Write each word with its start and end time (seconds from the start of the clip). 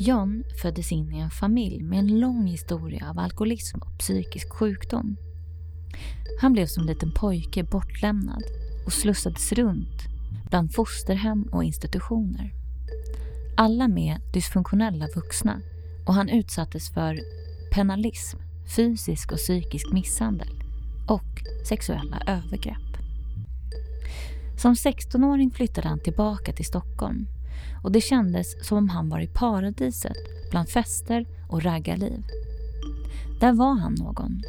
John 0.00 0.44
föddes 0.62 0.92
in 0.92 1.12
i 1.12 1.18
en 1.18 1.30
familj 1.30 1.82
med 1.82 1.98
en 1.98 2.20
lång 2.20 2.46
historia 2.46 3.10
av 3.10 3.18
alkoholism 3.18 3.78
och 3.78 3.98
psykisk 3.98 4.52
sjukdom. 4.52 5.16
Han 6.40 6.52
blev 6.52 6.66
som 6.66 6.86
liten 6.86 7.12
pojke 7.12 7.64
bortlämnad 7.64 8.42
och 8.86 8.92
slussades 8.92 9.52
runt 9.52 10.02
bland 10.50 10.74
fosterhem 10.74 11.42
och 11.52 11.64
institutioner. 11.64 12.54
Alla 13.56 13.88
med 13.88 14.20
dysfunktionella 14.32 15.06
vuxna 15.14 15.60
och 16.06 16.14
han 16.14 16.28
utsattes 16.28 16.90
för 16.90 17.20
penalism, 17.72 18.38
fysisk 18.76 19.32
och 19.32 19.38
psykisk 19.38 19.92
misshandel 19.92 20.62
och 21.08 21.42
sexuella 21.68 22.22
övergrepp. 22.26 22.88
Som 24.56 24.74
16-åring 24.74 25.50
flyttade 25.50 25.88
han 25.88 26.00
tillbaka 26.00 26.52
till 26.52 26.66
Stockholm 26.66 27.26
och 27.82 27.92
det 27.92 28.00
kändes 28.00 28.66
som 28.66 28.78
om 28.78 28.88
han 28.88 29.08
var 29.08 29.20
i 29.20 29.26
paradiset 29.26 30.16
bland 30.50 30.68
fester 30.68 31.26
och 31.48 31.62
raggarliv. 31.62 32.24
Där 33.40 33.52
var 33.52 33.74
han 33.74 33.94
någon, 33.94 34.42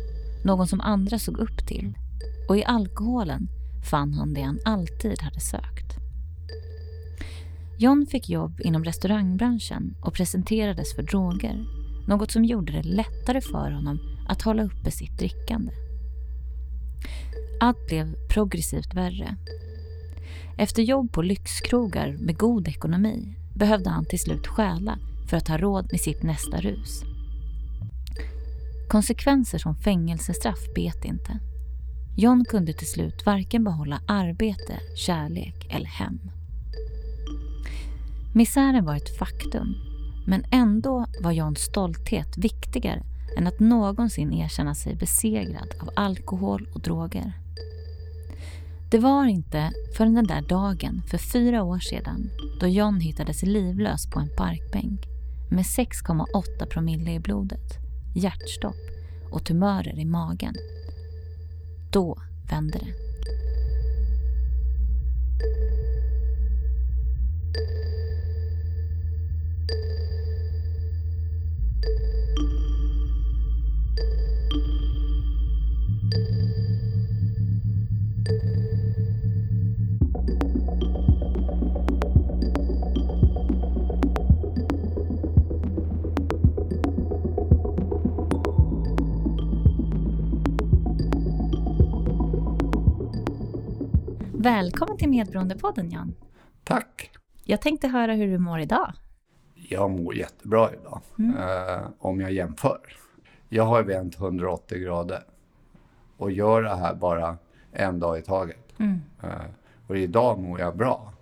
någon 0.44 0.68
som 0.68 0.82
andra 0.82 1.20
såg 1.20 1.38
upp 1.38 1.68
till 1.68 1.98
och 2.49 2.58
i 2.58 2.63
alkoholen 2.66 3.48
fann 3.91 4.13
han 4.13 4.34
det 4.34 4.41
han 4.41 4.59
alltid 4.66 5.22
hade 5.22 5.40
sökt. 5.40 5.95
John 7.80 8.05
fick 8.05 8.30
jobb 8.30 8.62
inom 8.63 8.84
restaurangbranschen 8.84 9.96
och 10.02 10.13
presenterades 10.13 10.96
för 10.96 11.04
droger, 11.04 11.66
något 12.07 12.32
som 12.32 12.46
gjorde 12.46 12.71
det 12.71 12.84
lättare 12.84 13.41
för 13.41 13.71
honom 13.71 13.99
att 14.27 14.41
hålla 14.41 14.63
uppe 14.63 14.91
sitt 14.91 15.18
drickande. 15.18 15.71
Allt 17.60 17.88
blev 17.88 18.16
progressivt 18.30 18.94
värre. 18.94 19.35
Efter 20.58 20.82
jobb 20.82 21.12
på 21.12 21.22
lyxkrogar 21.22 22.18
med 22.20 22.38
god 22.38 22.68
ekonomi 22.68 23.36
behövde 23.56 23.90
han 23.90 24.06
till 24.06 24.20
slut 24.20 24.48
stjäla 24.48 25.00
för 25.30 25.38
att 25.38 25.48
ha 25.48 25.58
råd 25.58 25.88
med 25.92 26.02
sitt 26.02 26.24
nästa 26.24 26.62
rus. 26.62 27.04
Konsekvenser 28.90 29.58
som 29.58 29.76
fängelsestraff 29.76 30.74
bet 30.76 31.05
inte. 31.05 31.40
John 32.18 32.46
kunde 32.49 32.74
till 32.74 32.91
slut 32.91 33.26
varken 33.26 33.63
behålla 33.63 34.02
arbete, 34.08 34.80
kärlek 34.96 35.68
eller 35.70 35.86
hem. 35.86 36.20
Misären 38.34 38.86
var 38.86 38.96
ett 38.96 39.18
faktum, 39.18 39.76
men 40.27 40.46
ändå 40.52 41.05
var 41.21 41.32
Johns 41.32 41.60
stolthet 41.60 42.38
viktigare 42.38 43.04
än 43.38 43.48
att 43.48 43.60
någonsin 43.60 44.34
erkänna 44.34 44.76
sig 44.76 44.96
besegrad 44.96 45.74
av 45.82 45.90
alkohol 45.96 46.68
och 46.74 46.82
droger. 46.82 47.38
Det 48.91 48.99
var 48.99 49.26
inte 49.26 49.71
förrän 49.98 50.13
den 50.13 50.27
där 50.27 50.41
dagen 50.41 51.01
för 51.07 51.18
fyra 51.18 51.63
år 51.63 51.79
sedan 51.79 52.29
då 52.59 52.68
John 52.68 52.99
hittades 52.99 53.43
livlös 53.43 54.09
på 54.09 54.20
en 54.20 54.29
parkbänk 54.37 55.05
med 55.49 55.63
6,8 55.63 56.65
promille 56.65 57.12
i 57.12 57.20
blodet, 57.20 57.77
hjärtstopp 58.15 58.76
och 59.31 59.46
tumörer 59.46 59.99
i 59.99 60.05
magen. 60.05 60.55
Då 61.91 62.18
vände 62.49 62.79
det. 62.79 63.09
Välkommen 94.42 94.98
till 94.98 95.10
Medberoendepodden 95.10 95.92
Jan. 95.92 96.16
Tack. 96.64 97.12
Jag 97.44 97.62
tänkte 97.62 97.88
höra 97.88 98.14
hur 98.14 98.28
du 98.28 98.38
mår 98.38 98.60
idag. 98.60 98.94
Jag 99.56 99.92
mår 99.92 100.16
jättebra 100.16 100.70
idag, 100.74 101.02
mm. 101.20 101.38
eh, 101.38 101.88
om 102.00 102.22
jag 102.22 102.32
jämför. 102.32 102.80
Jag 103.50 103.64
har 103.64 103.84
vänt 103.84 104.20
180 104.20 104.80
grader 104.80 105.24
och 106.18 106.32
gör 106.32 106.62
det 106.62 106.76
här 106.76 106.96
bara 106.96 107.38
en 107.72 108.00
dag 108.00 108.20
i 108.20 108.22
taget. 108.22 108.80
Mm. 108.80 109.02
Eh, 109.24 109.30
och 109.88 109.98
idag 109.98 110.40
mår 110.40 110.60
jag 110.60 110.78
bra. 110.78 111.14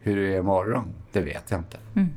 Hur 0.00 0.16
det 0.16 0.34
är 0.34 0.38
imorgon, 0.38 0.84
det 1.12 1.20
vet 1.20 1.50
jag 1.50 1.60
inte. 1.60 1.78
Mm. 1.96 2.08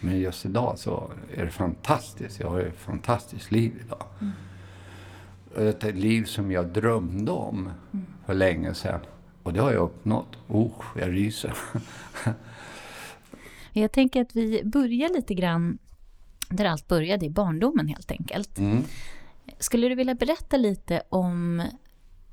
Men 0.00 0.18
just 0.18 0.46
idag 0.46 0.78
så 0.78 1.10
är 1.34 1.44
det 1.44 1.50
fantastiskt. 1.50 2.40
Jag 2.40 2.50
har 2.50 2.60
ett 2.60 2.78
fantastiskt 2.78 3.50
liv 3.50 3.82
idag. 3.86 4.04
Mm. 4.20 5.68
Ett 5.68 5.94
liv 5.96 6.24
som 6.24 6.52
jag 6.52 6.66
drömde 6.66 7.32
om 7.32 7.70
mm. 7.92 8.06
för 8.26 8.34
länge 8.34 8.74
sedan. 8.74 9.00
Och 9.44 9.52
det 9.52 9.60
har 9.60 9.72
jag 9.72 9.82
uppnått. 9.82 10.36
Oh, 10.48 10.84
jag 10.98 11.12
ryser. 11.12 11.56
jag 13.72 13.92
tänker 13.92 14.22
att 14.22 14.36
vi 14.36 14.62
börjar 14.64 15.08
lite 15.08 15.34
grann 15.34 15.78
där 16.48 16.64
allt 16.64 16.88
började, 16.88 17.26
i 17.26 17.30
barndomen 17.30 17.88
helt 17.88 18.10
enkelt. 18.10 18.58
Mm. 18.58 18.82
Skulle 19.58 19.88
du 19.88 19.94
vilja 19.94 20.14
berätta 20.14 20.56
lite 20.56 21.02
om 21.08 21.62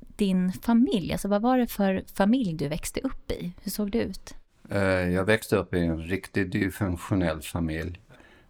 din 0.00 0.52
familj? 0.52 1.12
Alltså 1.12 1.28
vad 1.28 1.42
var 1.42 1.58
det 1.58 1.66
för 1.66 2.04
familj 2.14 2.52
du 2.52 2.68
växte 2.68 3.00
upp 3.00 3.30
i? 3.30 3.52
Hur 3.62 3.70
såg 3.70 3.90
det 3.90 4.02
ut? 4.02 4.34
Eh, 4.70 4.80
jag 5.10 5.24
växte 5.24 5.56
upp 5.56 5.74
i 5.74 5.78
en 5.78 6.02
riktigt 6.02 6.52
dysfunktionell 6.52 7.40
familj. 7.40 8.00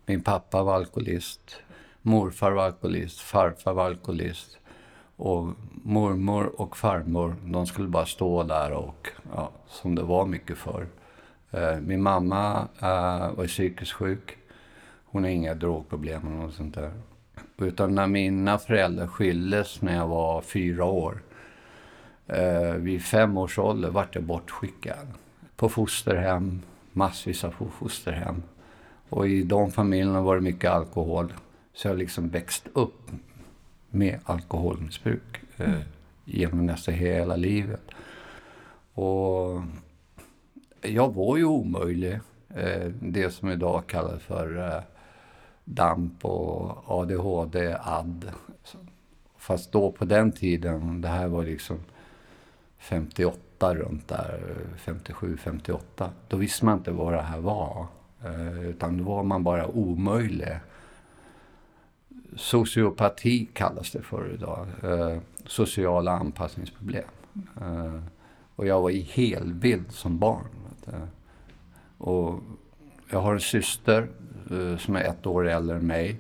Min 0.06 0.21
pappa 0.21 0.62
var 0.62 0.75
alkoholist, 0.75 1.56
morfar 2.03 2.53
var 2.53 2.65
alkoholist, 2.65 3.21
farfar 3.21 3.73
var 3.73 3.87
alkoholist. 3.87 4.59
Och 5.17 5.49
mormor 5.83 6.61
och 6.61 6.77
farmor, 6.77 7.37
de 7.45 7.67
skulle 7.67 7.89
bara 7.89 8.06
stå 8.06 8.43
där 8.43 8.73
och, 8.73 9.09
ja, 9.34 9.50
som 9.69 9.95
det 9.95 10.03
var 10.03 10.27
mycket 10.27 10.59
för. 10.59 10.87
Eh, 11.50 11.81
min 11.81 12.03
mamma 12.03 12.69
eh, 12.81 13.34
var 13.34 13.47
psykiskt 13.47 13.93
sjuk. 13.93 14.37
Hon 15.05 15.23
har 15.23 15.31
inga 15.31 15.55
drogproblem 15.55 16.27
eller 16.27 16.37
något 16.37 16.55
sånt 16.55 16.75
där. 16.75 16.93
Utan 17.56 17.95
när 17.95 18.06
mina 18.06 18.59
föräldrar 18.59 19.06
skildes 19.06 19.83
när 19.83 19.97
jag 19.97 20.09
var 20.09 20.41
fyra 20.41 20.84
år. 20.84 21.23
Eh, 22.27 22.73
vid 22.73 23.03
fem 23.03 23.37
års 23.37 23.59
ålder 23.59 23.91
vart 23.91 24.15
jag 24.15 24.25
bortskickad. 24.25 25.06
På 25.56 25.69
fosterhem, 25.69 26.62
massvis 26.93 27.44
av 27.44 27.55
fosterhem. 27.79 28.43
Och 29.09 29.29
i 29.29 29.43
de 29.43 29.71
familjerna 29.71 30.21
var 30.21 30.34
det 30.34 30.41
mycket 30.41 30.71
alkohol. 30.71 31.33
Så 31.75 31.89
jag 31.89 31.99
liksom 31.99 32.29
växt 32.29 32.69
upp 32.73 33.11
med 33.92 34.19
alkoholmissbruk 34.25 35.41
eh, 35.56 35.69
mm. 35.69 35.80
genom 36.25 36.66
nästan 36.66 36.94
hela 36.94 37.36
livet. 37.36 37.82
Och 38.94 39.62
jag 40.80 41.14
var 41.14 41.36
ju 41.36 41.44
omöjlig. 41.44 42.20
Eh, 42.54 42.86
det 43.00 43.31
som 43.31 43.48
idag 43.48 43.82
kallas 43.86 44.22
för 44.22 44.58
eh, 44.58 44.82
DAMP 45.64 46.25
och 46.25 47.00
ADHD, 47.00 47.76
AD. 47.82 48.26
Fast 49.36 49.72
då 49.72 49.92
på 49.92 50.04
den 50.04 50.32
tiden, 50.32 51.00
det 51.00 51.08
här 51.08 51.28
var 51.28 51.44
liksom 51.44 51.78
58 52.78 53.75
runt 53.75 54.08
där, 54.08 54.56
57, 54.76 55.36
58. 55.36 56.10
Då 56.28 56.36
visste 56.36 56.64
man 56.64 56.78
inte 56.78 56.91
vad 56.91 57.12
det 57.12 57.22
här 57.22 57.41
var. 57.41 57.86
Utan 58.62 58.98
då 58.98 59.04
var 59.04 59.22
man 59.22 59.44
bara 59.44 59.66
omöjlig 59.66 60.58
sociopati 62.37 63.48
kallas 63.53 63.91
det 63.91 64.03
för 64.03 64.34
idag. 64.34 64.66
Eh, 64.82 65.19
sociala 65.47 66.12
anpassningsproblem. 66.12 67.04
Eh, 67.60 68.00
och 68.56 68.66
jag 68.66 68.81
var 68.81 68.91
i 68.91 69.00
helbild 69.00 69.93
som 69.93 70.19
barn. 70.19 70.47
Och 71.98 72.41
jag 73.10 73.20
har 73.20 73.34
en 73.34 73.40
syster 73.40 74.08
eh, 74.50 74.76
som 74.76 74.96
är 74.96 75.05
ett 75.05 75.26
år 75.26 75.49
äldre 75.49 75.76
än 75.76 75.87
mig. 75.87 76.17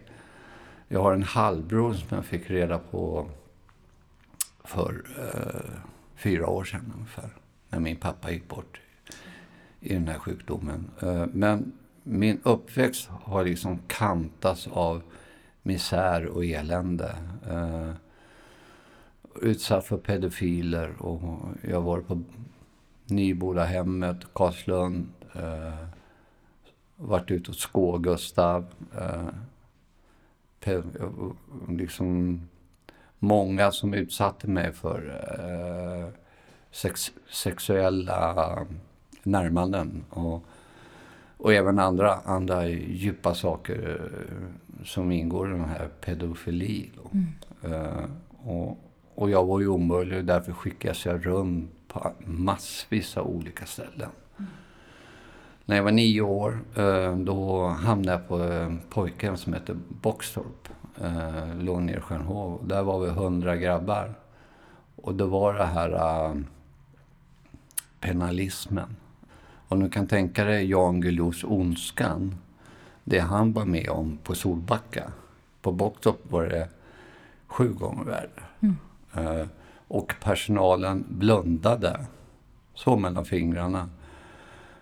Jag 0.88 1.02
har 1.02 1.12
en 1.12 1.22
halvbror 1.22 1.94
som 1.94 2.16
jag 2.16 2.24
fick 2.24 2.50
reda 2.50 2.78
på 2.78 3.26
för 4.64 5.02
eh, 5.18 5.80
fyra 6.16 6.46
år 6.46 6.64
sedan 6.64 6.92
ungefär. 6.96 7.30
När 7.68 7.80
min 7.80 7.96
pappa 7.96 8.30
gick 8.30 8.48
bort 8.48 8.80
i 9.80 9.94
den 9.94 10.08
här 10.08 10.18
sjukdomen. 10.18 10.90
Eh, 11.00 11.26
men 11.32 11.72
min 12.02 12.40
uppväxt 12.42 13.08
har 13.08 13.44
liksom 13.44 13.78
kantats 13.86 14.66
av 14.66 15.02
misär 15.62 16.26
och 16.26 16.44
elände. 16.44 17.16
Eh, 17.50 17.90
utsatt 19.40 19.84
för 19.84 19.96
pedofiler 19.96 21.02
och 21.02 21.48
jag 21.68 21.80
var 21.80 22.00
på 22.00 22.22
Nybodahemmet, 23.06 24.16
Karlslund. 24.32 25.08
Eh, 25.34 25.86
varit 26.96 27.30
ute 27.30 27.50
hos 27.50 27.58
Skå-Gustav. 27.58 28.66
Eh, 28.98 29.28
liksom 31.68 32.40
många 33.18 33.72
som 33.72 33.94
utsatte 33.94 34.48
mig 34.48 34.72
för 34.72 35.22
eh, 35.40 36.08
sex, 36.70 37.12
sexuella 37.30 38.66
närmanden. 39.22 40.04
Och, 40.10 40.44
och 41.42 41.54
även 41.54 41.78
andra, 41.78 42.14
andra 42.14 42.68
djupa 42.68 43.34
saker 43.34 44.00
eh, 44.00 44.84
som 44.84 45.10
ingår 45.10 45.48
i 45.48 45.50
den 45.50 45.64
här 45.64 45.88
pedofili. 46.00 46.90
Mm. 47.12 47.74
Uh, 47.74 48.04
och, 48.44 48.78
och 49.14 49.30
jag 49.30 49.44
var 49.44 49.60
ju 49.60 49.68
omöjlig 49.68 50.18
och 50.18 50.24
därför 50.24 50.52
skickades 50.52 51.06
jag 51.06 51.26
runt 51.26 51.70
på 51.88 52.12
massvis 52.26 53.16
av 53.16 53.26
olika 53.26 53.66
ställen. 53.66 54.10
Mm. 54.38 54.50
När 55.64 55.76
jag 55.76 55.82
var 55.82 55.92
nio 55.92 56.20
år 56.20 56.60
uh, 56.78 57.16
då 57.16 57.66
hamnade 57.66 58.18
jag 58.18 58.28
på 58.28 58.36
en 58.36 58.80
pojke 58.90 59.36
som 59.36 59.52
hette 59.52 59.76
Boxtorp. 59.88 60.68
Uh, 61.02 61.62
låg 61.62 61.82
nere 61.82 61.96
i 61.96 62.00
Stjärnhov. 62.00 62.68
Där 62.68 62.82
var 62.82 63.00
vi 63.00 63.10
hundra 63.10 63.56
grabbar. 63.56 64.14
Och 64.96 65.14
det 65.14 65.24
var 65.24 65.54
det 65.54 65.64
här 65.64 66.42
penalismen. 68.00 68.96
Om 69.72 69.80
du 69.80 69.90
kan 69.90 70.06
tänka 70.06 70.44
dig 70.44 70.70
Jan 70.70 71.00
Guillous 71.00 71.44
Ondskan. 71.44 72.34
Det 73.04 73.18
han 73.18 73.52
var 73.52 73.64
med 73.64 73.88
om 73.88 74.18
på 74.22 74.34
Solbacka. 74.34 75.12
På 75.62 75.72
Bocktorp 75.72 76.18
var 76.30 76.44
det 76.44 76.68
sju 77.46 77.72
gånger 77.72 78.04
värre. 78.04 78.30
Mm. 78.60 78.76
Uh, 79.18 79.46
och 79.88 80.14
personalen 80.22 81.04
blundade. 81.08 82.06
Så 82.74 82.96
mellan 82.96 83.24
fingrarna. 83.24 83.88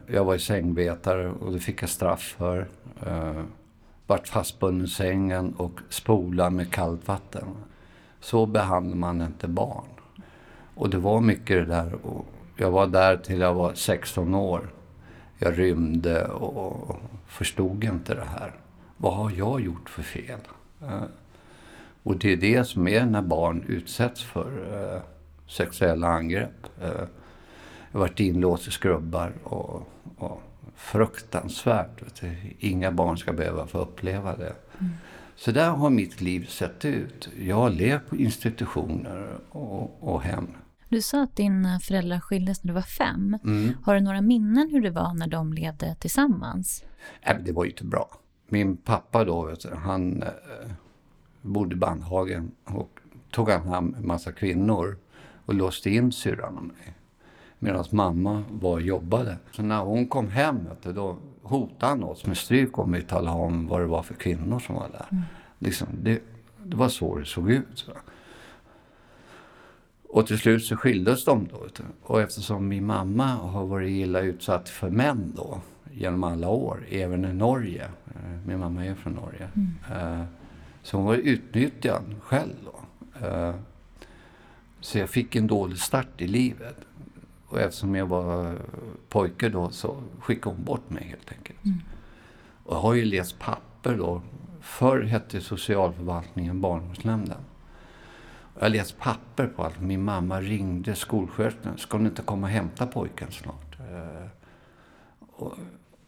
Jag 0.07 0.25
var 0.25 0.35
i 0.35 0.39
sängvetare 0.39 1.31
och 1.31 1.53
det 1.53 1.59
fick 1.59 1.83
jag 1.83 1.91
straff 1.91 2.35
för. 2.39 2.69
Uh, 3.07 3.43
vart 4.07 4.29
fastbunden 4.29 4.87
i 4.87 4.89
sängen 4.89 5.55
och 5.55 5.81
spolad 5.89 6.53
med 6.53 6.73
kallt 6.73 7.09
vatten. 7.09 7.47
Så 8.21 8.47
behandlar 8.47 8.97
man 8.97 9.23
inte 9.23 9.49
barn. 9.49 9.89
Och 10.75 10.91
det 10.91 10.99
var 10.99 11.21
mycket 11.21 11.57
det 11.57 11.75
där. 11.75 11.95
Och 12.07 12.27
jag 12.57 12.71
var 12.71 12.87
där 12.87 13.17
till 13.17 13.41
jag 13.41 13.55
var 13.55 13.75
16 13.75 14.35
år. 14.35 14.71
Jag 15.43 15.59
rymde 15.59 16.27
och 16.27 16.97
förstod 17.27 17.85
inte 17.85 18.15
det 18.15 18.25
här. 18.25 18.53
Vad 18.97 19.15
har 19.15 19.31
jag 19.31 19.61
gjort 19.61 19.91
för 19.91 20.03
fel? 20.03 20.41
Eh, 20.83 21.03
och 22.03 22.17
det 22.17 22.33
är 22.33 22.37
det 22.37 22.65
som 22.65 22.89
är 22.89 23.07
när 23.07 23.23
barn 23.23 23.65
utsätts 23.69 24.23
för 24.23 24.51
eh, 24.95 25.03
sexuella 25.47 26.09
angrepp. 26.09 26.67
Eh, 26.83 26.89
jag 27.93 27.99
har 27.99 28.01
varit 28.01 28.21
inlåst 28.21 28.69
i 28.69 28.71
skrubbar 28.71 29.33
och, 29.45 29.89
och 30.17 30.43
fruktansvärt. 30.77 32.23
Inga 32.59 32.93
barn 32.93 33.19
ska 33.19 33.33
behöva 33.33 33.67
få 33.67 33.79
uppleva 33.79 34.37
det. 34.37 34.55
Mm. 34.79 34.93
Så 35.37 35.51
där 35.51 35.71
har 35.71 35.91
mitt 35.91 36.21
liv 36.21 36.47
sett 36.47 36.85
ut. 36.85 37.29
Jag 37.39 37.57
har 37.57 37.71
levt 37.71 38.09
på 38.09 38.17
institutioner 38.17 39.29
och, 39.51 40.13
och 40.13 40.23
hem. 40.23 40.49
Du 40.91 41.03
sa 41.03 41.23
att 41.23 41.37
dina 41.37 41.81
föräldrar 41.81 42.21
skildes 42.21 42.65
när 42.65 42.69
du 42.69 42.75
var 42.75 42.83
fem. 42.83 43.39
Mm. 43.45 43.73
Har 43.83 43.95
du 43.95 44.01
några 44.01 44.21
minnen 44.21 44.71
hur 44.71 44.81
det 44.81 44.91
var 44.91 45.15
när 45.15 45.27
de 45.27 45.53
levde 45.53 45.95
tillsammans? 45.95 46.85
Nej, 47.27 47.43
det 47.45 47.53
var 47.53 47.65
ju 47.65 47.71
inte 47.71 47.85
bra. 47.85 48.09
Min 48.49 48.77
pappa 48.77 49.25
då, 49.25 49.55
han 49.85 50.23
eh, 50.23 50.29
bodde 51.43 51.75
i 51.75 51.79
Bandhagen 51.79 52.51
och 52.65 52.91
tog 53.31 53.51
han 53.51 53.69
hem 53.69 53.95
en 53.99 54.07
massa 54.07 54.33
kvinnor 54.33 54.99
och 55.47 55.55
låste 55.55 55.91
in 55.91 56.13
syrran 56.13 56.57
och 56.57 56.65
mig. 56.65 56.95
Medan 57.59 57.85
mamma 57.91 58.45
var 58.51 58.73
och 58.73 58.83
jobbade. 58.83 59.37
Så 59.51 59.63
när 59.63 59.81
hon 59.81 60.07
kom 60.07 60.29
hem 60.29 60.69
då 60.83 61.17
hotade 61.43 61.87
han 61.87 62.03
oss 62.03 62.27
med 62.27 62.37
stryk 62.37 62.79
om 62.79 62.93
vi 62.93 63.03
talade 63.03 63.39
om 63.39 63.67
vad 63.67 63.81
det 63.81 63.87
var 63.87 64.03
för 64.03 64.15
kvinnor 64.15 64.59
som 64.59 64.75
var 64.75 64.89
där. 64.89 65.07
Mm. 65.11 65.25
Liksom, 65.59 65.89
det, 65.93 66.23
det 66.65 66.77
var 66.77 66.89
så 66.89 67.19
det 67.19 67.25
såg 67.25 67.51
ut. 67.51 67.69
Så. 67.75 67.93
Och 70.13 70.27
till 70.27 70.39
slut 70.39 70.65
så 70.65 70.77
skildes 70.77 71.25
de 71.25 71.49
då. 71.53 71.67
Och 72.03 72.21
eftersom 72.21 72.69
min 72.69 72.87
mamma 72.87 73.27
har 73.27 73.67
varit 73.67 73.91
illa 73.91 74.21
utsatt 74.21 74.69
för 74.69 74.91
män 74.91 75.33
då 75.37 75.61
genom 75.91 76.25
alla 76.25 76.49
år, 76.49 76.87
även 76.91 77.25
i 77.25 77.33
Norge. 77.33 77.85
Eh, 77.85 78.31
min 78.47 78.59
mamma 78.59 78.87
är 78.87 78.95
från 78.95 79.13
Norge. 79.13 79.49
Mm. 79.55 80.21
Eh, 80.21 80.25
så 80.83 80.97
hon 80.97 81.07
var 81.07 81.15
utnyttjad 81.15 82.15
själv 82.21 82.55
då. 82.65 82.81
Eh, 83.27 83.55
så 84.81 84.99
jag 84.99 85.09
fick 85.09 85.37
en 85.37 85.47
dålig 85.47 85.79
start 85.79 86.21
i 86.21 86.27
livet. 86.27 86.77
Och 87.47 87.61
eftersom 87.61 87.95
jag 87.95 88.07
var 88.07 88.57
pojke 89.09 89.49
då 89.49 89.71
så 89.71 90.03
skickade 90.21 90.57
hon 90.57 90.65
bort 90.65 90.91
mig 90.91 91.05
helt 91.05 91.33
enkelt. 91.33 91.65
Mm. 91.65 91.79
Och 92.65 92.75
jag 92.75 92.81
har 92.81 92.95
ju 92.95 93.05
läst 93.05 93.39
papper 93.39 93.97
då. 93.97 94.23
Förr 94.61 95.03
hette 95.03 95.41
socialförvaltningen 95.41 96.61
barnavårdsnämnden. 96.61 97.39
Jag 98.61 98.65
har 98.65 98.71
läst 98.71 98.99
papper 98.99 99.47
på 99.47 99.63
att 99.63 99.81
Min 99.81 100.05
mamma 100.05 100.41
ringde 100.41 100.95
skolsköterskan. 100.95 101.79
Ska 101.79 101.97
hon 101.97 102.07
inte 102.07 102.23
komma 102.23 102.47
och 102.47 102.53
hämta 102.53 102.87
pojken 102.87 103.31
snart? 103.31 103.79
Eh, 103.81 104.27
och 105.21 105.55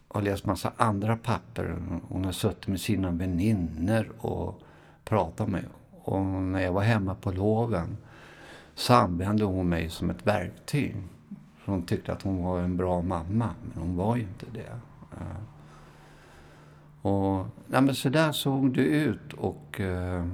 jag 0.09 0.15
har 0.15 0.23
läst 0.23 0.47
massa 0.47 0.73
andra 0.77 1.17
papper. 1.17 1.77
Hon 2.09 2.25
har 2.25 2.33
suttit 2.33 2.67
med 2.67 2.81
sina 2.81 3.11
vänner 3.11 4.09
och 4.19 4.63
pratat 5.05 5.49
med. 5.49 5.65
Och 6.03 6.23
när 6.23 6.61
jag 6.61 6.73
var 6.73 6.83
hemma 6.83 7.15
på 7.15 7.33
loven 7.33 7.97
så 8.75 8.95
använde 8.95 9.45
hon 9.45 9.69
mig 9.69 9.91
som 9.91 10.11
ett 10.11 10.27
verktyg. 10.27 10.97
hon 11.65 11.83
tyckte 11.83 12.13
att 12.13 12.23
hon 12.23 12.45
var 12.45 12.61
en 12.61 12.77
bra 12.77 13.03
mamma, 13.03 13.51
men 13.63 13.83
hon 13.83 13.97
var 13.97 14.17
ju 14.17 14.23
inte 14.23 14.47
det. 14.53 14.79
Eh, 15.13 15.43
och, 17.03 17.47
nej, 17.67 17.83
men 17.83 17.95
så 17.95 18.09
där 18.09 18.33
såg 18.33 18.75
det 18.75 18.83
ut. 18.83 19.33
och... 19.33 19.81
Eh, 19.81 20.27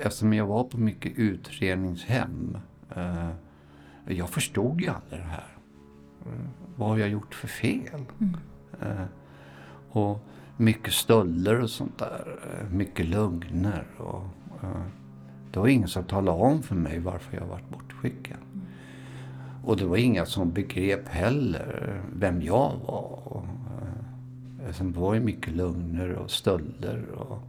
Eftersom 0.00 0.32
jag 0.32 0.46
var 0.46 0.64
på 0.64 0.78
mycket 0.78 1.12
utredningshem. 1.18 2.58
Eh, 2.96 3.28
jag 4.06 4.30
förstod 4.30 4.80
ju 4.80 4.88
aldrig 4.88 5.20
det 5.20 5.28
här. 5.28 5.56
Eh, 6.26 6.48
vad 6.76 6.88
har 6.88 6.98
jag 6.98 7.08
gjort 7.08 7.34
för 7.34 7.48
fel? 7.48 8.04
Mm. 8.20 8.36
Eh, 8.80 9.06
och 9.90 10.24
mycket 10.56 10.92
stölder 10.92 11.60
och 11.60 11.70
sånt 11.70 11.98
där. 11.98 12.38
Eh, 12.42 12.70
mycket 12.70 13.06
lögner. 13.06 13.86
Och, 13.96 14.24
eh, 14.62 14.82
det 15.52 15.58
var 15.58 15.68
ingen 15.68 15.88
som 15.88 16.04
talade 16.04 16.38
om 16.38 16.62
för 16.62 16.74
mig 16.74 16.98
varför 16.98 17.36
jag 17.36 17.46
varit 17.46 17.68
bortskickad. 17.68 18.38
Mm. 18.54 18.66
Och 19.64 19.76
det 19.76 19.84
var 19.84 19.96
inga 19.96 20.26
som 20.26 20.52
begrep 20.52 21.08
heller 21.08 22.00
vem 22.12 22.42
jag 22.42 22.72
var. 22.86 23.22
Och, 23.24 23.44
eh, 24.62 24.84
det 24.86 24.98
var 24.98 25.14
ju 25.14 25.20
mycket 25.20 25.54
lögner 25.54 26.12
och 26.12 26.30
stölder. 26.30 27.04
Och, 27.10 27.42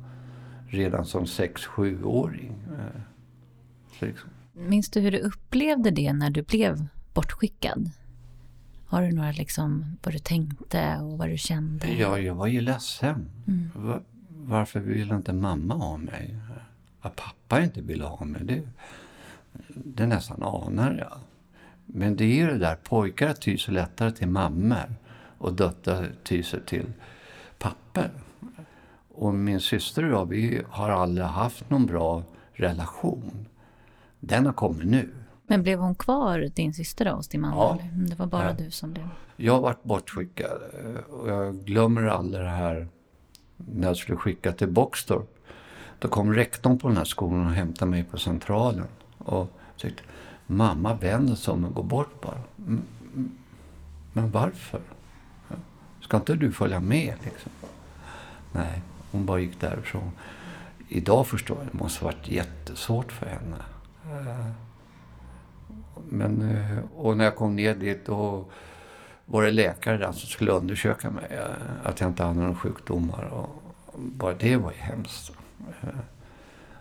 redan 0.70 1.06
som 1.06 1.26
6-7-åring. 1.26 2.56
Eh, 2.68 3.02
liksom. 4.00 4.30
Minns 4.54 4.90
du 4.90 5.00
hur 5.00 5.12
du 5.12 5.20
upplevde 5.20 5.92
det 5.92 6.14
när 6.14 6.30
du 6.30 6.42
blev 6.42 6.88
bortskickad? 7.14 7.92
Har 8.86 9.02
du 9.02 9.12
några 9.12 9.32
liksom, 9.32 9.98
vad 10.04 10.14
du 10.14 10.20
tänkte 10.20 10.98
och 10.98 11.18
vad 11.18 11.30
du 11.30 11.38
kände? 11.38 11.88
Ja, 11.94 12.20
jag 12.20 12.36
var 12.36 12.48
ju 12.48 12.62
ledsen. 12.62 13.30
Mm. 13.48 13.70
Var, 13.76 14.02
varför 14.30 14.80
ville 14.80 15.16
inte 15.16 15.34
mamma 15.34 15.74
ha 15.74 15.98
mig? 15.98 16.40
Att 17.02 17.16
pappa 17.16 17.64
inte 17.64 17.82
ville 17.82 18.04
ha 18.04 18.26
mig, 18.26 18.42
det, 18.44 18.62
det 19.68 20.08
nästan 20.08 20.44
anar 20.44 20.96
jag. 20.98 21.20
Men 21.86 22.16
det 22.16 22.24
är 22.24 22.36
ju 22.36 22.48
det 22.48 22.58
där, 22.58 22.76
pojkar 22.76 23.34
tyr 23.34 23.72
lättare 23.72 24.12
till 24.12 24.28
mammor 24.28 24.96
och 25.38 25.54
döttrar 25.54 26.12
tyr 26.24 26.44
sig 26.44 26.62
till 26.66 26.86
papper. 27.58 28.12
Och 29.20 29.34
min 29.34 29.60
syster 29.60 30.04
och 30.04 30.12
jag, 30.12 30.26
vi 30.26 30.62
har 30.70 30.90
aldrig 30.90 31.28
haft 31.28 31.70
någon 31.70 31.86
bra 31.86 32.24
relation. 32.54 33.48
Den 34.20 34.46
har 34.46 34.54
kommit 34.54 34.88
nu. 34.88 35.10
Men 35.48 35.64
blev 35.64 35.80
hon 35.80 35.96
kvar, 35.96 36.50
din 36.56 36.74
syster 36.74 37.06
då, 37.06 37.12
hos 37.12 37.28
din 37.28 37.42
mamma? 37.42 37.56
Ja. 37.56 37.78
Det 38.10 38.20
var 38.20 38.26
bara 38.26 38.46
ja. 38.46 38.54
du 38.54 38.72
som 38.72 38.94
blev... 38.94 39.10
Jag 39.36 39.54
har 39.54 39.62
varit 39.62 39.84
bortskickad. 39.84 40.62
Och 41.10 41.30
jag 41.30 41.56
glömmer 41.56 42.04
aldrig 42.04 42.44
det 42.44 42.50
här 42.50 42.88
när 43.58 43.88
jag 43.88 43.98
skulle 43.98 44.18
skicka 44.18 44.52
till 44.52 44.68
Boxtorp. 44.68 45.36
Då 46.00 46.08
kom 46.08 46.34
rektorn 46.34 46.80
på 46.80 46.88
den 46.88 46.98
här 46.98 47.06
skolan 47.06 47.46
och 47.46 47.54
hämtade 47.54 47.92
mig 47.92 48.04
på 48.04 48.18
centralen. 48.18 48.88
Och 49.18 49.52
tyckte, 49.78 50.04
mamma 50.48 50.94
vänder 50.94 51.36
sig 51.36 51.54
om 51.54 51.66
och 51.66 51.74
går 51.74 51.84
bort 51.84 52.22
bara. 52.22 52.42
Men 54.14 54.32
varför? 54.32 54.82
Ska 56.02 56.18
inte 56.18 56.36
du 56.36 56.52
följa 56.52 56.80
med 56.80 57.14
liksom? 57.24 57.52
Nej. 58.52 58.82
Hon 59.12 59.26
bara 59.26 59.40
gick 59.40 59.62
därifrån. 59.62 60.12
Idag 60.88 61.28
förstår 61.28 61.58
jag, 61.58 61.68
det 61.72 61.80
måste 61.80 62.06
ha 62.06 62.12
varit 62.12 62.28
jättesvårt 62.28 63.12
för 63.12 63.26
henne. 63.26 63.58
Eh, 64.06 64.52
men, 66.10 66.42
eh, 66.42 66.78
och 66.96 67.18
när 67.18 67.26
jag 67.26 67.36
kom 67.36 67.56
ner 67.56 67.76
dit 67.76 68.06
då 68.06 68.46
var 69.26 69.44
det 69.44 69.52
läkare 69.52 69.98
där 69.98 70.12
som 70.12 70.30
skulle 70.30 70.52
undersöka 70.52 71.12
mig. 71.12 71.26
Eh, 71.30 71.88
att 71.88 72.00
jag 72.00 72.10
inte 72.10 72.24
hade 72.24 72.40
några 72.40 72.56
sjukdomar. 72.56 73.24
Och 73.24 73.50
bara 73.96 74.34
det 74.34 74.58
var 74.58 74.72
ju 74.72 74.78
hemskt. 74.78 75.32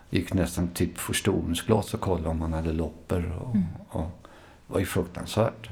Gick 0.09 0.33
nästan 0.33 0.67
typ 0.67 0.97
förstoringsglas 0.97 1.93
och 1.93 1.99
kollade 1.99 2.29
om 2.29 2.39
man 2.39 2.53
hade 2.53 2.73
loppor. 2.73 3.33
Och, 3.41 3.55
mm. 3.55 3.67
och, 3.89 4.29
det 4.67 4.73
var 4.73 4.79
ju 4.79 4.85
fruktansvärt. 4.85 5.69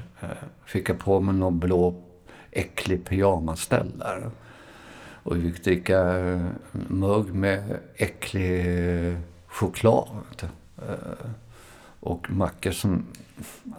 Fick 0.64 0.88
jag 0.88 0.98
på 0.98 1.20
mig 1.20 1.34
någon 1.34 1.58
blå 1.58 2.02
äcklig 2.50 3.04
pyjamasställ 3.04 3.98
där. 3.98 4.30
Och 5.28 5.36
vi 5.36 5.52
fick 5.52 5.64
dricka 5.64 6.18
eh, 6.18 6.46
mugg 6.72 7.34
med 7.34 7.78
äcklig 7.96 9.08
eh, 9.08 9.18
choklad. 9.46 10.48
Eh, 10.76 11.30
och 12.00 12.30
mackor 12.30 12.70
som 12.70 13.06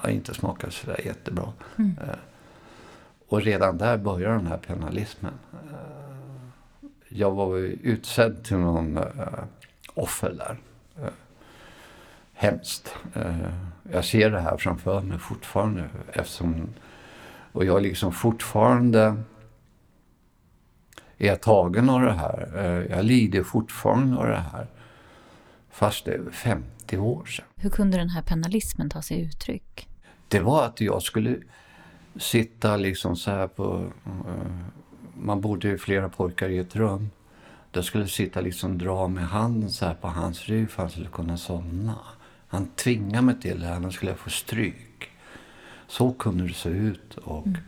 inte 0.07 0.33
smakade 0.33 0.71
sådär 0.73 1.01
jättebra. 1.05 1.53
Mm. 1.77 1.95
och 3.27 3.41
redan 3.41 3.77
där 3.77 3.97
började 3.97 4.35
den 4.35 4.47
här 4.47 4.57
penalismen. 4.57 5.33
Jag 7.07 7.31
var 7.31 7.57
utsedd 7.57 8.43
till 8.43 8.57
någon 8.57 8.99
offer 9.93 10.29
där. 10.29 10.57
Hemskt. 12.33 12.95
Jag 13.91 14.05
ser 14.05 14.29
det 14.29 14.39
här 14.39 14.57
framför 14.57 15.01
mig 15.01 15.19
fortfarande 15.19 15.89
eftersom 16.13 16.67
och 17.51 17.65
jag 17.65 17.81
liksom 17.81 18.11
fortfarande 18.11 19.23
är 21.19 21.35
tagen 21.35 21.89
av 21.89 22.01
det 22.01 22.13
här. 22.13 22.87
Jag 22.89 23.05
lider 23.05 23.43
fortfarande 23.43 24.17
av 24.17 24.27
det 24.27 24.43
här. 24.51 24.67
Fast 25.71 26.05
det 26.05 26.13
är 26.13 26.31
50 26.31 26.97
år 26.97 27.25
sedan. 27.25 27.45
Hur 27.55 27.69
kunde 27.69 27.97
den 27.97 28.09
här 28.09 28.21
penalismen 28.21 28.89
ta 28.89 29.01
sig 29.01 29.21
uttryck? 29.21 29.87
Det 30.27 30.39
var 30.39 30.65
att 30.65 30.81
jag 30.81 31.01
skulle 31.01 31.37
sitta 32.17 32.77
liksom 32.77 33.15
så 33.15 33.31
här 33.31 33.47
på... 33.47 33.91
Uh, 34.07 34.63
man 35.21 35.41
bodde 35.41 35.77
flera 35.77 36.09
pojkar 36.09 36.49
i 36.49 36.57
ett 36.57 36.75
rum. 36.75 37.09
Då 37.71 37.83
skulle 37.83 38.03
jag 38.03 38.11
sitta 38.11 38.41
liksom 38.41 38.77
dra 38.77 39.07
med 39.07 39.27
handen 39.27 39.69
så 39.69 39.85
här 39.85 39.93
på 39.93 40.07
hans 40.07 40.45
rygg 40.45 40.69
för 40.69 40.83
att 40.83 40.89
han 40.89 40.89
skulle 40.89 41.09
kunna 41.09 41.37
somna. 41.37 41.95
Han 42.47 42.67
tvingade 42.67 43.25
mig 43.25 43.39
till 43.41 43.59
det, 43.59 43.75
annars 43.75 43.95
skulle 43.95 44.11
jag 44.11 44.19
få 44.19 44.29
stryk. 44.29 45.09
Så 45.87 46.13
kunde 46.13 46.47
det 46.47 46.53
se 46.53 46.69
ut. 46.69 47.17
Och 47.17 47.47
mm. 47.47 47.59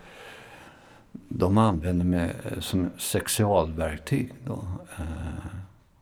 De 1.11 1.57
använde 1.57 2.05
mig 2.05 2.33
som 2.59 2.89
sexualverktyg. 2.97 4.33
Då. 4.45 4.53
Uh, 4.99 5.45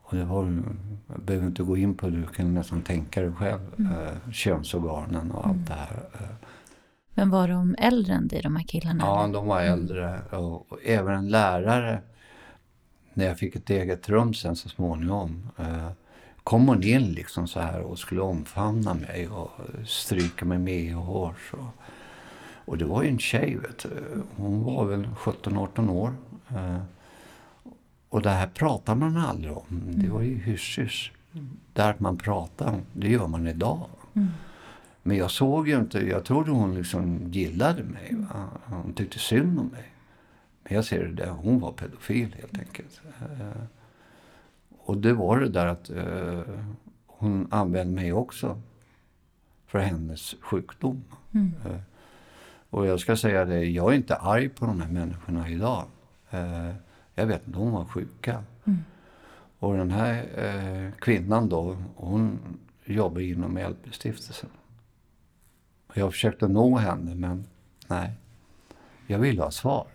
och 0.02 0.16
det 0.16 0.24
var, 0.24 0.62
jag 1.06 1.20
behöver 1.20 1.46
inte 1.46 1.62
gå 1.62 1.76
in 1.76 1.94
på 1.94 2.08
det, 2.08 2.16
du 2.16 2.26
kan 2.26 2.54
nästan 2.54 2.82
tänka 2.82 3.20
dig 3.20 3.32
själv. 3.32 3.60
Mm. 3.78 3.92
Uh, 3.92 4.32
könsorganen 4.32 5.30
och 5.30 5.46
allt 5.46 5.56
mm. 5.56 5.64
det 5.64 5.74
här. 5.74 6.02
Men 7.14 7.30
var 7.30 7.48
de 7.48 7.74
äldre 7.78 8.14
än 8.14 8.28
dig, 8.28 8.42
de 8.42 8.56
här 8.56 8.64
killarna? 8.64 9.04
Ja, 9.04 9.26
de 9.32 9.46
var 9.46 9.60
mm. 9.60 9.72
äldre. 9.72 10.20
Och, 10.30 10.72
och 10.72 10.78
även 10.84 11.14
en 11.14 11.28
lärare, 11.28 12.02
när 13.14 13.26
jag 13.26 13.38
fick 13.38 13.56
ett 13.56 13.70
eget 13.70 14.08
rum 14.08 14.34
sen 14.34 14.56
så 14.56 14.68
småningom, 14.68 15.50
eh, 15.58 15.88
kom 16.44 16.68
hon 16.68 16.82
in 16.82 17.12
liksom 17.12 17.48
så 17.48 17.60
här 17.60 17.80
och 17.80 17.98
skulle 17.98 18.20
omfamna 18.20 18.94
mig 18.94 19.28
och 19.28 19.50
stryka 19.86 20.44
mig 20.44 20.58
med 20.58 20.94
hår. 20.94 21.34
Så. 21.50 21.56
Och 22.70 22.78
det 22.78 22.84
var 22.84 23.02
ju 23.02 23.08
en 23.08 23.18
tjej, 23.18 23.56
vet 23.56 23.78
du. 23.78 24.22
Hon 24.36 24.64
var 24.64 24.84
väl 24.84 25.06
17-18 25.06 25.90
år. 25.90 26.14
Eh, 26.48 26.80
och 28.08 28.22
det 28.22 28.30
här 28.30 28.46
pratar 28.46 28.94
man 28.94 29.16
aldrig 29.16 29.52
om. 29.52 29.64
Det 29.68 30.00
mm. 30.00 30.12
var 30.12 30.22
ju 30.22 30.38
hysch-hysch. 30.38 31.12
Där 31.72 31.94
man 31.98 32.16
pratar, 32.16 32.80
det 32.92 33.08
gör 33.08 33.26
man 33.26 33.46
idag. 33.46 33.86
Mm. 34.14 34.28
Men 35.02 35.16
jag 35.16 35.30
såg 35.30 35.68
ju 35.68 35.76
inte, 35.78 35.98
jag 35.98 36.24
trodde 36.24 36.50
hon 36.50 36.74
liksom 36.74 37.32
gillade 37.32 37.82
mig. 37.84 38.16
Va? 38.32 38.48
Hon 38.64 38.92
tyckte 38.92 39.18
synd 39.18 39.60
om 39.60 39.66
mig. 39.66 39.92
Men 40.62 40.74
jag 40.74 40.84
ser 40.84 41.04
det 41.04 41.12
där, 41.12 41.30
hon 41.30 41.60
var 41.60 41.72
pedofil 41.72 42.36
helt 42.40 42.58
enkelt. 42.58 43.00
Uh, 43.22 43.62
och 44.78 44.96
det 44.96 45.12
var 45.12 45.40
det 45.40 45.48
där 45.48 45.66
att 45.66 45.90
uh, 45.90 46.40
hon 47.06 47.48
använde 47.50 47.94
mig 47.94 48.12
också 48.12 48.60
för 49.66 49.78
hennes 49.78 50.34
sjukdom. 50.40 51.04
Mm. 51.32 51.52
Och 52.70 52.86
jag 52.86 53.00
ska 53.00 53.16
säga 53.16 53.44
det, 53.44 53.64
jag 53.64 53.92
är 53.92 53.96
inte 53.96 54.16
arg 54.16 54.48
på 54.48 54.66
de 54.66 54.80
här 54.80 54.88
människorna 54.88 55.48
idag. 55.48 55.84
jag 57.14 57.26
vet 57.26 57.46
att 57.46 57.52
de 57.52 57.72
var 57.72 57.84
sjuka. 57.84 58.44
Mm. 58.64 58.84
Och 59.58 59.76
den 59.76 59.90
här 59.90 60.92
kvinnan 61.00 61.48
då, 61.48 61.76
hon 61.96 62.38
jobbar 62.84 63.20
inom 63.20 63.58
LP-stiftelsen. 63.58 64.48
Jag 65.94 66.12
försökte 66.12 66.48
nå 66.48 66.76
henne, 66.76 67.14
men 67.14 67.46
nej. 67.86 68.12
Jag 69.06 69.18
ville 69.18 69.42
ha 69.42 69.50
svar. 69.50 69.86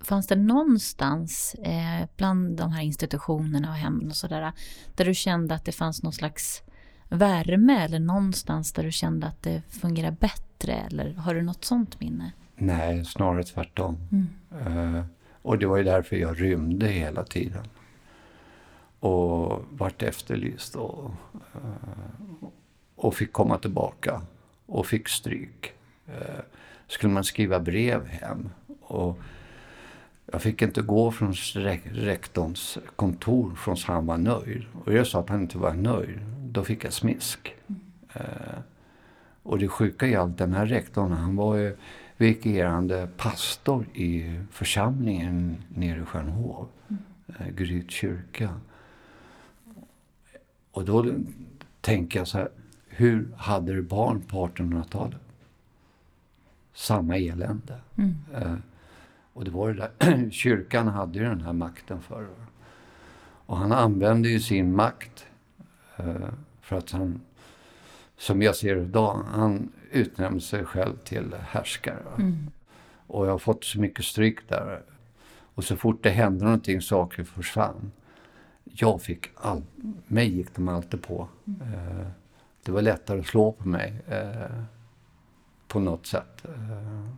Fanns 0.00 0.26
det 0.26 0.36
någonstans 0.36 1.54
eh, 1.54 2.08
bland 2.16 2.56
de 2.56 2.72
här 2.72 2.82
institutionerna 2.82 3.68
och 3.68 3.74
hemmen 3.74 4.08
och 4.08 4.16
sådär, 4.16 4.52
där 4.94 5.04
du 5.04 5.14
kände 5.14 5.54
att 5.54 5.64
det 5.64 5.72
fanns 5.72 6.02
någon 6.02 6.12
slags 6.12 6.62
värme 7.08 7.84
eller 7.84 7.98
någonstans 7.98 8.72
där 8.72 8.82
du 8.82 8.92
kände 8.92 9.26
att 9.26 9.42
det 9.42 9.62
fungerar 9.68 10.10
bättre? 10.10 10.53
Eller 10.72 11.12
har 11.12 11.34
du 11.34 11.42
något 11.42 11.64
sånt 11.64 12.00
minne? 12.00 12.32
Nej, 12.56 13.04
snarare 13.04 13.44
tvärtom. 13.44 13.96
Mm. 14.12 14.96
Uh, 14.96 15.04
och 15.42 15.58
det 15.58 15.66
var 15.66 15.76
ju 15.76 15.84
därför 15.84 16.16
jag 16.16 16.40
rymde 16.40 16.86
hela 16.86 17.24
tiden. 17.24 17.64
Och 19.00 19.64
vart 19.70 20.02
efterlyst 20.02 20.76
och, 20.76 21.10
uh, 21.54 22.48
och 22.94 23.14
fick 23.14 23.32
komma 23.32 23.58
tillbaka 23.58 24.22
och 24.66 24.86
fick 24.86 25.08
stryk. 25.08 25.72
Eh, 26.06 26.40
skulle 26.86 27.12
man 27.12 27.24
skriva 27.24 27.60
brev 27.60 28.06
hem. 28.06 28.50
Och 28.80 29.18
jag 30.32 30.42
fick 30.42 30.62
inte 30.62 30.82
gå 30.82 31.10
från 31.10 31.34
rektorns 31.84 32.78
kontor 32.96 33.54
från 33.54 33.76
han 33.86 34.06
var 34.06 34.16
nöjd. 34.16 34.64
Och 34.84 34.92
jag 34.92 35.06
sa 35.06 35.20
att 35.20 35.28
han 35.28 35.42
inte 35.42 35.58
var 35.58 35.72
nöjd. 35.72 36.20
Då 36.38 36.64
fick 36.64 36.84
jag 36.84 36.92
smisk. 36.92 37.54
Eh, 38.12 38.58
och 39.44 39.58
det 39.58 39.68
sjuka 39.68 40.06
i 40.06 40.14
allt, 40.14 40.38
den 40.38 40.54
här 40.54 40.66
rektorn, 40.66 41.12
han 41.12 41.36
var 41.36 41.56
ju 41.56 41.76
vikarierande 42.16 43.08
pastor 43.16 43.86
i 43.94 44.40
församlingen 44.50 45.56
nere 45.68 46.00
i 46.00 46.04
Stjärnhov. 46.04 46.68
Eh, 47.28 47.48
Gryt 47.48 47.90
kyrka. 47.90 48.60
Och 50.70 50.84
då 50.84 51.14
tänker 51.80 52.18
jag 52.18 52.28
så 52.28 52.38
här, 52.38 52.48
hur 52.88 53.28
hade 53.36 53.74
du 53.74 53.82
barn 53.82 54.20
på 54.20 54.46
1800-talet? 54.46 55.20
Samma 56.74 57.16
elände. 57.16 57.78
Mm. 57.96 58.14
Eh, 58.34 58.56
och 59.32 59.44
det 59.44 59.50
var 59.50 59.72
det 59.72 59.90
där, 59.98 60.30
kyrkan 60.30 60.88
hade 60.88 61.18
ju 61.18 61.24
den 61.24 61.40
här 61.40 61.52
makten 61.52 62.02
förr. 62.02 62.28
Och 63.46 63.56
han 63.56 63.72
använde 63.72 64.28
ju 64.28 64.40
sin 64.40 64.76
makt 64.76 65.26
eh, 65.96 66.28
för 66.60 66.76
att 66.76 66.90
han, 66.90 67.20
som 68.24 68.42
jag 68.42 68.56
ser 68.56 68.76
idag, 68.76 69.24
han 69.30 69.72
utnämnde 69.90 70.40
sig 70.40 70.64
själv 70.64 70.96
till 70.96 71.34
härskare. 71.40 72.02
Mm. 72.18 72.50
Och 73.06 73.26
jag 73.26 73.30
har 73.30 73.38
fått 73.38 73.64
så 73.64 73.80
mycket 73.80 74.04
stryk 74.04 74.48
där. 74.48 74.82
Och 75.54 75.64
så 75.64 75.76
fort 75.76 76.02
det 76.02 76.10
hände 76.10 76.44
någonting, 76.44 76.80
saker 76.80 77.24
försvann. 77.24 77.92
Jag 78.64 79.02
fick 79.02 79.30
all, 79.34 79.62
mig 80.06 80.36
gick 80.36 80.54
de 80.54 80.68
alltid 80.68 81.02
på. 81.02 81.28
Mm. 81.46 82.06
Det 82.62 82.72
var 82.72 82.82
lättare 82.82 83.20
att 83.20 83.26
slå 83.26 83.52
på 83.52 83.68
mig 83.68 84.02
eh, 84.08 84.62
på 85.68 85.80
något 85.80 86.06
sätt. 86.06 86.44
Eh, 86.44 87.08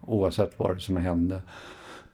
oavsett 0.00 0.58
vad 0.58 0.76
det 0.76 0.80
som 0.80 0.96
hände. 0.96 1.42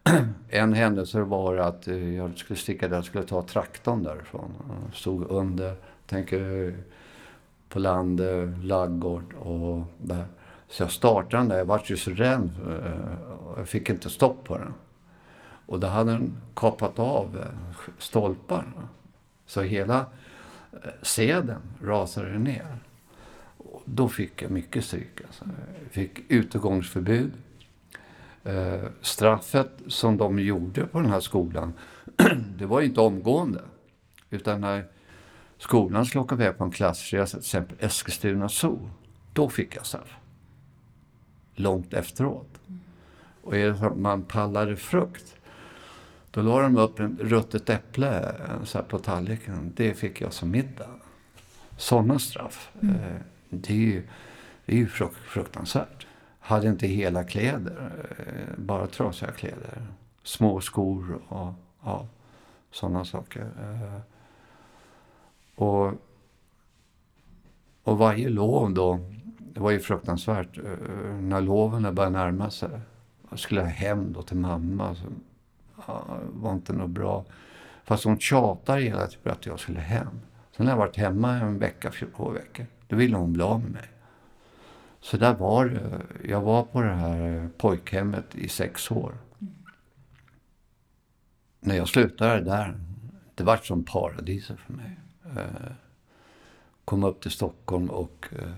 en 0.49 0.73
händelse 0.73 1.21
var 1.21 1.56
att 1.56 1.87
jag 1.87 2.38
skulle 2.38 2.59
sticka 2.59 2.88
där, 2.88 2.97
jag 2.97 3.04
skulle 3.04 3.25
ta 3.25 3.42
traktorn 3.42 4.02
därifrån. 4.02 4.52
Stod 4.94 5.30
under, 5.30 5.76
tänker 6.06 6.75
på 7.73 7.79
land, 7.79 8.21
eh, 8.21 8.64
laggård 8.64 9.35
och 9.35 9.83
där. 9.99 10.25
Så 10.69 10.83
jag 10.83 10.91
startade 10.91 11.37
den 11.37 11.49
där, 11.49 11.59
jag 11.59 11.64
var 11.64 11.83
ju 11.85 11.97
så 11.97 12.11
rädd. 12.11 12.50
Eh, 12.69 13.12
jag 13.57 13.69
fick 13.69 13.91
inte 13.91 14.11
stopp 14.11 14.45
på 14.45 14.59
den. 14.59 14.75
Och 15.67 15.81
då 15.81 15.87
hade 15.87 16.12
den 16.12 16.37
kapat 16.55 16.99
av 16.99 17.38
eh, 17.38 17.93
stolpar. 17.99 18.73
Så 19.47 19.62
hela 19.62 20.07
seden 21.02 21.61
rasade 21.83 22.38
ner. 22.38 22.76
Och 23.59 23.83
då 23.85 24.09
fick 24.09 24.43
jag 24.43 24.50
mycket 24.50 24.85
stryk. 24.85 25.21
Alltså. 25.26 25.45
Jag 25.83 25.93
fick 25.93 26.31
utegångsförbud. 26.31 27.33
Straffet 29.00 29.71
som 29.87 30.17
de 30.17 30.38
gjorde 30.38 30.87
på 30.87 31.00
den 31.00 31.11
här 31.11 31.21
skolan, 31.21 31.73
det 32.59 32.67
var 32.67 32.81
inte 32.81 33.00
omgående. 33.00 33.61
Utan 34.31 34.61
när 34.61 34.85
skolan 35.62 36.07
skulle 36.07 36.23
åka 36.23 36.35
iväg 36.35 36.59
på 36.59 36.64
en 36.64 36.71
klassresa, 36.71 37.31
till 37.31 37.38
exempel 37.38 37.76
Eskilstuna 37.81 38.49
Zoo, 38.49 38.90
då 39.33 39.49
fick 39.49 39.76
jag 39.76 39.87
straff. 39.87 40.16
Långt 41.54 41.95
efteråt. 41.95 42.61
Och 43.42 43.57
är 43.57 43.69
det 43.69 43.78
så 43.78 43.87
att 43.87 43.97
man 43.97 44.23
pallade 44.23 44.76
frukt, 44.76 45.37
då 46.31 46.42
la 46.42 46.62
de 46.62 46.76
upp 46.76 47.00
en 47.00 47.19
ruttet 47.21 47.71
äpple 47.71 48.19
eh, 48.19 48.64
så 48.64 48.83
på 48.83 48.99
tallriken. 48.99 49.73
Det 49.76 49.95
fick 49.95 50.21
jag 50.21 50.33
som 50.33 50.50
middag. 50.50 50.90
Sådana 51.76 52.19
straff. 52.19 52.71
Mm. 52.83 52.95
Eh, 52.95 53.21
det 53.49 53.73
är 53.73 53.76
ju, 53.76 54.09
det 54.66 54.73
är 54.73 54.76
ju 54.76 54.88
fruktansvärt. 55.26 56.07
Hade 56.40 56.69
inte 56.69 56.87
hela 56.87 57.25
kläder, 57.25 57.90
eh, 58.19 58.59
bara 58.59 58.87
trasiga 58.87 59.33
kläder. 59.33 59.87
Små 60.23 60.61
skor 60.61 61.19
och 61.28 61.52
ja, 61.85 62.07
sådana 62.71 63.04
saker. 63.04 63.50
Och, 65.56 65.92
och 67.82 67.99
varje 67.99 68.28
lov 68.28 68.75
då, 68.75 69.00
det 69.38 69.61
var 69.61 69.71
ju 69.71 69.80
fruktansvärt. 69.80 70.59
Eh, 70.59 71.14
när 71.21 71.40
loven 71.40 71.94
började 71.94 72.18
närma 72.18 72.50
sig. 72.50 72.80
Jag 73.30 73.38
skulle 73.38 73.62
hem 73.62 74.12
då 74.12 74.23
till 74.23 74.37
mamma 74.37 74.97
var 76.32 76.52
inte 76.52 76.73
något 76.73 76.90
bra. 76.90 77.25
Fast 77.85 78.04
hon 78.04 78.18
tjatade 78.18 78.82
hela 78.82 79.06
tiden 79.06 79.32
att 79.32 79.47
jag 79.47 79.61
skulle 79.61 79.80
hem. 79.80 80.21
Sen 80.56 80.66
har 80.66 80.73
jag 80.73 80.78
varit 80.78 80.97
hemma 80.97 81.32
en 81.32 81.59
vecka, 81.59 81.92
två 82.16 82.30
veckor. 82.30 82.66
Då 82.88 82.97
ville 82.97 83.16
hon 83.16 83.32
bli 83.32 83.42
av 83.42 83.61
med 83.61 83.71
mig. 83.71 83.88
Så 85.00 85.16
där 85.16 85.35
var 85.35 85.66
det. 85.66 86.02
Jag 86.28 86.40
var 86.40 86.62
på 86.62 86.82
det 86.82 86.94
här 86.94 87.49
pojkhemmet 87.59 88.35
i 88.35 88.49
sex 88.49 88.90
år. 88.90 89.14
när 91.61 91.76
jag 91.76 91.88
slutade 91.88 92.40
där, 92.40 92.80
det 93.35 93.44
var 93.44 93.56
som 93.56 93.85
paradiset 93.85 94.59
för 94.59 94.73
mig. 94.73 94.99
Eh, 95.36 95.72
kom 96.84 97.04
upp 97.04 97.20
till 97.22 97.30
Stockholm 97.30 97.90
och 97.90 98.28
eh, 98.38 98.52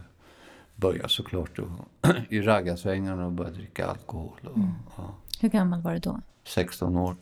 började 0.77 1.09
såklart 1.09 1.57
då, 1.57 1.69
i 2.29 2.41
raggarsvängarna 2.41 3.27
och 3.27 3.33
började 3.33 3.57
dricka 3.57 3.87
alkohol. 3.87 4.39
Och, 4.51 4.57
Mm. 4.57 4.73
ja, 4.97 5.15
Hur 5.41 5.49
gammal 5.49 5.83
var 5.83 5.93
du 5.93 5.99
då? 5.99 6.21
16 6.45 6.97
år. 6.97 7.17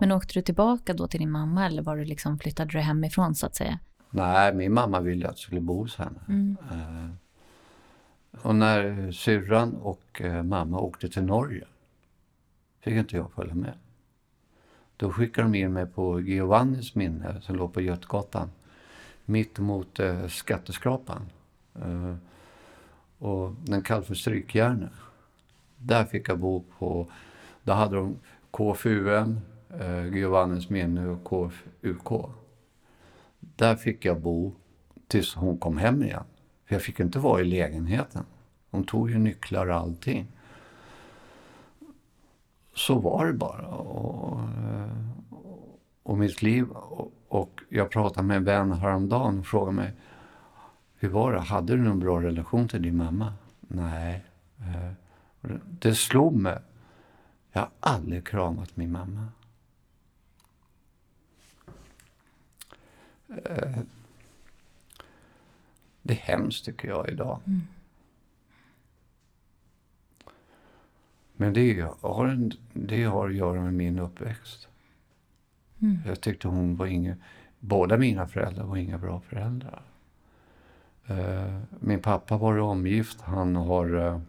Men 0.00 0.12
åkte 0.12 0.34
du 0.34 0.42
tillbaka 0.42 0.94
då 0.94 1.06
till 1.08 1.20
din 1.20 1.30
mamma 1.30 1.66
eller 1.66 1.82
var 1.82 1.96
du 1.96 2.04
liksom, 2.04 2.38
flyttade 2.38 2.70
du 2.72 2.78
hemifrån 2.78 3.34
så 3.34 3.46
att 3.46 3.54
säga? 3.56 3.78
Nej, 4.10 4.54
min 4.54 4.72
mamma 4.74 5.00
ville 5.00 5.26
att 5.26 5.32
jag 5.32 5.38
skulle 5.38 5.60
bo 5.60 5.78
hos 5.82 5.96
henne. 5.96 6.20
Mm. 6.28 6.56
Eh, 6.70 7.10
och 8.42 8.54
när 8.54 9.12
syrran 9.12 9.74
och 9.74 10.22
mamma 10.44 10.80
åkte 10.80 11.08
till 11.08 11.22
Norge 11.22 11.64
fick 12.80 12.94
inte 12.94 13.16
jag 13.16 13.32
följa 13.32 13.54
med. 13.54 13.72
Då 14.96 15.12
skickade 15.12 15.48
de 15.48 15.54
in 15.58 15.72
mig 15.72 15.86
på 15.86 16.20
Giovannis 16.20 16.94
minne 16.94 17.40
som 17.42 17.56
låg 17.56 17.72
på 17.74 17.80
Götgatan. 17.80 18.50
Mitt 19.30 19.58
mot 19.58 20.00
eh, 20.00 20.26
skatteskrapan. 20.26 21.22
Eh, 21.74 22.14
och 23.18 23.52
den 23.64 23.82
kallades 23.82 24.08
för 24.08 24.14
Strykjärnet. 24.14 24.92
Där 25.76 26.04
fick 26.04 26.28
jag 26.28 26.38
bo 26.38 26.64
på, 26.78 27.10
där 27.62 27.74
hade 27.74 27.96
de 27.96 28.16
KFUM, 28.50 29.40
eh, 29.80 30.06
Giovannes 30.06 30.70
minne 30.70 31.08
och 31.08 31.24
KFUK. 31.24 32.30
Där 33.40 33.76
fick 33.76 34.04
jag 34.04 34.20
bo 34.20 34.52
tills 35.06 35.34
hon 35.34 35.58
kom 35.58 35.78
hem 35.78 36.02
igen. 36.02 36.24
För 36.64 36.74
jag 36.74 36.82
fick 36.82 37.00
inte 37.00 37.18
vara 37.18 37.40
i 37.40 37.44
lägenheten. 37.44 38.24
Hon 38.70 38.84
tog 38.84 39.10
ju 39.10 39.18
nycklar 39.18 39.66
och 39.66 39.76
allting. 39.76 40.26
Så 42.74 42.98
var 42.98 43.26
det 43.26 43.32
bara. 43.32 43.66
Och, 43.66 44.40
eh, 44.40 45.06
och 46.02 46.18
mitt 46.18 46.42
liv. 46.42 46.70
Och, 46.70 47.12
och 47.30 47.60
jag 47.68 47.90
pratade 47.90 48.26
med 48.26 48.36
en 48.36 48.44
vän 48.44 48.72
häromdagen 48.72 49.38
och 49.38 49.46
frågade 49.46 49.76
mig. 49.76 49.92
Hur 50.94 51.08
var 51.08 51.32
det? 51.32 51.40
Hade 51.40 51.76
du 51.76 51.82
någon 51.82 51.98
bra 52.00 52.20
relation 52.22 52.68
till 52.68 52.82
din 52.82 52.96
mamma? 52.96 53.34
Nej. 53.60 54.24
Eh, 54.58 54.92
det- 55.70 55.94
slog 55.94 56.34
mig. 56.36 56.58
Jag 57.52 57.60
har 57.60 57.70
aldrig 57.80 58.26
kramat 58.26 58.76
min 58.76 58.92
mamma. 58.92 59.28
Eh, 63.28 63.78
Det 66.02 66.12
är 66.14 66.18
hemskt 66.18 66.64
tycker 66.64 66.88
jag 66.88 67.08
idag. 67.08 67.40
Men 71.36 71.52
det 71.52 71.80
har, 72.00 72.26
en, 72.26 72.52
det 72.72 73.04
har 73.04 73.28
att 73.28 73.34
göra 73.34 73.60
med 73.60 73.74
min 73.74 73.98
uppväxt. 73.98 74.68
Mm. 75.82 75.98
Jag 76.06 76.20
tyckte 76.20 76.48
hon 76.48 76.76
var 76.76 76.86
inga... 76.86 77.16
Båda 77.58 77.96
mina 77.96 78.26
föräldrar 78.26 78.64
var 78.64 78.76
inga 78.76 78.98
bra 78.98 79.20
föräldrar. 79.20 79.82
Eh, 81.10 81.60
min 81.80 82.00
pappa 82.00 82.36
var 82.36 82.58
omgift. 82.58 83.20
Han 83.20 83.56
har 83.56 84.06
eh, 84.06 84.20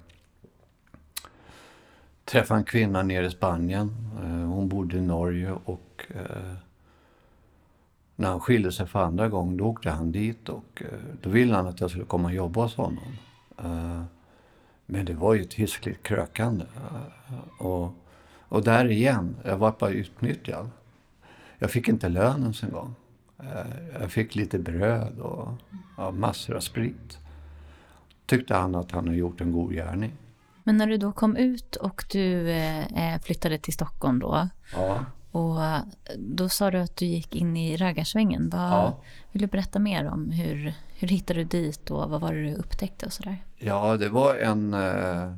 träffat 2.25 2.57
en 2.57 2.63
kvinna 2.63 3.03
nere 3.03 3.25
i 3.25 3.31
Spanien. 3.31 3.95
Eh, 4.23 4.49
hon 4.49 4.69
bodde 4.69 4.97
i 4.97 5.01
Norge 5.01 5.51
och 5.51 6.07
när 8.15 8.29
han 8.29 8.39
skilde 8.39 8.71
sig 8.71 8.87
för 8.87 8.99
andra 8.99 9.29
gången 9.29 9.57
då 9.57 9.65
åkte 9.65 9.89
han 9.89 10.11
dit 10.11 10.49
och 10.49 10.83
då 11.21 11.29
ville 11.29 11.55
han 11.55 11.67
att 11.67 11.81
jag 11.81 11.89
skulle 11.89 12.05
komma 12.05 12.27
och 12.27 12.33
jobba 12.33 12.61
hos 12.61 12.75
honom. 12.75 13.17
Men 14.85 15.05
det 15.05 15.13
var 15.13 15.33
ju 15.33 15.41
ett 15.41 15.53
hiskligt 15.53 16.03
krökande. 16.03 16.65
Och, 17.59 17.93
och 18.39 18.63
där 18.63 18.91
igen, 18.91 19.35
jag 19.45 19.57
var 19.57 19.73
bara 19.79 19.89
utnyttjad. 19.89 20.69
Jag 21.61 21.71
fick 21.71 21.87
inte 21.87 22.09
lön 22.09 22.41
ens 22.41 22.63
en 22.63 22.69
gång. 22.71 22.95
Eh, 23.43 23.99
Jag 24.01 24.11
fick 24.11 24.35
lite 24.35 24.59
bröd 24.59 25.19
och 25.19 25.47
ja, 25.97 26.11
massor 26.11 26.55
av 26.55 26.59
sprit. 26.59 27.17
Tyckte 28.25 28.55
han 28.55 28.75
att 28.75 28.91
han 28.91 29.05
hade 29.07 29.17
gjort 29.17 29.41
en 29.41 29.51
god 29.51 29.71
gärning. 29.73 30.11
Men 30.63 30.77
när 30.77 30.87
du 30.87 30.97
då 30.97 31.11
kom 31.11 31.35
ut 31.37 31.75
och 31.75 32.05
du 32.11 32.49
eh, 32.51 33.19
flyttade 33.23 33.57
till 33.57 33.73
Stockholm 33.73 34.19
då. 34.19 34.47
Ja. 34.75 35.05
Och 35.31 35.63
eh, 35.63 35.79
då 36.17 36.49
sa 36.49 36.71
du 36.71 36.77
att 36.79 36.95
du 36.97 37.05
gick 37.05 37.35
in 37.35 37.57
i 37.57 37.77
raggarsvängen. 37.77 38.49
Vad, 38.49 38.61
Ja. 38.61 39.01
Vill 39.31 39.41
du 39.41 39.47
berätta 39.47 39.79
mer 39.79 40.07
om 40.07 40.29
hur, 40.31 40.73
hur 40.99 41.07
hittade 41.07 41.39
du 41.39 41.43
dit 41.43 41.91
och 41.91 42.09
vad 42.09 42.21
var 42.21 42.33
det 42.33 42.41
du 42.43 42.55
upptäckte 42.55 43.05
och 43.05 43.13
sådär? 43.13 43.43
Ja, 43.57 43.97
det 43.97 44.09
var 44.09 44.35
en 44.35 44.73
eh, 44.73 45.33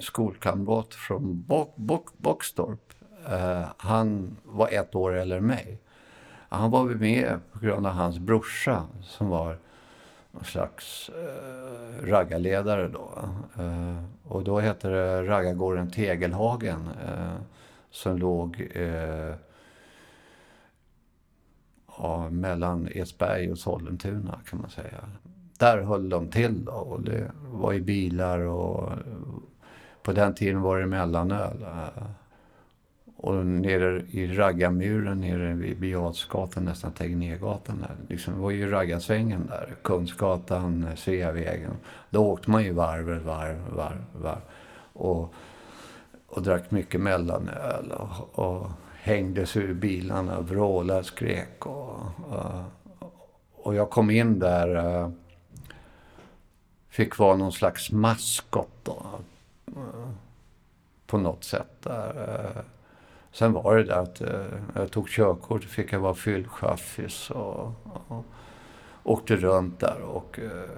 skolkamrat 0.00 0.94
från 0.94 1.42
Bo- 1.42 1.72
Bo- 1.76 2.08
Boxtorp. 2.16 2.92
Eh, 3.30 3.64
han 3.76 4.36
var 4.44 4.68
ett 4.68 4.94
år 4.94 5.14
äldre 5.14 5.38
än 5.38 5.46
mig. 5.46 5.78
Han 6.48 6.70
var 6.70 6.84
med 6.84 7.38
på 7.52 7.58
grund 7.58 7.86
av 7.86 7.92
hans 7.92 8.18
brorsa 8.18 8.86
som 9.02 9.28
var 9.28 9.58
någon 10.30 10.44
slags 10.44 11.08
eh, 11.08 12.06
raggarledare 12.06 12.88
då. 12.88 13.10
Eh, 13.58 14.04
och 14.24 14.44
då 14.44 14.60
hette 14.60 14.88
det 14.88 15.22
raggargården 15.22 15.90
Tegelhagen 15.90 16.88
eh, 17.06 17.34
som 17.90 18.18
låg 18.18 18.68
eh, 18.74 19.34
ja, 21.98 22.30
mellan 22.30 22.88
Edsberg 22.92 23.52
och 23.52 23.58
Sollentuna 23.58 24.40
kan 24.50 24.60
man 24.60 24.70
säga. 24.70 25.08
Där 25.58 25.82
höll 25.82 26.08
de 26.08 26.28
till 26.28 26.64
då 26.64 26.72
och 26.72 27.02
det 27.02 27.30
var 27.52 27.72
i 27.72 27.80
bilar 27.80 28.38
och 28.38 28.92
på 30.02 30.12
den 30.12 30.34
tiden 30.34 30.62
var 30.62 30.78
det 30.78 30.86
mellanöl. 30.86 31.62
eh. 31.62 32.02
Och 33.26 33.46
nere 33.46 34.02
i 34.10 34.26
raggarmuren 34.26 35.20
nere 35.20 35.54
vid 35.54 35.78
Birger 35.78 36.60
nästan 36.60 36.92
Tegnérgatan 36.92 37.78
där. 37.78 37.96
Liksom, 38.08 38.34
det 38.34 38.40
var 38.40 38.50
ju 38.50 38.70
raggarsvängen 38.70 39.46
där. 39.46 39.74
Kungsgatan, 39.82 40.86
Sveavägen. 40.96 41.76
Då 42.10 42.26
åkte 42.26 42.50
man 42.50 42.64
ju 42.64 42.72
varv, 42.72 43.06
varv, 43.06 43.56
varv, 43.76 44.02
varv. 44.12 44.40
Och, 44.92 45.34
och 46.26 46.42
drack 46.42 46.70
mycket 46.70 47.00
mellanöl 47.00 47.92
och, 47.92 48.38
och 48.38 48.70
hängde 48.94 49.46
sig 49.46 49.62
ur 49.62 49.74
bilarna, 49.74 50.40
vrålade, 50.40 51.04
skrek. 51.04 51.66
Och, 51.66 52.00
och, 52.28 52.62
och 53.52 53.74
jag 53.74 53.90
kom 53.90 54.10
in 54.10 54.38
där, 54.38 54.76
eh, 54.76 55.10
fick 56.88 57.18
vara 57.18 57.36
någon 57.36 57.52
slags 57.52 57.92
maskot 57.92 58.70
då. 58.82 59.02
Eh, 59.66 60.10
på 61.06 61.18
något 61.18 61.44
sätt 61.44 61.82
där. 61.82 62.54
Eh, 62.56 62.62
Sen 63.38 63.52
var 63.52 63.76
det 63.76 63.84
där 63.84 64.02
att 64.02 64.20
eh, 64.20 64.28
när 64.74 64.80
jag 64.80 64.90
tog 64.90 65.08
körkort 65.08 65.64
fick 65.64 65.92
jag 65.92 66.00
vara 66.00 66.14
fyllchaffis 66.14 67.30
och, 67.30 67.72
och 68.08 68.24
åkte 69.02 69.36
runt 69.36 69.80
där 69.80 70.00
och 70.00 70.38
eh, 70.38 70.70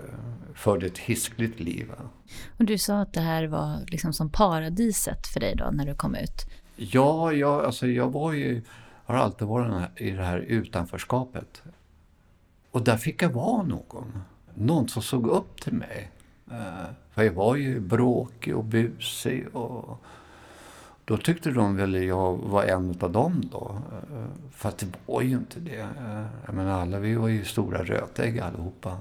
förde 0.55 0.87
ett 0.87 0.99
hiskligt 0.99 1.61
liv. 1.61 1.93
Och 2.59 2.65
du 2.65 2.79
sa 2.79 3.01
att 3.01 3.13
det 3.13 3.21
här 3.21 3.47
var 3.47 3.79
liksom 3.87 4.13
som 4.13 4.31
paradiset 4.31 5.27
för 5.27 5.41
dig 5.41 5.55
då 5.57 5.71
när 5.73 5.87
du 5.87 5.95
kom 5.95 6.15
ut. 6.15 6.47
Ja, 6.77 7.33
jag, 7.33 7.65
alltså 7.65 7.87
jag 7.87 8.13
var 8.13 8.33
ju, 8.33 8.63
har 9.05 9.15
alltid 9.15 9.49
varit 9.49 10.01
i 10.01 10.11
det 10.11 10.25
här 10.25 10.39
utanförskapet. 10.39 11.63
Och 12.71 12.83
där 12.83 12.97
fick 12.97 13.23
jag 13.23 13.31
vara 13.31 13.63
någon. 13.63 14.23
Någon 14.55 14.89
som 14.89 15.03
såg 15.03 15.27
upp 15.27 15.61
till 15.61 15.75
mig. 15.75 16.11
Eh, 16.51 16.91
för 17.11 17.23
jag 17.23 17.33
var 17.33 17.57
ju 17.57 17.81
bråkig 17.81 18.57
och 18.57 18.65
busig. 18.65 19.57
Och 19.57 20.03
då 21.09 21.17
tyckte 21.17 21.51
de 21.51 21.77
väl 21.77 22.03
jag 22.03 22.37
var 22.37 22.65
en 22.65 22.95
av 23.01 23.13
dem 23.13 23.43
då. 23.51 23.83
Fast 24.51 24.79
det 24.79 24.87
var 25.07 25.23
ju 25.23 25.31
inte 25.31 25.61
det. 25.61 25.87
Jag 26.47 26.55
menar, 26.55 26.81
alla 26.81 26.99
vi 26.99 27.15
var 27.15 27.29
ju 27.29 27.45
stora 27.45 27.85
rötägg 27.85 28.41
allihopa. 28.41 28.99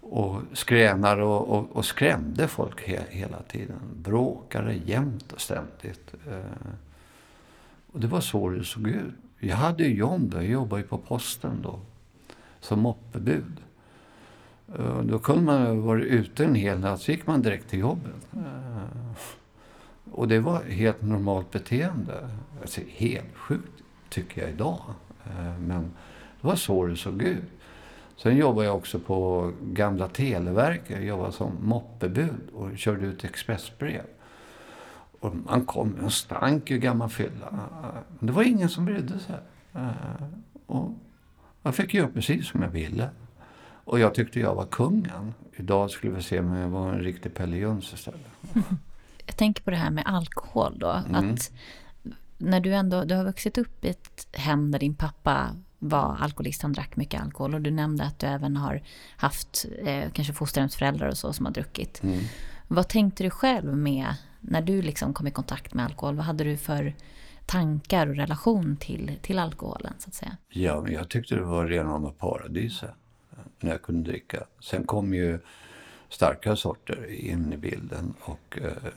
Och 0.00 0.40
skränade 0.52 1.22
och, 1.22 1.48
och, 1.48 1.76
och 1.76 1.84
skrämde 1.84 2.48
folk 2.48 2.88
he, 2.88 3.00
hela 3.08 3.42
tiden. 3.42 3.76
Bråkade 3.96 4.74
jämt 4.74 5.32
och 5.32 5.40
ständigt. 5.40 6.14
Eh, 6.28 6.70
och 7.92 8.00
det 8.00 8.06
var 8.06 8.20
så 8.20 8.48
det 8.48 8.64
såg 8.64 8.88
ut. 8.88 9.14
Jag 9.38 9.56
hade 9.56 9.84
ju 9.84 9.94
jobb, 9.94 10.32
jag 10.34 10.44
jobbade 10.44 10.82
ju 10.82 10.88
på 10.88 10.98
posten 10.98 11.62
då. 11.62 11.80
Som 12.60 12.80
moppebud. 12.80 13.56
Eh, 14.78 15.02
då 15.02 15.18
kunde 15.18 15.42
man 15.42 15.82
vara 15.82 16.02
ute 16.02 16.44
en 16.44 16.54
hel 16.54 16.78
natt, 16.78 17.00
så 17.00 17.10
gick 17.10 17.26
man 17.26 17.42
direkt 17.42 17.68
till 17.68 17.78
jobbet. 17.78 18.28
Eh, 18.32 19.12
och 20.12 20.28
det 20.28 20.40
var 20.40 20.62
helt 20.62 21.02
normalt 21.02 21.50
beteende. 21.50 22.28
Alltså, 22.60 22.80
helt 22.88 23.34
sjukt 23.34 23.82
tycker 24.08 24.42
jag 24.42 24.50
idag. 24.50 24.80
Eh, 25.24 25.58
men 25.58 25.82
det 26.40 26.46
var 26.46 26.56
så 26.56 26.86
det 26.86 26.96
såg 26.96 27.22
ut. 27.22 27.44
Sen 28.16 28.36
jobbade 28.36 28.66
jag 28.66 28.76
också 28.76 28.98
på 28.98 29.52
gamla 29.62 30.08
Televerket. 30.08 30.90
Jag 30.90 31.04
jobbade 31.04 31.32
som 31.32 31.56
moppebud 31.60 32.48
och 32.54 32.78
körde 32.78 33.06
ut 33.06 33.24
expressbrev. 33.24 34.02
Och 35.20 35.36
man 35.36 35.64
kom, 35.64 35.94
och 36.04 36.12
stank 36.12 36.70
ju 36.70 36.78
gammal 36.78 37.08
fylla. 37.08 37.68
Men 38.18 38.26
det 38.26 38.32
var 38.32 38.42
ingen 38.42 38.68
som 38.68 38.84
brydde 38.84 39.18
sig. 39.18 39.36
Eh, 39.74 39.90
och 40.66 40.94
jag 41.62 41.74
fick 41.74 41.94
göra 41.94 42.08
precis 42.08 42.48
som 42.48 42.62
jag 42.62 42.70
ville. 42.70 43.08
Och 43.84 43.98
jag 43.98 44.14
tyckte 44.14 44.40
jag 44.40 44.54
var 44.54 44.66
kungen. 44.66 45.34
Idag 45.56 45.90
skulle 45.90 46.12
vi 46.12 46.22
se 46.22 46.40
om 46.40 46.56
jag 46.56 46.68
var 46.68 46.92
en 46.92 47.00
riktig 47.00 47.34
Pelle 47.34 47.56
Jöns 47.56 47.92
istället. 47.92 48.30
Jag 49.30 49.36
tänker 49.36 49.62
på 49.62 49.70
det 49.70 49.76
här 49.76 49.90
med 49.90 50.04
alkohol 50.06 50.78
då. 50.78 50.90
Mm. 50.90 51.14
Att 51.14 51.52
när 52.38 52.60
du 52.60 52.74
ändå 52.74 53.04
du 53.04 53.14
har 53.14 53.24
vuxit 53.24 53.58
upp 53.58 53.84
i 53.84 53.88
ett 53.88 54.28
hem 54.32 54.70
där 54.70 54.78
din 54.78 54.94
pappa 54.94 55.56
var 55.78 56.16
alkoholist, 56.20 56.62
han 56.62 56.72
drack 56.72 56.96
mycket 56.96 57.22
alkohol 57.22 57.54
och 57.54 57.60
du 57.60 57.70
nämnde 57.70 58.04
att 58.04 58.18
du 58.18 58.26
även 58.26 58.56
har 58.56 58.82
haft 59.16 59.66
eh, 59.82 60.10
kanske 60.12 60.32
fosterhemsföräldrar 60.32 61.08
och 61.08 61.18
så 61.18 61.32
som 61.32 61.46
har 61.46 61.52
druckit. 61.52 62.02
Mm. 62.02 62.20
Vad 62.68 62.88
tänkte 62.88 63.22
du 63.22 63.30
själv 63.30 63.76
med 63.76 64.14
när 64.40 64.62
du 64.62 64.82
liksom 64.82 65.14
kom 65.14 65.26
i 65.26 65.30
kontakt 65.30 65.74
med 65.74 65.84
alkohol? 65.84 66.16
Vad 66.16 66.24
hade 66.24 66.44
du 66.44 66.56
för 66.56 66.94
tankar 67.46 68.06
och 68.06 68.16
relation 68.16 68.76
till, 68.76 69.18
till 69.22 69.38
alkoholen 69.38 69.94
så 69.98 70.08
att 70.08 70.14
säga? 70.14 70.36
Ja, 70.48 70.80
men 70.80 70.92
jag 70.92 71.08
tyckte 71.08 71.34
det 71.34 71.44
var 71.44 71.66
rena 71.66 72.10
paradiset 72.10 72.90
när 73.60 73.70
jag 73.70 73.82
kunde 73.82 74.10
dricka. 74.10 74.44
Sen 74.60 74.84
kom 74.84 75.14
ju 75.14 75.38
starkare 76.08 76.56
sorter 76.56 77.10
in 77.10 77.52
i 77.52 77.56
bilden 77.56 78.14
och 78.20 78.58
eh, 78.62 78.92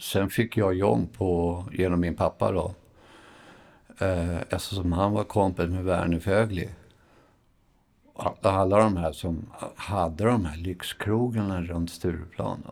sen 0.00 0.30
fick 0.30 0.56
jag 0.56 0.74
jobb 0.74 1.12
på, 1.12 1.64
genom 1.72 2.00
min 2.00 2.14
pappa 2.14 2.52
då, 2.52 2.74
eh, 3.98 4.36
eftersom 4.40 4.92
han 4.92 5.12
var 5.12 5.24
kompis 5.24 5.68
med 5.68 5.84
Verner 5.84 6.18
Fögli. 6.18 6.68
Alla 8.42 8.78
de 8.78 8.96
här 8.96 9.12
som 9.12 9.46
hade 9.76 10.24
de 10.24 10.44
här 10.44 10.56
lyxkrogarna 10.56 11.62
runt 11.62 11.90
Stureplan. 11.90 12.62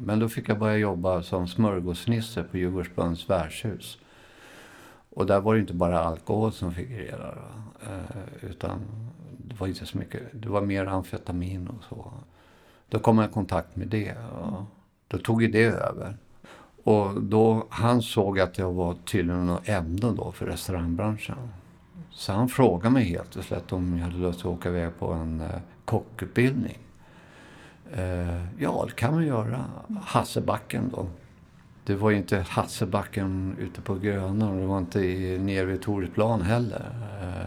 Men 0.00 0.18
då 0.18 0.28
fick 0.28 0.48
jag 0.48 0.58
börja 0.58 0.76
jobba 0.76 1.22
som 1.22 1.48
smörgåsnisse 1.48 2.42
på 2.42 2.58
Djurgårdsbrunns 2.58 3.30
värdshus. 3.30 3.98
Och 5.10 5.26
där 5.26 5.40
var 5.40 5.54
det 5.54 5.60
inte 5.60 5.74
bara 5.74 6.00
alkohol 6.00 6.52
som 6.52 6.74
figurerade. 6.74 7.38
Eh, 7.82 8.50
utan 8.50 8.80
det 9.38 9.60
var 9.60 9.66
inte 9.66 9.86
så 9.86 9.98
mycket. 9.98 10.22
Det 10.32 10.48
var 10.48 10.60
mer 10.60 10.86
amfetamin 10.86 11.68
och 11.68 11.84
så. 11.84 12.12
Då 12.88 12.98
kom 12.98 13.18
jag 13.18 13.30
i 13.30 13.32
kontakt 13.32 13.76
med 13.76 13.88
det. 13.88 14.14
Och 14.18 14.62
då 15.08 15.18
tog 15.18 15.42
ju 15.42 15.48
det 15.48 15.64
över. 15.64 16.16
Och 16.84 17.22
då, 17.22 17.66
han 17.70 18.02
såg 18.02 18.40
att 18.40 18.58
jag 18.58 18.72
var 18.72 18.94
tydligen 18.94 19.46
något 19.46 19.68
ämne 19.68 20.12
då 20.16 20.32
för 20.32 20.46
restaurangbranschen. 20.46 21.36
Så 22.10 22.32
han 22.32 22.48
frågade 22.48 22.90
mig 22.90 23.04
helt 23.04 23.36
och 23.36 23.44
slätt 23.44 23.72
om 23.72 23.98
jag 23.98 24.04
hade 24.04 24.18
lust 24.18 24.40
att 24.40 24.46
åka 24.46 24.68
iväg 24.68 24.90
på 24.98 25.12
en 25.12 25.40
eh, 25.40 25.46
kockutbildning. 25.84 26.78
Eh, 27.92 28.44
ja, 28.58 28.84
det 28.86 28.94
kan 28.94 29.14
man 29.14 29.26
göra. 29.26 29.64
Hassebacken 30.02 30.90
då. 30.94 31.06
Det 31.84 31.94
var 31.94 32.10
ju 32.10 32.16
inte 32.16 32.44
Hassebacken 32.48 33.56
ute 33.58 33.80
på 33.80 33.94
Gröna 33.94 34.50
och 34.50 34.56
det 34.56 34.66
var 34.66 34.78
inte 34.78 35.00
i, 35.00 35.38
nere 35.38 35.64
vid 35.64 35.82
Toreplan 35.82 36.42
heller. 36.42 36.90
Eh, 37.22 37.46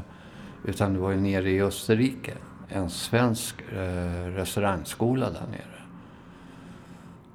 utan 0.65 0.93
det 0.93 1.00
var 1.00 1.12
ju 1.12 1.19
nere 1.22 1.50
i 1.50 1.62
Österrike. 1.62 2.34
En 2.69 2.89
svensk 2.89 3.62
eh, 3.62 4.26
restaurangskola 4.36 5.30
där 5.30 5.48
nere. 5.52 5.82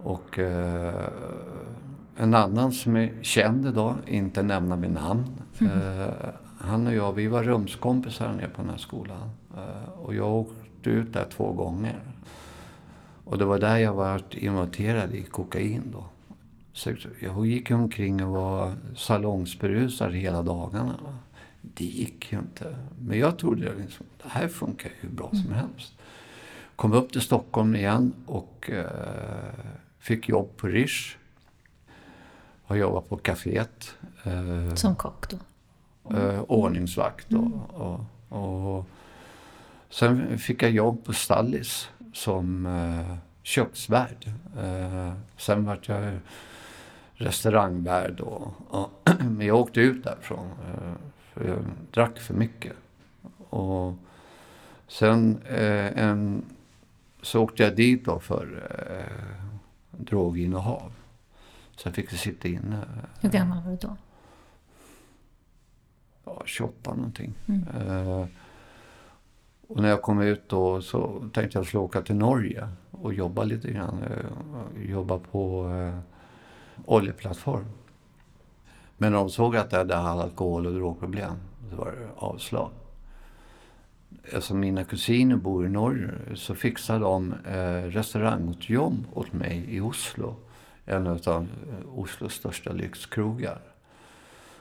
Och 0.03 0.39
eh, 0.39 1.09
en 2.21 2.35
annan 2.35 2.73
som 2.73 2.97
är 2.97 3.13
känd 3.23 3.67
idag, 3.67 3.97
inte 4.07 4.43
nämna 4.43 4.77
min 4.77 4.93
namn. 4.93 5.43
Mm. 5.61 6.11
han 6.59 6.87
och 6.87 6.95
jag, 6.95 7.13
vi 7.13 7.27
var 7.27 7.43
rumskompisar 7.43 8.33
nere 8.33 8.49
på 8.49 8.63
den 8.63 8.71
här 8.71 8.79
skolan. 8.79 9.31
och 9.97 10.15
jag 10.15 10.35
åkte 10.35 10.91
ut 10.91 11.13
där 11.13 11.27
två 11.31 11.53
gånger. 11.53 12.01
Och 13.25 13.39
det 13.39 13.45
var 13.45 13.59
där 13.59 13.79
jag 13.79 13.95
var 13.95 14.23
involverad 14.31 15.15
i 15.15 15.23
kokain 15.23 15.83
då. 15.93 16.05
Så 16.73 16.93
jag 17.21 17.47
gick 17.47 17.71
omkring 17.71 18.25
och 18.25 18.33
var 18.33 18.75
salongsberusad 18.97 20.13
hela 20.13 20.43
dagarna. 20.43 20.95
Det 21.61 21.85
gick 21.85 22.33
ju 22.33 22.39
inte. 22.39 22.77
Men 23.01 23.19
jag 23.19 23.39
trodde 23.39 23.71
att 23.71 23.79
liksom, 23.79 24.07
det 24.23 24.29
här 24.29 24.49
funkar 24.49 24.91
hur 25.01 25.09
bra 25.09 25.31
som 25.31 25.53
helst. 25.53 25.95
Kom 26.77 26.93
upp 26.93 27.13
till 27.13 27.21
Stockholm 27.21 27.77
igen 27.77 28.13
och 28.27 28.71
eh, 28.71 28.85
fick 29.99 30.29
jobb 30.29 30.57
på 30.57 30.67
Rish. 30.67 31.18
Har 32.69 32.77
jobbat 32.77 33.09
på 33.09 33.17
kaféet. 33.17 33.95
Eh, 34.25 34.75
som 34.75 34.97
kock 34.97 35.27
då? 35.31 35.37
Eh, 36.17 36.41
ordningsvakt. 36.49 37.31
Mm. 37.31 37.53
Och, 37.53 38.01
och, 38.29 38.85
sen 39.91 40.39
fick 40.39 40.63
jag 40.63 40.71
jobb 40.71 41.05
på 41.05 41.13
Stallis 41.13 41.89
som 42.13 42.67
eh, 42.67 43.17
köksvärd. 43.43 44.33
Eh, 44.59 45.13
sen 45.37 45.65
vart 45.65 45.89
jag 45.89 46.19
restaurangvärd. 47.15 48.21
Och, 48.21 48.53
och 48.69 48.91
men 49.21 49.47
jag 49.47 49.57
åkte 49.57 49.81
ut 49.81 50.05
därifrån. 50.05 50.47
Eh, 50.47 50.93
för 51.33 51.49
jag 51.49 51.59
drack 51.91 52.19
för 52.19 52.35
mycket. 52.35 52.73
Och 53.49 53.95
sen 54.89 55.39
eh, 55.49 55.99
en, 55.99 56.45
så 57.23 57.43
åkte 57.43 57.63
jag 57.63 57.77
dit 57.77 58.05
då 58.05 58.19
för 58.19 58.69
eh, 58.91 59.49
droginnehav. 59.91 60.93
Så 61.79 61.89
jag 61.89 61.95
fick 61.95 62.11
sitta 62.11 62.49
inne. 62.49 62.85
Hur 63.21 63.31
gammal 63.31 63.63
var 63.65 63.71
du 63.71 63.77
då? 63.77 63.97
Ja, 66.25 66.43
28 66.47 66.95
någonting. 66.95 67.35
Mm. 67.47 67.63
Eh, 67.69 68.27
och 69.69 69.83
när 69.83 69.89
jag 69.89 70.03
kom 70.03 70.21
ut 70.21 70.49
då 70.49 70.83
så 70.83 71.29
tänkte 71.33 71.57
jag 71.57 71.63
att 71.63 71.69
skulle 71.69 71.81
åka 71.81 72.03
till 72.03 72.17
Norge 72.17 72.69
och 72.91 73.15
jobba 73.15 73.45
lite 73.45 73.73
grann. 73.73 74.03
Eh, 74.03 74.91
jobba 74.91 75.19
på 75.19 75.71
eh, 75.71 75.99
oljeplattform. 76.85 77.65
Men 78.97 79.13
när 79.13 79.19
de 79.19 79.31
såg 79.31 79.57
att 79.57 79.73
jag 79.73 79.79
hade 79.79 79.97
alkohol 79.97 80.67
och 80.67 80.75
drogproblem, 80.75 81.37
så 81.71 81.77
var 81.77 81.87
det 81.87 82.09
avslag. 82.17 82.71
Eftersom 84.23 84.61
mina 84.61 84.85
kusiner 84.85 85.37
bor 85.37 85.67
i 85.67 85.69
Norge 85.69 86.11
så 86.35 86.55
fixade 86.55 86.99
de 86.99 87.33
eh, 87.33 87.83
restaurangjobb 87.83 89.07
åt 89.13 89.33
mig 89.33 89.65
i 89.69 89.81
Oslo. 89.81 90.37
En 90.89 91.07
av 91.07 91.17
eh, 91.29 91.99
Oslos 91.99 92.35
största 92.35 92.73
lyxkrogar. 92.73 93.61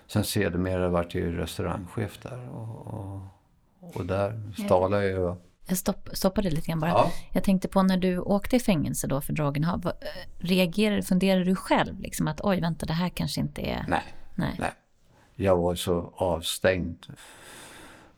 Sen 0.08 0.24
sedermera 0.24 0.90
vart 0.90 1.16
jag 1.16 1.38
restaurangchef 1.38 2.20
där. 2.22 2.50
Och, 2.50 2.88
och, 2.88 3.22
och 3.96 4.06
där 4.06 4.54
stalade 4.66 5.10
jag 5.10 5.38
jag 5.68 5.78
stopp, 5.78 6.10
stoppade 6.14 6.50
lite 6.50 6.68
grann 6.68 6.80
bara. 6.80 6.90
Ja. 6.90 7.12
Jag 7.32 7.44
tänkte 7.44 7.68
på 7.68 7.84
när 7.84 7.98
du 7.98 8.20
åkte 8.20 8.56
i 8.56 8.60
fängelse 8.60 9.08
då 9.08 9.22
för 9.22 9.34
droginnehav. 9.34 9.88
Eh, 9.88 9.94
reagerade, 10.38 11.02
funderade 11.02 11.44
du 11.44 11.56
själv 11.56 12.00
liksom 12.00 12.28
att 12.28 12.42
oj 12.44 12.62
vänta 12.62 12.86
det 12.86 12.94
här 12.94 13.10
kanske 13.10 13.42
inte 13.42 13.62
är... 13.62 13.86
Nej. 13.88 14.04
Nej. 14.36 14.56
Nej. 14.60 14.72
Jag 15.36 15.58
var 15.58 15.76
så 15.76 16.14
avstängd 16.16 17.06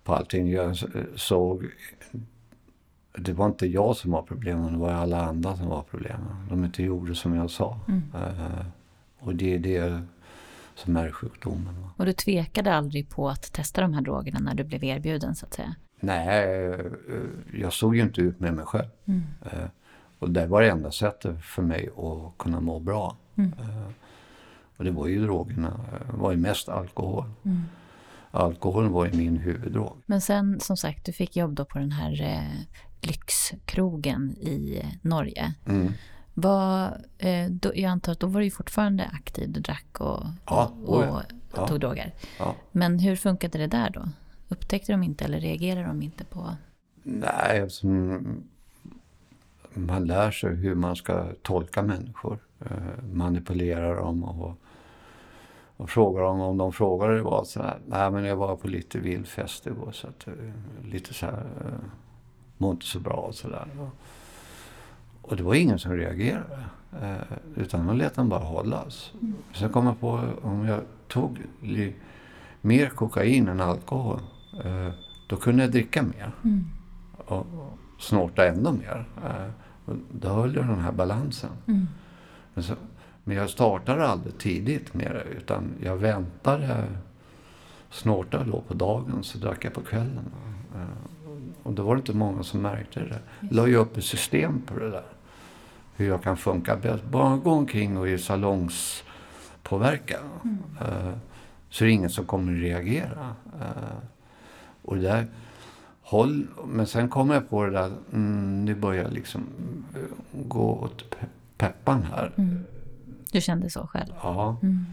på 0.04 0.16
allting. 0.16 0.52
Jag 0.52 0.78
såg... 1.16 1.66
Det 3.18 3.34
var 3.34 3.46
inte 3.46 3.68
jag 3.68 3.96
som 3.96 4.12
var 4.12 4.22
problemet, 4.22 4.72
det 4.72 4.78
var 4.78 4.92
alla 4.92 5.26
andra 5.26 5.58
som 5.58 5.68
var 5.68 5.84
problemet. 5.90 6.50
De 6.50 6.66
inte 6.66 6.84
gjorde 6.84 7.16
som 7.16 7.36
jag 7.36 7.52
sa. 7.52 7.80
Mm. 7.88 8.04
Uh, 8.16 8.66
och 9.20 9.36
det 9.36 9.56
är 9.56 9.60
det 9.60 10.02
som 10.76 10.98
är 10.98 11.12
sjukdomen. 11.12 11.88
Och 11.98 12.06
du 12.06 12.14
tvekade 12.14 12.74
aldrig 12.74 13.10
på 13.10 13.30
att 13.30 13.54
testa 13.54 13.82
de 13.82 13.94
här 13.94 14.02
drogerna 14.02 14.40
när 14.40 14.54
du 14.54 14.64
blev 14.64 14.84
erbjuden 14.84 15.36
så 15.36 15.46
att 15.46 15.54
säga? 15.54 15.76
Nej, 16.00 16.76
jag 17.54 17.74
såg 17.74 17.96
ju 17.96 18.02
inte 18.02 18.22
ut 18.22 18.40
med 18.40 18.54
mig 18.54 18.66
själv. 18.66 18.90
Mm. 19.06 19.24
Uh, 19.46 19.68
och 20.20 20.30
det 20.30 20.48
var 20.48 20.62
det 20.62 20.70
enda 20.70 20.92
sättet 20.92 21.42
för 21.44 21.62
mig 21.62 21.90
att 21.98 22.38
kunna 22.38 22.60
må 22.62 22.80
bra. 22.80 23.18
Mm. 23.36 23.54
Uh, 23.60 23.90
och 24.78 24.86
det 24.86 24.92
var 24.92 25.08
ju 25.08 25.26
drogerna, 25.26 25.80
det 26.12 26.18
var 26.18 26.32
ju 26.32 26.38
mest 26.38 26.70
alkohol. 26.70 27.26
Mm. 27.46 27.64
Alkoholen 28.32 28.92
var 28.92 29.06
ju 29.06 29.18
min 29.18 29.38
huvuddrog. 29.38 29.98
Men 30.06 30.22
sen 30.22 30.60
som 30.60 30.78
sagt, 30.78 31.06
du 31.06 31.14
fick 31.14 31.36
jobb 31.36 31.54
då 31.54 31.66
på 31.66 31.80
den 31.80 31.92
här 31.92 32.22
eh, 32.22 32.62
lyxkrogen 33.02 34.32
i 34.32 34.84
Norge. 35.02 35.54
Mm. 35.66 35.94
Var, 36.34 37.02
eh, 37.18 37.50
då, 37.50 37.72
jag 37.76 37.92
antar 37.92 38.12
att 38.12 38.20
då 38.20 38.28
var 38.28 38.42
du 38.42 38.52
fortfarande 38.52 39.10
aktiv, 39.14 39.52
du 39.52 39.60
drack 39.60 40.00
och, 40.00 40.24
ja, 40.46 40.74
och, 40.86 40.98
och, 40.98 41.16
och 41.16 41.22
ja. 41.56 41.68
tog 41.68 41.80
droger. 41.80 42.14
Ja. 42.40 42.56
Men 42.72 43.00
hur 43.00 43.16
funkade 43.16 43.58
det 43.58 43.68
där 43.68 43.90
då? 43.90 44.10
Upptäckte 44.48 44.92
de 44.92 45.04
inte 45.04 45.26
eller 45.26 45.40
reagerade 45.40 45.88
de 45.88 46.02
inte 46.02 46.24
på? 46.24 46.56
Nej, 47.04 47.62
alltså, 47.62 47.88
man 49.74 50.06
lär 50.06 50.32
sig 50.32 50.56
hur 50.56 50.76
man 50.76 50.96
ska 50.96 51.34
tolka 51.42 51.82
människor. 51.82 52.40
Eh, 52.66 53.04
manipulera 53.04 53.96
dem 53.96 54.24
och 54.24 54.58
och 55.80 55.90
frågar 55.90 56.22
dem 56.22 56.42
om 56.42 56.58
de 56.58 56.74
frågar 56.74 57.10
det 57.10 57.22
var 57.22 57.44
så 57.44 57.62
här, 57.62 57.80
nej 57.86 58.12
men 58.12 58.26
jag 58.26 58.36
var 58.36 58.56
på 58.56 58.68
lite 58.68 59.00
vild 59.00 59.28
fest 59.28 59.68
igår 59.68 59.92
så 59.92 60.08
att 60.08 60.28
eh, 60.28 60.34
lite 60.84 61.14
så 61.14 61.26
här, 61.26 61.46
mår 62.60 62.72
inte 62.72 62.86
så 62.86 63.00
bra 63.00 63.14
och 63.14 63.36
sådär. 63.36 63.68
Och 65.22 65.36
det 65.36 65.44
var 65.44 65.54
ingen 65.54 65.80
som 65.80 65.92
reagerade. 65.92 66.66
Uh, 67.02 67.38
utan 67.56 67.88
de 67.88 67.98
lät 67.98 68.16
den 68.16 68.30
bara 68.30 68.44
hållas. 68.44 69.12
Mm. 69.22 69.36
Sen 69.54 69.70
kom 69.70 69.86
jag 69.86 70.00
på 70.00 70.22
om 70.42 70.66
jag 70.66 70.82
tog 71.08 71.42
mer 72.62 72.90
kokain 72.90 73.48
än 73.48 73.60
alkohol, 73.60 74.20
uh, 74.66 74.90
då 75.28 75.36
kunde 75.36 75.64
jag 75.64 75.72
dricka 75.72 76.04
mer. 76.04 76.32
Mm. 76.44 76.66
Och, 77.26 77.46
snorta 78.00 78.48
ännu 78.48 78.72
mer. 78.72 79.06
Uh, 79.18 79.96
då 80.12 80.30
höll 80.30 80.56
jag 80.56 80.68
den 80.68 80.80
här 80.80 80.92
balansen. 80.92 81.50
Mm. 81.68 81.88
Men 82.54 82.64
så, 82.64 82.74
men 83.24 83.38
jag 83.38 83.50
startade 83.50 84.08
aldrig 84.08 84.38
tidigt 84.38 84.94
med 84.94 85.12
det 85.12 85.24
utan 85.38 85.64
jag 85.84 85.98
väntade. 85.98 86.84
Snortade 87.90 88.52
då 88.52 88.62
på 88.62 88.74
dagen 88.74 89.24
så 89.24 89.38
drack 89.38 89.66
jag 89.66 89.74
på 89.74 89.82
kvällen. 89.82 90.32
Eh, 90.76 90.82
och 91.70 91.76
då 91.76 91.84
var 91.84 91.96
det 91.96 92.00
inte 92.00 92.14
många 92.14 92.44
som 92.44 92.62
märkte 92.62 93.00
det. 93.00 93.20
La 93.52 93.68
ju 93.68 93.76
upp 93.76 93.98
ett 93.98 94.04
system 94.04 94.62
på 94.62 94.80
det 94.80 94.90
där. 94.90 95.06
Hur 95.96 96.08
jag 96.08 96.24
kan 96.24 96.38
funka 96.38 96.78
bäst. 96.78 97.04
Bara 97.04 97.38
gå 97.38 97.52
omkring 97.52 97.98
och 97.98 98.10
är 98.10 98.18
salongspåverkad. 98.18 100.22
Mm. 100.44 100.58
Så 101.70 101.84
är 101.84 101.88
det 101.88 101.92
ingen 101.92 102.10
som 102.10 102.26
kommer 102.26 102.54
att 102.54 102.60
reagera. 102.62 103.36
Eh, 103.60 103.98
och 104.82 104.96
det 104.96 105.02
där, 105.02 105.28
håll, 106.02 106.48
men 106.68 106.88
sen 106.88 107.10
kom 107.10 107.30
jag 107.30 107.50
på 107.50 107.66
det 107.66 107.72
där, 107.72 107.92
mm, 108.14 108.66
nu 108.66 108.76
börjar 108.76 109.04
jag 109.04 109.14
liksom 109.14 109.44
eh, 109.96 110.02
gå 110.32 110.74
åt 110.74 111.10
pe 111.10 111.26
peppan 111.58 112.04
här. 112.04 112.32
Mm. 112.38 112.64
Du 113.32 113.42
kände 113.42 113.70
så 113.70 113.88
själv? 113.88 114.14
Ja. 114.24 114.58
Mm. 114.64 114.86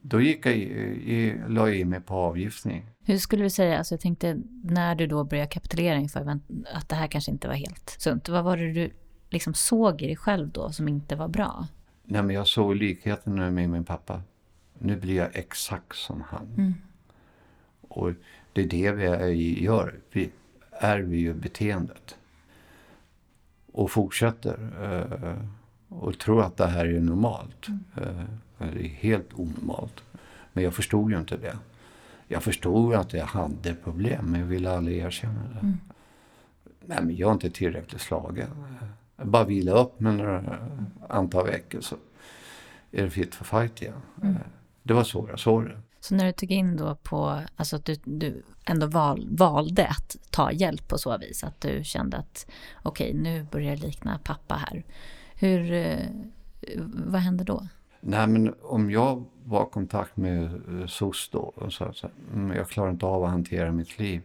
Då 0.00 0.20
gick 0.20 0.46
jag 0.46 0.54
i, 0.54 0.62
i, 1.14 1.40
la 1.48 1.68
jag 1.68 1.76
i 1.76 1.84
mig 1.84 2.00
på 2.00 2.14
avgiftning. 2.14 2.86
Hur 3.06 3.18
skulle 3.18 3.42
du 3.42 3.50
säga, 3.50 3.78
alltså 3.78 3.94
jag 3.94 4.00
tänkte 4.00 4.40
när 4.62 4.94
du 4.94 5.06
då 5.06 5.24
började 5.24 5.50
kapitulera 5.50 5.96
inför 5.96 6.40
att 6.72 6.88
det 6.88 6.94
här 6.94 7.06
kanske 7.06 7.30
inte 7.30 7.48
var 7.48 7.54
helt 7.54 7.96
sunt. 7.98 8.28
Vad 8.28 8.44
var 8.44 8.56
det 8.56 8.72
du 8.72 8.90
liksom 9.30 9.54
såg 9.54 10.02
i 10.02 10.06
dig 10.06 10.16
själv 10.16 10.48
då 10.48 10.72
som 10.72 10.88
inte 10.88 11.16
var 11.16 11.28
bra? 11.28 11.66
Nej, 12.04 12.22
men 12.22 12.36
jag 12.36 12.46
såg 12.46 12.76
likheten 12.76 13.54
med 13.54 13.70
min 13.70 13.84
pappa. 13.84 14.22
Nu 14.78 14.96
blir 14.96 15.16
jag 15.16 15.36
exakt 15.36 15.96
som 15.96 16.20
han. 16.20 16.46
Mm. 16.56 16.74
Och 17.88 18.12
det 18.52 18.62
är 18.62 18.68
det 18.68 18.92
vi 18.92 19.64
gör. 19.64 19.94
Vi 20.12 20.30
ärver 20.70 21.16
ju 21.16 21.34
beteendet. 21.34 22.16
Och 23.72 23.90
fortsätter. 23.90 24.58
Uh, 24.82 25.38
och 25.88 26.18
tror 26.18 26.42
att 26.42 26.56
det 26.56 26.66
här 26.66 26.86
är 26.86 27.00
normalt. 27.00 27.68
Mm. 27.68 27.84
Uh, 27.98 28.24
det 28.74 28.84
är 28.84 28.88
helt 28.88 29.34
onormalt. 29.34 30.02
Men 30.52 30.64
jag 30.64 30.74
förstod 30.74 31.10
ju 31.10 31.18
inte 31.18 31.36
det. 31.36 31.56
Jag 32.28 32.42
förstod 32.42 32.94
att 32.94 33.12
jag 33.12 33.26
hade 33.26 33.74
problem, 33.74 34.24
men 34.24 34.40
jag 34.40 34.46
ville 34.46 34.70
aldrig 34.70 34.98
erkänna 34.98 35.48
det. 35.48 35.58
Mm. 35.58 35.78
Nej, 36.80 36.98
men 37.02 37.16
jag 37.16 37.28
är 37.28 37.32
inte 37.32 37.50
tillräckligt 37.50 38.00
slagen. 38.00 38.48
Jag 39.16 39.26
bara 39.26 39.44
vila 39.44 39.72
upp 39.72 40.00
med 40.00 40.14
några 40.14 40.58
antal 41.08 41.46
veckor 41.46 41.80
så 41.80 41.96
är 42.90 43.02
det 43.02 43.10
fit 43.10 43.34
för 43.34 43.44
fight 43.44 43.82
igen. 43.82 44.02
Mm. 44.22 44.36
Det 44.82 44.94
var 44.94 45.04
så 45.04 45.26
jag 45.30 45.38
såg 45.38 45.64
det. 45.64 45.80
Så 46.00 46.14
när 46.14 46.26
du 46.26 46.32
tog 46.32 46.50
in 46.50 46.76
då 46.76 46.94
på, 46.94 47.40
alltså 47.56 47.76
att 47.76 47.84
du, 47.84 47.96
du 48.04 48.42
ändå 48.64 48.86
val, 48.86 49.28
valde 49.30 49.86
att 49.86 50.16
ta 50.30 50.52
hjälp 50.52 50.88
på 50.88 50.98
så 50.98 51.18
vis, 51.18 51.44
att 51.44 51.60
du 51.60 51.84
kände 51.84 52.16
att 52.16 52.46
okej, 52.82 53.10
okay, 53.10 53.22
nu 53.22 53.46
börjar 53.50 53.76
det 53.76 53.82
likna 53.82 54.18
pappa 54.24 54.54
här. 54.54 54.84
Hur, 55.34 55.72
eh, 55.72 56.06
vad 56.86 57.20
hände 57.20 57.44
då? 57.44 57.68
Nej, 58.06 58.26
men 58.26 58.54
om 58.62 58.90
jag 58.90 59.24
var 59.44 59.62
i 59.62 59.70
kontakt 59.70 60.16
med 60.16 60.44
eh, 60.44 60.86
SOS 60.86 61.28
då 61.32 61.38
och 61.38 61.72
sa 61.72 61.84
att 61.84 62.04
mm, 62.34 62.56
jag 62.56 62.68
klarar 62.68 62.90
inte 62.90 63.06
av 63.06 63.24
att 63.24 63.30
hantera 63.30 63.72
mitt 63.72 63.98
liv. 63.98 64.22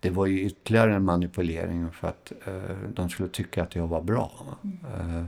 Det 0.00 0.10
var 0.10 0.26
ju 0.26 0.40
ytterligare 0.40 0.94
en 0.94 1.04
manipulering 1.04 1.90
för 1.90 2.08
att 2.08 2.32
eh, 2.46 2.76
de 2.94 3.08
skulle 3.08 3.28
tycka 3.28 3.62
att 3.62 3.74
jag 3.74 3.86
var 3.86 4.02
bra. 4.02 4.32
Mm. 4.62 4.78
Eh, 4.84 5.24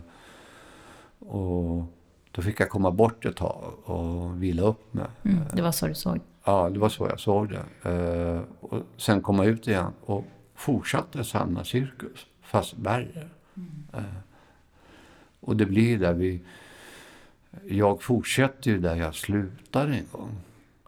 och 1.28 1.84
då 2.30 2.42
fick 2.42 2.60
jag 2.60 2.70
komma 2.70 2.90
bort 2.90 3.24
ett 3.24 3.36
tag 3.36 3.72
och 3.84 4.42
vila 4.42 4.62
upp 4.62 4.94
mig. 4.94 5.06
Mm, 5.22 5.38
det 5.52 5.62
var 5.62 5.72
så 5.72 5.86
du 5.86 5.94
såg? 5.94 6.20
Ja, 6.44 6.70
det 6.70 6.78
var 6.78 6.88
så 6.88 7.06
jag 7.06 7.20
såg 7.20 7.48
det. 7.48 7.90
Eh, 7.90 8.40
och 8.60 8.82
sen 8.96 9.22
komma 9.22 9.44
ut 9.44 9.68
igen 9.68 9.92
och 10.00 10.24
fortsatte 10.54 11.24
samma 11.24 11.64
cirkus, 11.64 12.26
fast 12.42 12.74
värre. 12.78 13.28
Mm. 13.56 13.86
Eh, 13.92 14.20
och 15.40 15.56
det 15.56 15.66
blir 15.66 15.98
där 15.98 16.12
vi 16.12 16.42
jag 17.68 18.02
fortsätter 18.02 18.70
ju 18.70 18.78
där 18.78 18.96
jag 18.96 19.14
slutade 19.14 19.94
en 19.94 20.06
gång. 20.12 20.30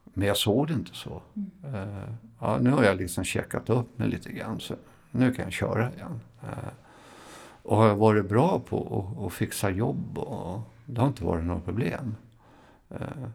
Men 0.05 0.29
jag 0.29 0.37
såg 0.37 0.67
det 0.67 0.75
inte 0.75 0.95
så. 0.95 1.23
Mm. 1.35 1.75
Uh, 1.75 2.09
ja, 2.41 2.59
nu 2.61 2.71
har 2.71 2.85
jag 2.85 2.97
liksom 2.97 3.25
checkat 3.25 3.71
upp 3.71 3.99
mig 3.99 4.09
lite 4.09 4.33
grann 4.33 4.61
så 4.61 4.75
nu 5.11 5.35
kan 5.35 5.45
jag 5.45 5.53
köra 5.53 5.93
igen. 5.93 6.21
Uh, 6.43 6.69
och 7.63 7.77
har 7.77 7.87
jag 7.87 7.97
varit 7.97 8.29
bra 8.29 8.59
på 8.69 9.07
att 9.27 9.33
fixa 9.33 9.71
jobb 9.71 10.19
och 10.19 10.61
det 10.87 11.01
har 11.01 11.09
inte 11.09 11.25
varit 11.25 11.45
något 11.45 11.65
problem. 11.65 12.17
Uh, 12.91 13.29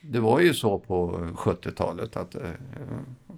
det 0.00 0.20
var 0.20 0.40
ju 0.40 0.54
så 0.54 0.78
på 0.78 1.12
70-talet 1.18 2.16
att 2.16 2.34
jag 2.34 2.52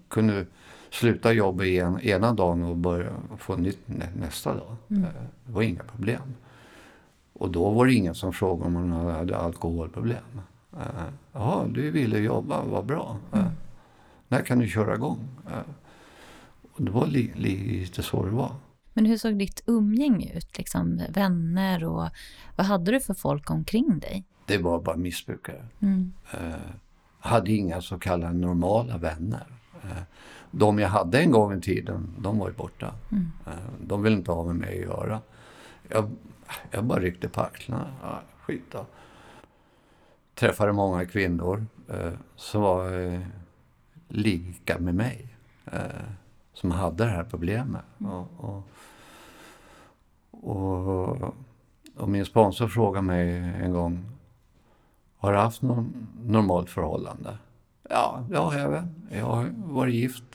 kunde 0.09 0.47
sluta 0.91 1.33
jobba 1.33 1.65
en, 1.65 2.01
ena 2.01 2.33
dagen 2.33 2.63
och 2.63 2.77
börja 2.77 3.13
få 3.39 3.57
nytt 3.57 3.89
nästa 4.15 4.55
dag. 4.55 4.77
Mm. 4.89 5.03
Det 5.47 5.53
var 5.53 5.63
inga 5.63 5.83
problem. 5.83 6.35
Och 7.43 7.51
då 7.51 7.71
var 7.71 7.87
det 7.87 7.95
ingen 7.95 8.15
som 8.15 8.33
frågade 8.33 8.67
om 8.67 8.73
man 8.73 8.93
hade 8.93 9.37
alkoholproblem. 9.37 10.41
Uh, 10.75 11.09
Jaha, 11.33 11.67
du 11.67 11.91
ville 11.91 12.19
jobba, 12.19 12.65
vad 12.65 12.87
bra. 12.87 13.17
Uh, 13.35 13.49
när 14.29 14.43
kan 14.43 14.59
du 14.59 14.69
köra 14.69 14.95
igång? 14.95 15.29
Uh, 15.47 15.59
och 16.73 16.83
det 16.83 16.91
var 16.91 17.07
li, 17.07 17.33
lite 17.37 18.03
så 18.03 18.25
det 18.25 18.31
var. 18.31 18.55
Men 18.93 19.07
hur 19.07 19.17
såg 19.17 19.39
ditt 19.39 19.63
umgänge 19.67 20.33
ut? 20.37 20.59
Liksom, 20.59 21.03
vänner 21.09 21.85
och 21.85 22.09
vad 22.57 22.67
hade 22.67 22.91
du 22.91 23.01
för 23.01 23.15
folk 23.15 23.51
omkring 23.51 23.99
dig? 23.99 24.25
Det 24.47 24.59
var 24.59 24.83
bara 24.83 24.97
missbrukare. 24.97 25.67
Mm. 25.81 26.13
Uh, 26.35 26.55
hade 27.19 27.53
inga 27.53 27.81
så 27.81 27.99
kallade 27.99 28.33
normala 28.33 28.99
vänner. 28.99 29.47
De 30.51 30.79
jag 30.79 30.89
hade 30.89 31.21
en 31.21 31.31
gång 31.31 31.59
i 31.59 31.61
tiden, 31.61 32.15
de 32.19 32.39
var 32.39 32.49
ju 32.49 32.55
borta. 32.55 32.95
Mm. 33.13 33.31
De 33.87 34.03
ville 34.03 34.17
inte 34.17 34.33
ha 34.33 34.45
med 34.45 34.57
mig 34.57 34.79
att 34.79 34.85
göra. 34.85 35.21
Jag 35.89 36.11
jag 36.71 36.85
bara 36.85 37.01
ryckte 37.01 37.29
på 37.29 37.41
axlarna. 37.41 37.95
Ja, 38.03 38.21
skit 38.41 38.65
då. 38.71 38.87
Träffade 40.35 40.73
många 40.73 41.07
kvinnor 41.07 41.67
eh, 41.89 42.13
som 42.37 42.63
var 42.63 42.99
eh, 42.99 43.21
lika 44.09 44.79
med 44.79 44.95
mig. 44.95 45.29
Eh, 45.65 45.81
som 46.53 46.71
hade 46.71 47.05
det 47.05 47.11
här 47.11 47.25
problemet. 47.25 47.85
Mm. 48.01 48.13
Och, 48.13 48.29
och, 48.37 48.63
och, 50.31 51.35
och, 51.97 52.09
min 52.09 52.25
sponsor 52.25 52.69
frågade 52.69 53.07
mig 53.07 53.39
en 53.39 53.73
gång. 53.73 54.05
Har 55.17 55.33
du 55.33 55.39
haft 55.39 55.63
något 55.63 55.87
normalt 56.25 56.71
förhållande? 56.71 57.39
Ja, 57.91 58.25
det 58.31 58.39
har 58.39 58.59
jag 58.59 58.71
väl. 58.71 58.85
Jag 59.11 59.27
har 59.27 59.51
varit 59.57 59.95
gift. 59.95 60.25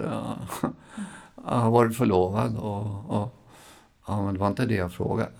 Jag 1.45 1.55
har 1.55 1.71
varit 1.71 1.97
förlovad. 1.97 2.57
Och, 2.57 3.09
och, 3.09 3.35
ja, 4.07 4.21
men 4.21 4.33
det 4.33 4.39
var 4.39 4.47
inte 4.47 4.65
det 4.65 4.75
jag 4.75 4.91
frågade. 4.91 5.31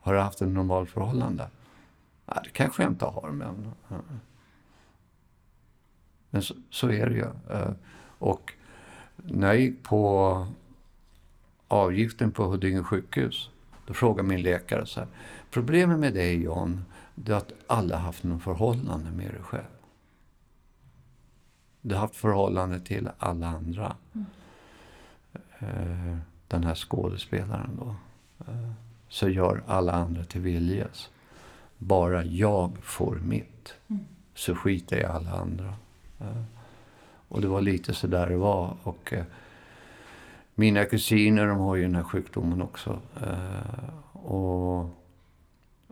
Har 0.00 0.14
du 0.14 0.20
haft 0.20 0.42
ett 0.42 0.48
normalt 0.48 0.90
förhållande? 0.90 1.48
Nej, 2.26 2.38
det 2.44 2.50
kanske 2.50 2.82
jag 2.82 2.92
inte 2.92 3.04
har, 3.04 3.30
men... 3.30 3.72
Men 6.30 6.42
så, 6.42 6.54
så 6.70 6.90
är 6.90 7.06
det 7.06 7.14
ju. 7.14 7.26
Och 8.18 8.52
när 9.16 9.46
jag 9.46 9.60
gick 9.60 9.82
på 9.82 10.46
avgiften 11.68 12.32
på 12.32 12.44
Huddinge 12.44 12.82
sjukhus, 12.82 13.50
då 13.86 13.94
frågade 13.94 14.28
min 14.28 14.42
läkare 14.42 14.86
så 14.86 15.00
här. 15.00 15.08
Problemet 15.50 15.98
med 15.98 16.14
dig 16.14 16.42
John, 16.42 16.84
det 17.14 17.32
är 17.32 17.36
att 17.36 17.52
alla 17.66 17.96
haft 17.96 18.22
något 18.22 18.42
förhållande 18.42 19.10
med 19.10 19.30
dig 19.30 19.42
själv. 19.42 19.64
Du 21.80 21.94
har 21.94 22.00
haft 22.00 22.16
förhållande 22.16 22.80
till 22.80 23.10
alla 23.18 23.46
andra. 23.46 23.96
Mm 25.58 26.20
den 26.54 26.64
här 26.64 26.74
skådespelaren 26.74 27.78
då. 27.78 27.94
Eh, 28.46 28.70
så 29.08 29.28
gör 29.28 29.62
alla 29.66 29.92
andra 29.92 30.24
till 30.24 30.40
viljes. 30.40 31.10
Bara 31.78 32.24
jag 32.24 32.72
får 32.82 33.16
mitt. 33.16 33.74
Mm. 33.88 34.04
Så 34.34 34.54
skiter 34.54 34.96
jag 34.96 35.04
i 35.04 35.14
alla 35.14 35.30
andra. 35.30 35.74
Eh, 36.20 36.42
och 37.28 37.40
det 37.40 37.48
var 37.48 37.60
lite 37.60 37.94
så 37.94 38.06
där 38.06 38.26
det 38.26 38.36
var. 38.36 38.76
Och 38.82 39.12
eh, 39.12 39.24
mina 40.54 40.84
kusiner 40.84 41.46
de 41.46 41.58
har 41.58 41.76
ju 41.76 41.82
den 41.82 41.94
här 41.94 42.02
sjukdomen 42.02 42.62
också. 42.62 42.98
Och, 44.12 44.80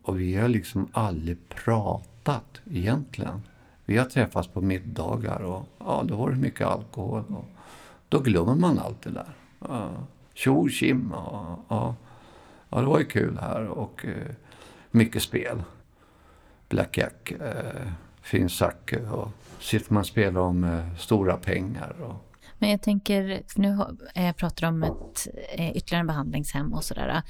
och 0.03 0.21
vi 0.21 0.37
har 0.37 0.49
liksom 0.49 0.89
aldrig 0.93 1.49
pratat 1.49 2.61
egentligen. 2.71 3.43
Vi 3.85 3.99
har 3.99 4.05
träffats 4.05 4.49
på 4.49 4.61
middagar 4.61 5.43
och 5.43 5.69
ja, 5.79 6.05
då 6.07 6.17
var 6.17 6.31
det 6.31 6.37
mycket 6.37 6.67
alkohol. 6.67 7.25
Och 7.29 7.45
då 8.09 8.19
glömmer 8.19 8.55
man 8.55 8.79
allt 8.79 9.03
det 9.03 9.11
där 9.11 9.35
tjo 10.35 10.69
tjim. 10.69 11.13
Och, 11.13 11.59
och, 11.69 11.95
ja, 12.71 12.81
det 12.81 12.87
var 12.87 12.99
ju 12.99 13.05
kul 13.05 13.39
här 13.39 13.67
och 13.67 14.05
eh, 14.05 14.35
mycket 14.91 15.23
spel. 15.23 15.63
Blackjack, 16.69 17.31
eh, 17.31 17.91
finsack 18.23 18.95
och 19.13 19.29
sitter 19.61 19.93
man 19.93 20.01
och 20.01 20.07
spelar 20.07 20.41
om 20.41 20.65
eh, 20.65 20.97
stora 20.99 21.37
pengar. 21.37 21.95
Och, 22.01 22.32
men 22.63 22.71
jag 22.71 22.83
tänker, 22.83 23.43
för 23.47 23.61
nu 23.61 23.79
eh, 24.15 24.33
pratar 24.33 24.69
om 24.69 24.83
ett 24.83 25.29
eh, 25.53 25.77
ytterligare 25.77 26.05
behandlingshem 26.05 26.73
och 26.73 26.85
sådär. 26.85 27.23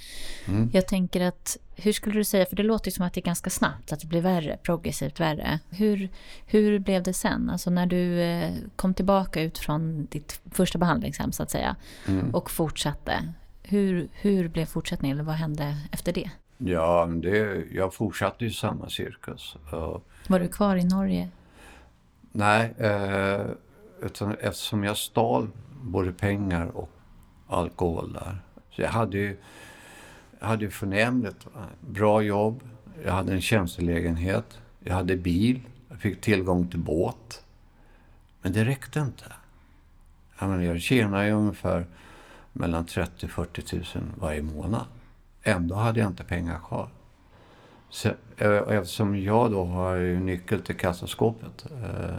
Mm. 0.49 0.71
Jag 0.73 0.89
tänker 0.89 1.21
att, 1.21 1.57
hur 1.77 1.93
skulle 1.93 2.15
du 2.15 2.25
säga, 2.25 2.47
för 2.47 2.57
det 2.57 2.63
låter 2.63 2.91
ju 2.91 2.93
som 2.93 3.07
att 3.07 3.15
det 3.15 3.21
är 3.21 3.25
ganska 3.25 3.51
snabbt, 3.51 3.93
att 3.93 4.01
det 4.01 4.07
blir 4.07 4.21
värre, 4.21 4.57
progressivt 4.63 5.21
värre. 5.21 5.59
Hur, 5.71 6.09
hur 6.47 6.79
blev 6.79 7.03
det 7.03 7.13
sen? 7.13 7.51
Alltså 7.51 7.71
när 7.71 7.87
du 7.87 8.21
eh, 8.21 8.53
kom 8.77 8.95
tillbaka 8.95 9.43
ut 9.43 9.59
från 9.59 10.07
ditt 10.11 10.41
första 10.51 10.79
behandlingshem 10.79 11.33
så 11.33 11.43
att 11.43 11.51
säga 11.51 11.77
mm. 12.09 12.35
och 12.35 12.51
fortsatte. 12.51 13.33
Hur, 13.63 14.09
hur 14.13 14.49
blev 14.49 14.67
fortsättningen, 14.67 15.17
eller 15.17 15.25
vad 15.25 15.35
hände 15.35 15.77
efter 15.93 16.13
det? 16.13 16.31
Ja, 16.59 17.07
det, 17.07 17.65
jag 17.73 17.95
fortsatte 17.95 18.45
i 18.45 18.51
samma 18.51 18.89
cirkus. 18.89 19.57
Var 20.29 20.41
du 20.41 20.49
kvar 20.49 20.77
i 20.77 20.85
Norge? 20.85 21.29
Nej, 22.33 22.75
eh, 22.79 23.41
utan 24.03 24.35
eftersom 24.41 24.85
jag 24.85 24.97
stal 24.97 25.49
både 25.83 26.13
pengar 26.13 26.67
och 26.67 26.91
alkohol 27.49 28.13
där. 28.13 28.39
Så 28.71 28.83
jag 28.83 28.89
hade 28.89 29.19
ju, 29.19 29.37
jag 30.41 30.47
hade 30.47 30.65
ju 30.65 30.71
förnämligt. 30.71 31.47
Bra 31.81 32.23
jobb. 32.23 32.61
Jag 33.05 33.13
hade 33.13 33.33
en 33.33 33.41
tjänstelägenhet. 33.41 34.59
Jag 34.81 34.95
hade 34.95 35.17
bil. 35.17 35.61
Jag 35.89 35.99
fick 35.99 36.21
tillgång 36.21 36.69
till 36.69 36.79
båt. 36.79 37.45
Men 38.43 38.53
det 38.53 38.65
räckte 38.65 39.01
inte. 39.01 39.25
Jag, 40.39 40.49
menar, 40.49 40.63
jag 40.63 40.81
tjänade 40.81 41.27
ju 41.27 41.33
ungefär 41.33 41.87
mellan 42.53 42.87
30 42.87 43.29
40 43.29 43.77
000 43.77 43.85
varje 44.21 44.43
månad. 44.43 44.87
Ändå 45.43 45.75
hade 45.75 46.01
jag 46.01 46.11
inte 46.11 46.25
pengar 46.25 46.59
kvar. 46.59 46.89
Så, 47.91 48.09
eh, 48.37 48.53
eftersom 48.69 49.23
jag 49.23 49.51
då 49.51 49.65
har 49.65 49.99
nyckel 50.21 50.61
till 50.61 50.77
kassaskåpet 50.77 51.67
eh, 51.83 52.19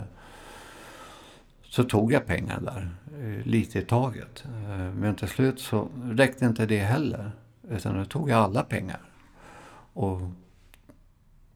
så 1.73 1.83
tog 1.83 2.13
jag 2.13 2.25
pengar 2.25 2.59
där, 2.61 2.89
eh, 3.19 3.45
lite 3.45 3.79
i 3.79 3.81
taget. 3.81 4.45
Eh, 4.45 4.93
men 4.93 5.15
till 5.15 5.27
slut 5.27 5.59
så 5.59 5.87
räckte 6.03 6.45
inte 6.45 6.65
det 6.65 6.79
heller. 6.79 7.31
Utan 7.69 7.97
då 7.97 8.05
tog 8.05 8.29
jag 8.29 8.39
alla 8.39 8.63
pengar. 8.63 9.01
Och 9.93 10.21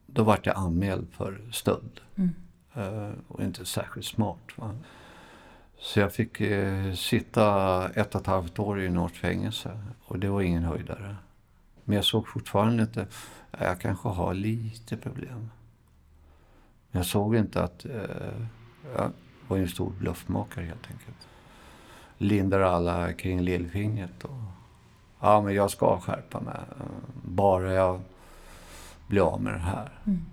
då 0.06 0.22
vart 0.22 0.46
jag 0.46 0.56
anmäld 0.56 1.06
för 1.12 1.40
stöld. 1.52 2.00
Mm. 2.16 2.34
Och 3.28 3.42
inte 3.42 3.64
särskilt 3.64 4.06
smart. 4.06 4.38
Va? 4.56 4.74
Så 5.78 6.00
jag 6.00 6.12
fick 6.12 6.40
eh, 6.40 6.94
sitta 6.94 7.88
ett 7.88 8.14
och 8.14 8.20
ett 8.20 8.26
halvt 8.26 8.58
år 8.58 8.80
i 8.80 8.88
något 8.88 9.16
fängelse. 9.16 9.78
Och 10.04 10.18
det 10.18 10.28
var 10.28 10.42
ingen 10.42 10.64
höjdare. 10.64 11.16
Men 11.84 11.96
jag 11.96 12.04
såg 12.04 12.28
fortfarande 12.28 12.82
inte, 12.82 13.06
jag 13.58 13.80
kanske 13.80 14.08
har 14.08 14.34
lite 14.34 14.96
problem. 14.96 15.50
Jag 16.90 17.06
såg 17.06 17.36
inte 17.36 17.62
att 17.62 17.84
eh, 17.84 18.42
jag 18.96 19.12
var 19.48 19.58
en 19.58 19.68
stor 19.68 19.92
bluffmakare 19.98 20.64
helt 20.64 20.90
enkelt. 20.90 21.28
Lindar 22.18 22.60
alla 22.60 23.12
kring 23.12 23.40
lillfingret. 23.40 24.24
Och, 24.24 24.40
ja, 25.20 25.42
men 25.42 25.54
jag 25.54 25.70
ska 25.70 26.00
skärpa 26.00 26.40
mig. 26.40 26.60
Bara 27.22 27.72
jag 27.72 28.00
blir 29.06 29.32
av 29.32 29.42
med 29.42 29.52
det 29.52 29.58
här. 29.58 29.90
Mm. 30.06 30.24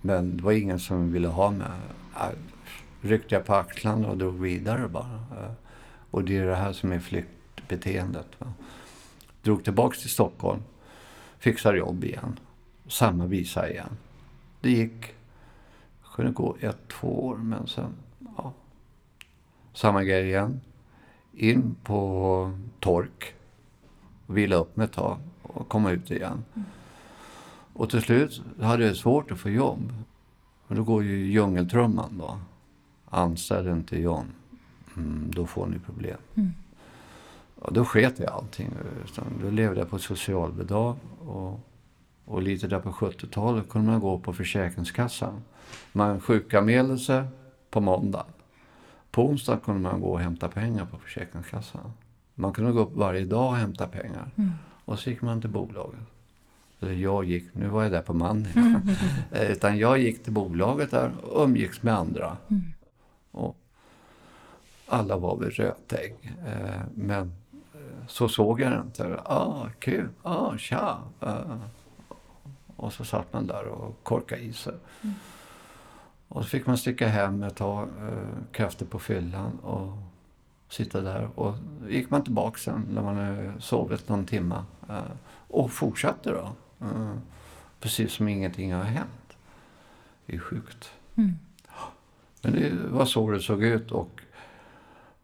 Men 0.00 0.36
det 0.36 0.42
var 0.42 0.52
ingen 0.52 0.80
som 0.80 1.12
ville 1.12 1.28
ha 1.28 1.50
mig. 1.50 1.66
Jag 2.14 2.32
ryckte 3.00 3.34
jag 3.34 3.44
på 3.44 3.54
axlarna 3.54 4.08
och 4.08 4.18
drog 4.18 4.40
vidare 4.40 4.88
bara. 4.88 5.20
Och 6.10 6.24
det 6.24 6.38
är 6.38 6.46
det 6.46 6.56
här 6.56 6.72
som 6.72 6.92
är 6.92 6.98
flyktbeteendet. 6.98 8.26
Va? 8.38 8.52
Drog 9.42 9.64
tillbaks 9.64 10.00
till 10.00 10.10
Stockholm. 10.10 10.62
Fixade 11.38 11.78
jobb 11.78 12.04
igen. 12.04 12.38
Samma 12.86 13.26
visa 13.26 13.70
igen. 13.70 13.96
Det 14.60 14.70
gick. 14.70 15.00
Det 16.02 16.14
kunde 16.14 16.32
gå 16.32 16.56
ett, 16.60 16.88
två 16.88 17.26
år 17.26 17.36
men 17.36 17.66
sen. 17.66 17.94
Samma 19.72 20.04
grej 20.04 20.26
igen. 20.26 20.60
In 21.32 21.76
på 21.84 22.52
tork. 22.80 23.34
Vila 24.26 24.56
upp 24.56 24.76
mig 24.76 24.84
ett 24.84 24.92
tag 24.92 25.18
och 25.42 25.68
komma 25.68 25.90
ut 25.90 26.10
igen. 26.10 26.44
Och 27.72 27.90
till 27.90 28.02
slut 28.02 28.42
hade 28.60 28.86
jag 28.86 28.96
svårt 28.96 29.30
att 29.30 29.38
få 29.38 29.50
jobb. 29.50 29.92
Och 30.66 30.74
då 30.74 30.84
går 30.84 31.04
ju 31.04 31.26
djungeltrumman 31.26 32.18
då. 32.18 32.38
Anställ 33.10 33.68
inte 33.68 34.00
John. 34.00 34.26
Mm, 34.96 35.30
då 35.34 35.46
får 35.46 35.66
ni 35.66 35.78
problem. 35.78 36.16
Mm. 36.34 36.52
Och 37.58 37.72
då 37.72 37.84
sket 37.84 38.18
jag 38.18 38.32
allting. 38.32 38.70
Då 39.42 39.50
levde 39.50 39.80
jag 39.80 39.90
på 39.90 39.98
socialbidrag. 39.98 40.96
Och, 41.26 41.60
och 42.24 42.42
lite 42.42 42.66
där 42.66 42.78
på 42.78 42.90
70-talet 42.90 43.68
kunde 43.68 43.90
man 43.90 44.00
gå 44.00 44.18
på 44.18 44.32
Försäkringskassan. 44.32 45.42
Man 45.92 46.20
sjukanmälde 46.20 46.98
sig 46.98 47.24
på 47.70 47.80
måndag. 47.80 48.26
På 49.12 49.26
onsdag 49.26 49.56
kunde 49.64 49.80
man 49.80 50.00
gå 50.00 50.12
och 50.12 50.20
hämta 50.20 50.48
pengar 50.48 50.84
på 50.84 50.98
Försäkringskassan. 50.98 51.92
Man 52.34 52.52
kunde 52.52 52.72
gå 52.72 52.80
upp 52.80 52.92
varje 52.94 53.24
dag 53.24 53.48
och 53.48 53.56
hämta 53.56 53.86
pengar. 53.86 54.30
Mm. 54.36 54.50
Och 54.84 54.98
så 54.98 55.10
gick 55.10 55.22
man 55.22 55.40
till 55.40 55.50
bolaget. 55.50 56.00
Eller 56.80 56.92
jag 56.92 57.24
gick, 57.24 57.54
nu 57.54 57.68
var 57.68 57.82
jag 57.82 57.92
där 57.92 58.02
på 58.02 58.14
Manny. 58.14 58.48
Mm. 58.56 58.80
Utan 59.50 59.78
jag 59.78 59.98
gick 59.98 60.24
till 60.24 60.32
bolaget 60.32 60.90
där 60.90 61.12
och 61.22 61.44
umgicks 61.44 61.82
med 61.82 61.94
andra. 61.94 62.36
Mm. 62.48 62.62
Och 63.30 63.56
alla 64.86 65.16
var 65.16 65.36
väl 65.36 65.50
rötägg. 65.50 66.14
Eh, 66.46 66.80
men 66.94 67.32
eh, 67.74 68.06
så 68.08 68.28
såg 68.28 68.60
jag 68.60 68.72
det 68.72 68.82
inte. 68.86 69.20
Ah, 69.24 69.68
kul, 69.78 70.08
ah, 70.22 70.56
tja. 70.56 70.98
Eh, 71.20 71.56
och 72.76 72.92
så 72.92 73.04
satt 73.04 73.32
man 73.32 73.46
där 73.46 73.64
och 73.64 73.98
korkade 74.02 74.42
i 74.42 74.52
sig. 74.52 74.74
Mm. 75.02 75.14
Och 76.34 76.42
så 76.42 76.48
fick 76.48 76.66
man 76.66 76.78
sticka 76.78 77.08
hem 77.08 77.42
ett 77.42 77.56
tag, 77.56 77.88
krafter 78.52 78.86
på 78.86 78.98
fyllan 78.98 79.58
och 79.58 79.96
sitta 80.68 81.00
där. 81.00 81.28
Och 81.34 81.54
gick 81.88 82.10
man 82.10 82.24
tillbaka 82.24 82.58
sen 82.58 82.86
när 82.90 83.02
man 83.02 83.52
sovit 83.60 84.08
någon 84.08 84.26
timme 84.26 84.64
och 85.48 85.70
fortsatte 85.70 86.30
då. 86.30 86.52
Precis 87.80 88.12
som 88.12 88.28
ingenting 88.28 88.72
har 88.72 88.82
hänt. 88.82 89.36
Det 90.26 90.34
är 90.34 90.38
sjukt. 90.38 90.90
Mm. 91.16 91.32
Men 92.42 92.52
det 92.52 92.72
var 92.90 93.04
så 93.04 93.30
det 93.30 93.40
såg 93.40 93.62
ut 93.62 93.90
och 93.90 94.20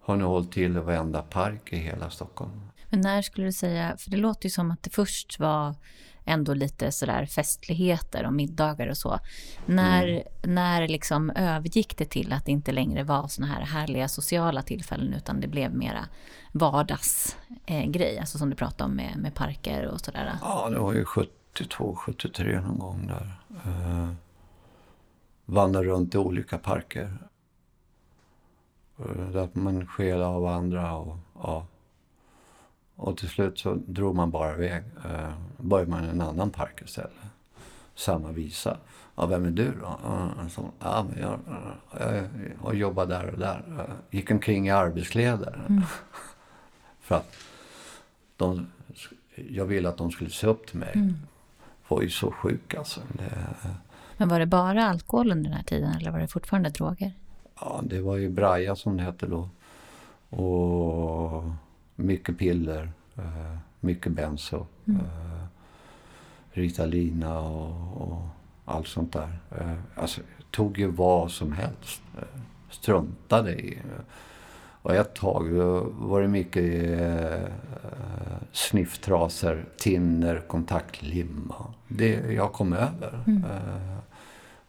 har 0.00 0.16
nu 0.16 0.24
hållit 0.24 0.52
till 0.52 0.76
i 0.76 0.80
varenda 0.80 1.22
park 1.22 1.72
i 1.72 1.76
hela 1.76 2.10
Stockholm. 2.10 2.60
Men 2.90 3.00
när 3.00 3.22
skulle 3.22 3.46
du 3.46 3.52
säga, 3.52 3.96
för 3.96 4.10
det 4.10 4.16
låter 4.16 4.46
ju 4.46 4.50
som 4.50 4.70
att 4.70 4.82
det 4.82 4.90
först 4.90 5.38
var 5.38 5.74
ändå 6.28 6.54
lite 6.54 6.92
sådär 6.92 7.26
festligheter 7.26 8.26
och 8.26 8.32
middagar 8.32 8.86
och 8.86 8.96
så. 8.96 9.18
När, 9.66 10.08
mm. 10.08 10.22
när 10.42 10.88
liksom 10.88 11.30
övergick 11.30 11.98
det 11.98 12.04
till 12.04 12.32
att 12.32 12.44
det 12.44 12.52
inte 12.52 12.72
längre 12.72 13.02
var 13.02 13.28
såna 13.28 13.46
här 13.46 13.60
härliga 13.60 14.08
sociala 14.08 14.62
tillfällen 14.62 15.14
utan 15.14 15.40
det 15.40 15.48
blev 15.48 15.74
mera 15.74 16.06
vardagsgrej, 16.52 18.14
eh, 18.14 18.20
alltså 18.20 18.38
som 18.38 18.50
du 18.50 18.56
pratade 18.56 18.84
om 18.84 18.96
med, 18.96 19.18
med 19.18 19.34
parker 19.34 19.86
och 19.86 20.00
sådär? 20.00 20.32
Ja, 20.42 20.70
det 20.70 20.78
var 20.78 20.92
ju 20.92 21.04
72, 21.04 21.94
73 21.96 22.60
någon 22.60 22.78
gång 22.78 23.06
där. 23.06 23.40
Uh, 23.66 24.12
vandra 25.44 25.82
runt 25.82 26.14
i 26.14 26.18
olika 26.18 26.58
parker. 26.58 27.18
Eh, 28.98 29.30
där 29.30 29.48
man 29.52 29.86
skel 29.86 30.22
av 30.22 30.46
andra 30.46 30.96
och 30.96 31.16
ja. 31.34 31.66
Och 32.98 33.16
till 33.16 33.28
slut 33.28 33.58
så 33.58 33.74
drog 33.86 34.14
man 34.14 34.30
bara 34.30 34.54
iväg. 34.54 34.82
Eh, 35.04 35.30
började 35.56 35.90
man 35.90 36.04
i 36.04 36.08
en 36.08 36.20
annan 36.20 36.50
park 36.50 36.82
istället. 36.84 37.12
Samma 37.94 38.32
visa. 38.32 38.76
Ja, 39.14 39.26
vem 39.26 39.44
är 39.44 39.50
du 39.50 39.72
då? 39.80 39.98
Så, 40.50 40.70
ja, 40.78 41.06
men 41.10 41.22
jag, 41.22 41.38
jag, 42.00 42.24
jag 42.64 42.74
jobbar 42.74 43.06
där 43.06 43.30
och 43.30 43.38
där. 43.38 43.64
Jag 43.76 43.86
gick 44.10 44.30
omkring 44.30 44.66
i 44.66 44.70
arbetskläder. 44.70 45.64
Mm. 45.68 45.82
För 47.00 47.14
att 47.14 47.34
de, 48.36 48.66
jag 49.34 49.64
ville 49.64 49.88
att 49.88 49.96
de 49.96 50.10
skulle 50.10 50.30
se 50.30 50.46
upp 50.46 50.66
till 50.66 50.78
mig. 50.78 50.92
Mm. 50.94 51.14
Var 51.88 52.02
ju 52.02 52.10
så 52.10 52.30
sjuk 52.30 52.74
alltså. 52.74 53.00
Det, 53.12 53.46
men 54.16 54.28
var 54.28 54.40
det 54.40 54.46
bara 54.46 54.84
alkohol 54.88 55.32
under 55.32 55.50
den 55.50 55.56
här 55.56 55.64
tiden 55.64 55.92
eller 55.92 56.10
var 56.10 56.18
det 56.18 56.28
fortfarande 56.28 56.70
droger? 56.70 57.12
Ja, 57.60 57.80
det 57.82 58.00
var 58.00 58.16
ju 58.16 58.28
Braja 58.28 58.76
som 58.76 58.96
det 58.96 59.02
hette 59.02 59.26
då. 59.26 59.48
Och 60.36 61.44
mycket 61.98 62.38
piller, 62.38 62.92
eh, 63.16 63.56
mycket 63.80 64.12
benzo. 64.12 64.66
Mm. 64.86 65.00
Eh, 65.00 65.44
Ritalina 66.50 67.40
och, 67.40 68.02
och, 68.02 68.22
allt 68.64 68.88
sånt 68.88 69.12
där. 69.12 69.38
Eh, 69.58 69.74
alltså, 69.94 70.20
tog 70.50 70.78
ju 70.78 70.86
vad 70.86 71.30
som 71.30 71.52
helst. 71.52 72.02
Struntade 72.70 73.52
i. 73.52 73.78
Och 74.82 74.94
ett 74.94 75.14
tag 75.14 75.48
var 75.98 76.22
det 76.22 76.28
mycket 76.28 76.64
eh, 77.00 77.52
snifftrasor, 78.52 79.68
tinner, 79.78 80.42
kontaktlim. 80.48 81.52
Det 81.88 82.32
jag 82.32 82.52
kom 82.52 82.72
över. 82.72 83.24
Mm. 83.26 83.44
Eh, 83.44 83.98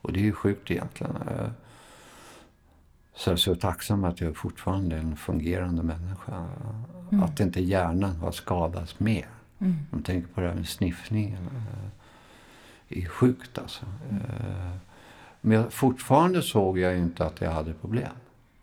och 0.02 0.14
det 0.14 0.20
är 0.20 0.24
ju 0.24 0.32
sjukt 0.32 0.72
egentligen. 0.72 1.16
Eh, 1.16 1.50
så 3.20 3.30
jag 3.30 3.34
är 3.34 3.38
så 3.38 3.56
tacksam 3.56 4.04
att 4.04 4.22
jag 4.22 4.38
fortfarande 4.38 4.96
är 4.96 5.00
en 5.00 5.16
fungerande 5.16 5.84
människa. 5.84 6.50
Mm. 7.12 7.24
Att 7.24 7.40
inte 7.40 7.62
hjärnan 7.62 8.16
har 8.16 8.32
skadats 8.32 9.00
mer. 9.00 9.28
Mm. 9.60 9.76
Om 9.92 10.04
tänker 10.04 10.34
på 10.34 10.42
det 10.42 10.48
här 10.48 10.56
med 10.56 10.68
sniffningen. 10.68 11.50
Eh, 11.56 11.62
det 12.88 13.02
är 13.02 13.06
sjukt 13.06 13.58
alltså. 13.58 13.86
Mm. 14.10 14.22
Men 15.42 15.58
jag, 15.58 15.74
fortfarande 15.74 16.42
såg 16.42 16.80
jag 16.80 16.98
inte 16.98 17.26
att 17.26 17.42
jag 17.42 17.52
hade 17.52 17.74
problem. 17.74 18.12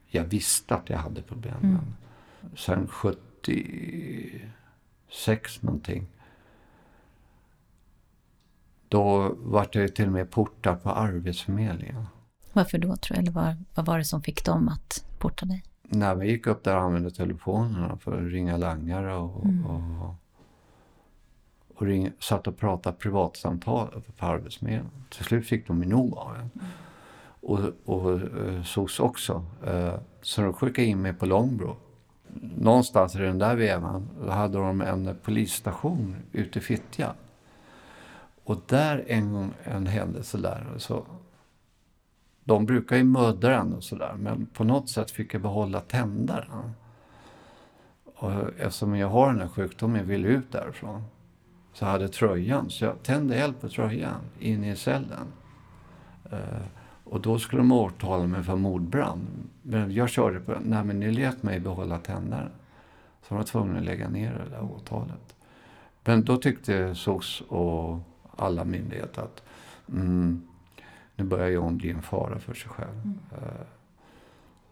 Jag 0.07 0.25
visste 0.25 0.75
att 0.75 0.91
jag 0.91 0.99
hade 0.99 1.23
problem. 1.23 1.59
Mm. 1.63 1.79
Men 2.41 2.57
sen 2.57 2.89
76 2.89 5.63
någonting 5.63 6.07
då 8.89 9.35
vart 9.39 9.75
jag 9.75 9.95
till 9.95 10.07
och 10.07 10.13
med 10.13 10.31
portad 10.31 10.83
på 10.83 10.91
Arbetsförmedlingen. 10.91 12.07
Varför 12.57 12.79
då 12.79 12.97
tror 12.97 13.15
du? 13.15 13.21
Eller 13.21 13.33
vad, 13.33 13.65
vad 13.75 13.87
var 13.87 13.99
det 13.99 14.05
som 14.05 14.23
fick 14.23 14.45
dem 14.45 14.69
att 14.69 15.05
porta 15.19 15.47
dig? 15.47 15.63
När 15.83 16.15
vi 16.15 16.31
gick 16.31 16.47
upp 16.47 16.65
där 16.65 16.77
och 16.77 16.83
använde 16.83 17.11
telefonerna 17.11 17.99
för 17.99 18.17
att 18.17 18.33
ringa 18.33 18.57
langare 18.57 19.17
och, 19.17 19.45
mm. 19.45 19.67
och, 19.67 20.15
och 21.75 21.87
ring, 21.87 22.11
satt 22.19 22.47
och 22.47 22.59
pratade 22.59 22.97
privatsamtal 22.97 24.03
på 24.17 24.27
Arbetsförmedlingen. 24.27 24.91
Till 25.11 25.25
slut 25.25 25.47
fick 25.47 25.67
de 25.67 25.81
nog 25.81 26.19
av. 26.19 26.35
Mm. 26.35 26.49
Och, 27.41 27.61
och 27.85 28.21
uh, 28.21 28.63
SOS 28.63 29.01
också. 29.01 29.45
Uh, 29.69 29.95
så 30.23 30.43
de 30.43 30.53
skickade 30.53 30.89
in 30.89 31.03
mig 31.03 31.13
på 31.13 31.27
Långbro. 31.27 31.77
Någonstans 32.57 33.15
i 33.15 33.19
den 33.19 33.39
där 33.39 33.57
vevan 33.57 34.09
hade 34.29 34.59
de 34.59 34.81
en 34.81 35.17
polisstation 35.23 36.17
ute 36.33 36.59
i 36.59 36.63
Fittja. 36.63 37.15
Och 38.45 38.57
där 38.67 39.05
en 39.07 39.33
gång, 39.33 39.53
en 39.65 39.87
händelse 39.87 40.39
där, 40.39 40.67
så 40.77 41.07
de 42.47 42.67
brukar 42.67 42.97
ju 42.97 43.05
muddra 43.05 43.51
den 43.51 43.73
och 43.73 43.85
sådär 43.85 44.15
men 44.19 44.47
på 44.47 44.65
något 44.65 44.91
sätt 44.91 45.11
fick 45.11 45.35
jag 45.35 45.43
behålla 45.43 45.81
tänderna. 45.81 46.73
Och 48.05 48.33
eftersom 48.59 48.97
jag 48.97 49.09
har 49.09 49.33
den 49.33 49.41
här 49.41 49.49
sjukdomen 49.49 49.97
jag 49.97 50.05
vill 50.05 50.27
ut 50.27 50.53
därifrån 50.53 51.03
så 51.73 51.85
jag 51.85 51.91
hade 51.91 52.09
tröjan, 52.09 52.71
så 52.71 52.85
jag 52.85 53.03
tände 53.03 53.37
eld 53.37 53.61
på 53.61 53.69
tröjan 53.69 54.21
inne 54.41 54.73
i 54.73 54.77
cellen. 54.77 55.27
Eh, 56.31 56.63
och 57.05 57.21
då 57.21 57.39
skulle 57.39 57.63
de 57.63 57.73
åtala 57.73 58.27
mig 58.27 58.43
för 58.43 58.57
mordbrand. 58.57 59.27
Men 59.63 59.95
jag 59.95 60.09
körde 60.09 60.41
på 60.41 60.55
nej 60.65 60.85
men 60.85 61.01
ni 61.01 61.13
lät 61.13 61.43
mig 61.43 61.61
behålla 61.61 61.99
tänderna. 61.99 62.49
Så 63.23 63.29
de 63.29 63.35
var 63.35 63.45
tvungna 63.45 63.79
att 63.79 63.85
lägga 63.85 64.09
ner 64.09 64.33
det 64.33 64.57
där 64.57 64.63
åtalet. 64.63 65.37
Men 66.05 66.25
då 66.25 66.37
tyckte 66.37 66.95
SOS 66.95 67.43
och 67.49 67.99
alla 68.37 68.65
myndigheter 68.65 69.23
att 69.23 69.43
mm, 69.89 70.43
nu 71.17 71.25
börjar 71.25 71.49
John 71.49 71.77
bli 71.77 71.91
en 71.91 72.03
fara 72.03 72.39
för 72.39 72.55
sig 72.55 72.71
själv. 72.71 73.03
Mm. 73.05 73.19
Uh, 73.33 73.67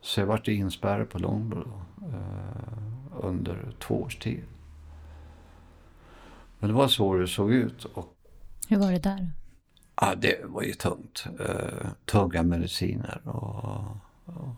så 0.00 0.20
jag 0.20 0.26
vart 0.26 0.48
inspärrad 0.48 1.10
på 1.10 1.18
Långbro 1.18 1.82
uh, 2.06 3.20
under 3.20 3.72
två 3.78 4.02
års 4.02 4.16
tid. 4.16 4.44
Men 6.58 6.68
det 6.70 6.74
var 6.74 6.88
så 6.88 7.14
det 7.14 7.28
såg 7.28 7.52
ut. 7.52 7.84
Och, 7.84 8.16
Hur 8.68 8.76
var 8.76 8.92
det 8.92 8.98
där? 8.98 9.30
Ja, 10.00 10.14
det 10.14 10.44
var 10.44 10.62
ju 10.62 10.72
tungt. 10.72 11.26
Uh, 11.40 11.88
tunga 12.04 12.42
mediciner 12.42 13.20
och, 13.24 13.64
och, 14.24 14.56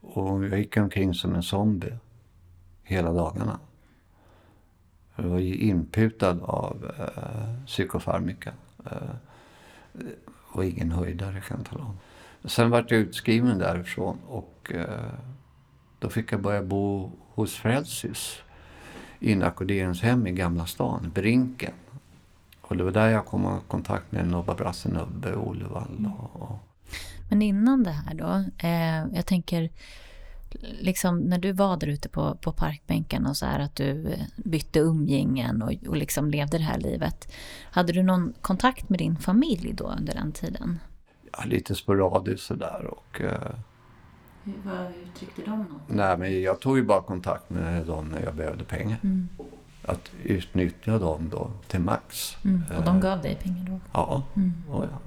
och 0.00 0.44
jag 0.44 0.58
gick 0.58 0.76
omkring 0.76 1.14
som 1.14 1.34
en 1.34 1.42
zombie 1.42 1.98
hela 2.82 3.12
dagarna. 3.12 3.60
Jag 5.16 5.24
var 5.24 5.38
ju 5.38 5.54
inputad 5.54 6.40
av 6.42 6.92
uh, 7.00 7.66
psykofarmika. 7.66 8.52
Uh, 8.86 9.14
och 10.52 10.64
ingen 10.64 10.92
höjdare 10.92 11.40
kan 11.40 11.56
jag 11.56 11.66
tala 11.66 11.84
om. 11.84 11.98
Sen 12.44 12.70
vart 12.70 12.90
jag 12.90 13.00
utskriven 13.00 13.58
därifrån 13.58 14.18
och 14.28 14.72
eh, 14.74 15.12
då 15.98 16.08
fick 16.08 16.32
jag 16.32 16.42
börja 16.42 16.62
bo 16.62 17.12
hos 17.34 17.54
Frälsis 17.54 18.42
inackorderingshem 19.20 20.26
i 20.26 20.32
Gamla 20.32 20.66
stan, 20.66 21.10
Brinken. 21.14 21.72
Och 22.60 22.76
det 22.76 22.84
var 22.84 22.90
där 22.90 23.08
jag 23.08 23.26
kom 23.26 23.44
i 23.46 23.68
kontakt 23.68 24.12
med 24.12 24.28
Nobba 24.28 24.54
Brasse 24.54 24.88
Olevall. 24.88 25.34
och 25.34 25.48
Olle 25.48 25.64
Wall. 25.64 26.12
Och... 26.32 26.58
Men 27.30 27.42
innan 27.42 27.82
det 27.82 27.90
här 27.90 28.14
då, 28.14 28.44
eh, 28.68 29.16
jag 29.16 29.26
tänker 29.26 29.70
liksom 30.80 31.18
när 31.18 31.38
du 31.38 31.52
var 31.52 31.76
där 31.76 31.86
ute 31.86 32.08
på, 32.08 32.34
på 32.34 32.52
parkbänken 32.52 33.26
och 33.26 33.36
så 33.36 33.46
här 33.46 33.60
att 33.60 33.76
du 33.76 34.16
bytte 34.36 34.78
umgängen 34.78 35.62
och, 35.62 35.72
och 35.88 35.96
liksom 35.96 36.30
levde 36.30 36.58
det 36.58 36.64
här 36.64 36.78
livet. 36.78 37.32
Hade 37.70 37.92
du 37.92 38.02
någon 38.02 38.32
kontakt 38.40 38.88
med 38.88 38.98
din 38.98 39.16
familj 39.16 39.72
då 39.72 39.84
under 39.98 40.14
den 40.14 40.32
tiden? 40.32 40.78
Ja, 41.32 41.44
lite 41.44 41.74
sporadiskt 41.74 42.46
sådär 42.46 42.86
och... 42.86 43.20
Eh, 43.20 43.54
Vad 44.44 44.86
uttryckte 45.04 45.42
de 45.44 45.58
något? 45.58 45.82
Nej, 45.88 46.18
men 46.18 46.42
jag 46.42 46.60
tog 46.60 46.76
ju 46.76 46.84
bara 46.84 47.02
kontakt 47.02 47.50
med 47.50 47.86
dem 47.86 48.08
när 48.08 48.22
jag 48.22 48.34
behövde 48.34 48.64
pengar. 48.64 48.98
Mm. 49.02 49.28
Att 49.84 50.10
utnyttja 50.24 50.98
dem 50.98 51.28
då 51.32 51.50
till 51.68 51.80
max. 51.80 52.36
Mm. 52.44 52.62
Och 52.78 52.84
de 52.84 53.00
gav 53.00 53.22
dig 53.22 53.34
pengar 53.34 53.64
då? 53.64 53.80
Ja. 53.92 54.22
Mm. 54.36 54.52
Och 54.70 54.84
ja. 54.84 54.98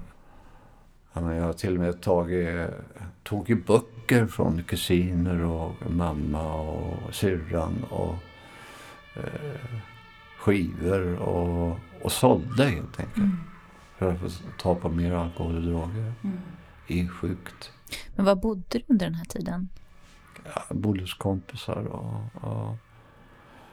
Jag 1.14 1.44
har 1.44 1.54
till 1.54 1.74
och 1.74 1.80
med 1.80 2.02
tagit, 2.02 2.70
ju 3.46 3.56
böcker 3.56 4.26
från 4.26 4.64
kusiner 4.64 5.44
och 5.44 5.92
mamma 5.92 6.54
och 6.54 7.16
syrran 7.16 7.84
och 7.90 8.16
eh, 9.16 9.80
skivor 10.40 11.20
och, 11.20 11.78
och 12.02 12.12
sålde 12.12 12.66
helt 12.66 13.00
enkelt. 13.00 13.18
Mm. 13.18 13.38
För 13.98 14.12
att 14.12 14.20
få 14.20 14.30
ta 14.58 14.76
på 14.76 14.90
mer 14.90 15.12
alkohol 15.12 15.56
och 15.56 15.62
droger. 15.62 16.14
Mm. 16.24 16.38
I 16.88 17.08
sjukt. 17.08 17.72
Men 18.16 18.26
var 18.26 18.36
bodde 18.36 18.64
du 18.70 18.84
under 18.88 19.06
den 19.06 19.16
här 19.16 19.26
tiden? 19.26 19.70
Jag 20.70 20.78
bodde 20.78 21.02
hos 21.02 21.14
kompisar 21.14 21.86
och, 21.86 22.44
och 22.44 22.76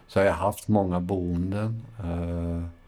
så 0.07 0.20
har 0.20 0.26
jag 0.26 0.34
haft 0.34 0.68
många 0.68 1.01
boenden. 1.01 1.82
Eh, 1.99 2.80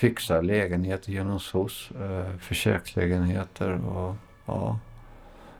fixar 0.00 0.42
lägenheter 0.42 1.12
genom 1.12 1.40
SOS, 1.40 1.90
eh, 1.90 2.36
försökslägenheter 2.38 3.72
och 3.72 4.16
ja. 4.46 4.78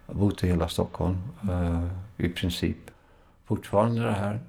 Jag 0.07 0.15
har 0.15 0.21
bott 0.21 0.45
i 0.45 0.47
hela 0.47 0.69
Stockholm 0.69 1.19
eh, 1.51 1.87
i 2.17 2.29
princip. 2.29 2.91
Fortfarande 3.45 4.03
det 4.03 4.13
här. 4.13 4.41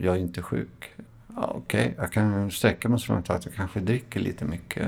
Jag 0.00 0.16
är 0.16 0.20
inte 0.20 0.42
sjuk. 0.42 0.94
Ja, 1.36 1.52
Okej, 1.54 1.80
okay. 1.80 1.94
jag 1.96 2.12
kan 2.12 2.50
sträcka 2.50 2.88
mig 2.88 3.00
så 3.00 3.12
långt 3.12 3.30
att 3.30 3.44
jag 3.44 3.54
kanske 3.54 3.80
dricker 3.80 4.20
lite 4.20 4.44
mycket. 4.44 4.86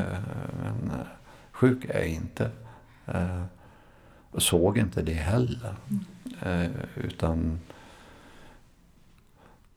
Men 0.63 0.91
eh, 0.91 1.07
sjuk 1.53 1.85
är 1.85 1.99
jag 1.99 2.09
inte. 2.09 2.51
Eh, 3.07 3.45
och 4.31 4.43
såg 4.43 4.79
inte 4.79 5.03
det 5.03 5.13
heller. 5.13 5.75
Eh, 6.43 6.71
utan 6.95 7.61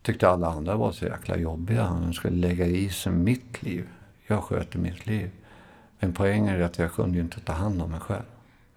tyckte 0.02 0.30
alla 0.30 0.48
andra 0.48 0.76
var 0.76 0.92
så 0.92 1.06
jäkla 1.06 1.38
jobbiga. 1.38 1.84
De 1.84 2.14
skulle 2.14 2.48
lägga 2.48 2.66
i 2.66 2.90
sig 2.90 3.12
mitt 3.12 3.64
liv. 3.64 3.88
Jag 4.28 4.44
sköter 4.44 4.80
mitt 4.80 5.06
liv. 5.06 5.32
Men 6.00 6.14
poängen 6.14 6.56
är 6.56 6.62
att 6.62 6.78
jag 6.78 6.94
kunde 6.94 7.18
ju 7.18 7.24
inte 7.24 7.40
ta 7.40 7.54
hand 7.54 7.82
om 7.82 7.92
mig 7.92 8.00
själv. 8.00 8.26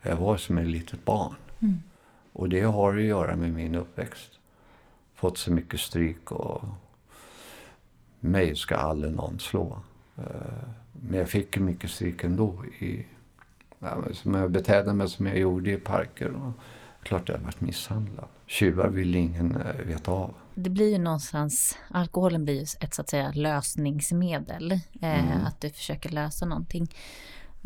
Jag 0.02 0.16
var 0.16 0.36
som 0.36 0.58
ett 0.58 0.66
litet 0.66 1.04
barn. 1.04 1.34
Mm. 1.60 1.82
Och 2.32 2.48
det 2.48 2.60
har 2.60 2.96
att 2.96 3.02
göra 3.02 3.36
med 3.36 3.52
min 3.52 3.74
uppväxt. 3.74 4.30
Fått 5.14 5.38
så 5.38 5.52
mycket 5.52 5.80
stryk 5.80 6.32
och 6.32 6.64
mig 8.20 8.56
ska 8.56 8.76
aldrig 8.76 9.12
någon 9.12 9.38
slå. 9.38 9.78
Eh, 10.16 10.24
men 10.92 11.18
jag 11.18 11.28
fick 11.28 11.58
mycket 11.58 11.90
stryk 11.90 12.24
ändå. 12.24 12.64
I, 12.78 13.06
som 14.12 14.34
jag 14.34 14.50
betedde 14.50 14.92
mig 14.92 15.08
som 15.08 15.26
jag 15.26 15.38
gjorde 15.38 15.70
i 15.70 15.76
parker. 15.76 16.30
Och 16.30 16.52
klart 17.02 17.28
jag 17.28 17.38
varit 17.38 17.60
misshandlad. 17.60 18.26
Tjuvar 18.46 18.88
vill 18.88 19.14
ingen 19.14 19.56
eh, 19.56 19.86
veta 19.86 20.12
av. 20.12 20.34
Det 20.54 20.70
blir 20.70 20.90
ju 20.90 20.98
någonstans, 20.98 21.78
alkoholen 21.88 22.44
blir 22.44 22.54
ju 22.54 22.66
ett 22.80 22.94
så 22.94 23.02
att 23.02 23.08
säga 23.08 23.32
lösningsmedel. 23.34 24.72
Eh, 24.72 24.80
mm. 25.32 25.46
Att 25.46 25.60
du 25.60 25.70
försöker 25.70 26.10
lösa 26.10 26.46
någonting. 26.46 26.88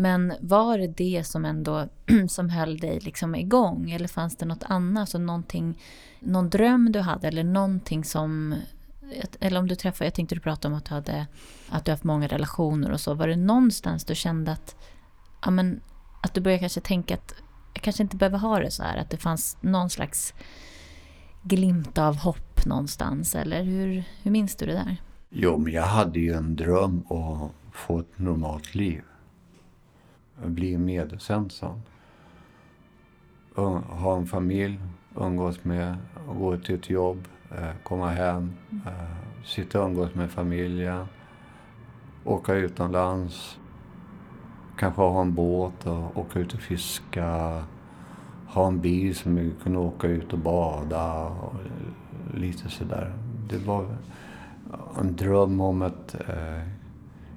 Men 0.01 0.32
var 0.41 0.78
det 0.78 0.86
det 0.86 1.24
som 1.26 1.45
ändå 1.45 1.89
som 2.28 2.51
höll 2.51 2.78
dig 2.78 3.01
liksom 3.01 3.34
igång? 3.34 3.91
Eller 3.91 4.09
fanns 4.09 4.36
det 4.36 4.47
något 4.47 4.64
annat? 4.64 5.01
Alltså 5.01 5.18
någonting, 5.18 5.82
någon 6.20 6.51
dröm 6.51 6.93
du 6.93 7.01
hade 7.01 7.28
eller 7.28 7.45
någonting 7.45 8.05
som... 8.05 8.55
Eller 9.41 9.61
om 9.61 9.68
du 9.68 9.74
träffade, 9.74 10.07
jag 10.07 10.14
tänkte 10.14 10.34
du 10.34 10.41
pratade 10.41 10.74
om 10.74 10.78
att 10.78 10.84
du 10.84 10.95
hade 10.95 11.26
att 11.68 11.84
du 11.84 11.91
haft 11.91 12.05
många 12.05 12.26
relationer 12.26 12.91
och 12.91 13.01
så. 13.01 13.14
Var 13.14 13.28
det 13.28 13.36
någonstans 13.36 14.05
du 14.05 14.14
kände 14.14 14.53
att, 14.53 14.76
ja 15.45 15.51
men, 15.51 15.80
att 16.22 16.34
du 16.34 16.41
började 16.41 16.61
kanske 16.61 16.80
tänka 16.80 17.14
att 17.14 17.34
jag 17.74 17.82
kanske 17.82 18.03
inte 18.03 18.16
behöver 18.16 18.39
ha 18.39 18.59
det 18.59 18.70
så 18.70 18.82
här? 18.82 18.97
Att 18.97 19.11
det 19.11 19.16
fanns 19.16 19.57
någon 19.61 19.91
slags 19.91 20.34
glimt 21.43 21.99
av 21.99 22.16
hopp 22.16 22.47
någonstans? 22.67 23.35
Eller 23.35 23.63
hur, 23.63 24.05
hur 24.23 24.31
minns 24.31 24.57
du 24.57 24.67
det 24.67 24.73
där? 24.73 24.97
Jo, 25.31 25.59
men 25.59 25.73
jag 25.73 25.83
hade 25.83 26.21
ju 26.21 26.33
en 26.33 26.57
dröm 26.57 27.03
att 27.09 27.51
få 27.73 27.99
ett 27.99 28.19
normalt 28.19 28.75
liv 28.75 29.03
bli 30.47 30.79
medelsensam. 30.79 31.81
Ha 33.55 34.17
en 34.17 34.27
familj, 34.27 34.81
umgås 35.17 35.65
med, 35.65 35.97
gå 36.39 36.57
till 36.57 36.75
ett 36.75 36.91
jobb, 36.91 37.29
eh, 37.51 37.71
komma 37.83 38.11
hem, 38.11 38.53
eh, 38.87 39.45
sitta 39.45 39.81
och 39.81 39.87
umgås 39.87 40.15
med 40.15 40.31
familjen, 40.31 41.07
åka 42.25 42.55
utomlands, 42.55 43.59
kanske 44.79 45.03
ha 45.03 45.21
en 45.21 45.35
båt 45.35 45.87
och 45.87 46.17
åka 46.17 46.39
ut 46.39 46.55
och 46.55 46.61
fiska, 46.61 47.63
ha 48.47 48.67
en 48.67 48.81
bil 48.81 49.15
som 49.17 49.35
vi 49.35 49.53
kunde 49.63 49.79
åka 49.79 50.07
ut 50.07 50.33
och 50.33 50.39
bada 50.39 51.25
och 51.25 51.55
lite 52.35 52.68
sådär. 52.70 53.12
Det 53.49 53.59
var 53.59 53.97
en 55.01 55.16
dröm 55.16 55.61
om 55.61 55.83
ett 55.83 56.16
eh, 56.29 56.62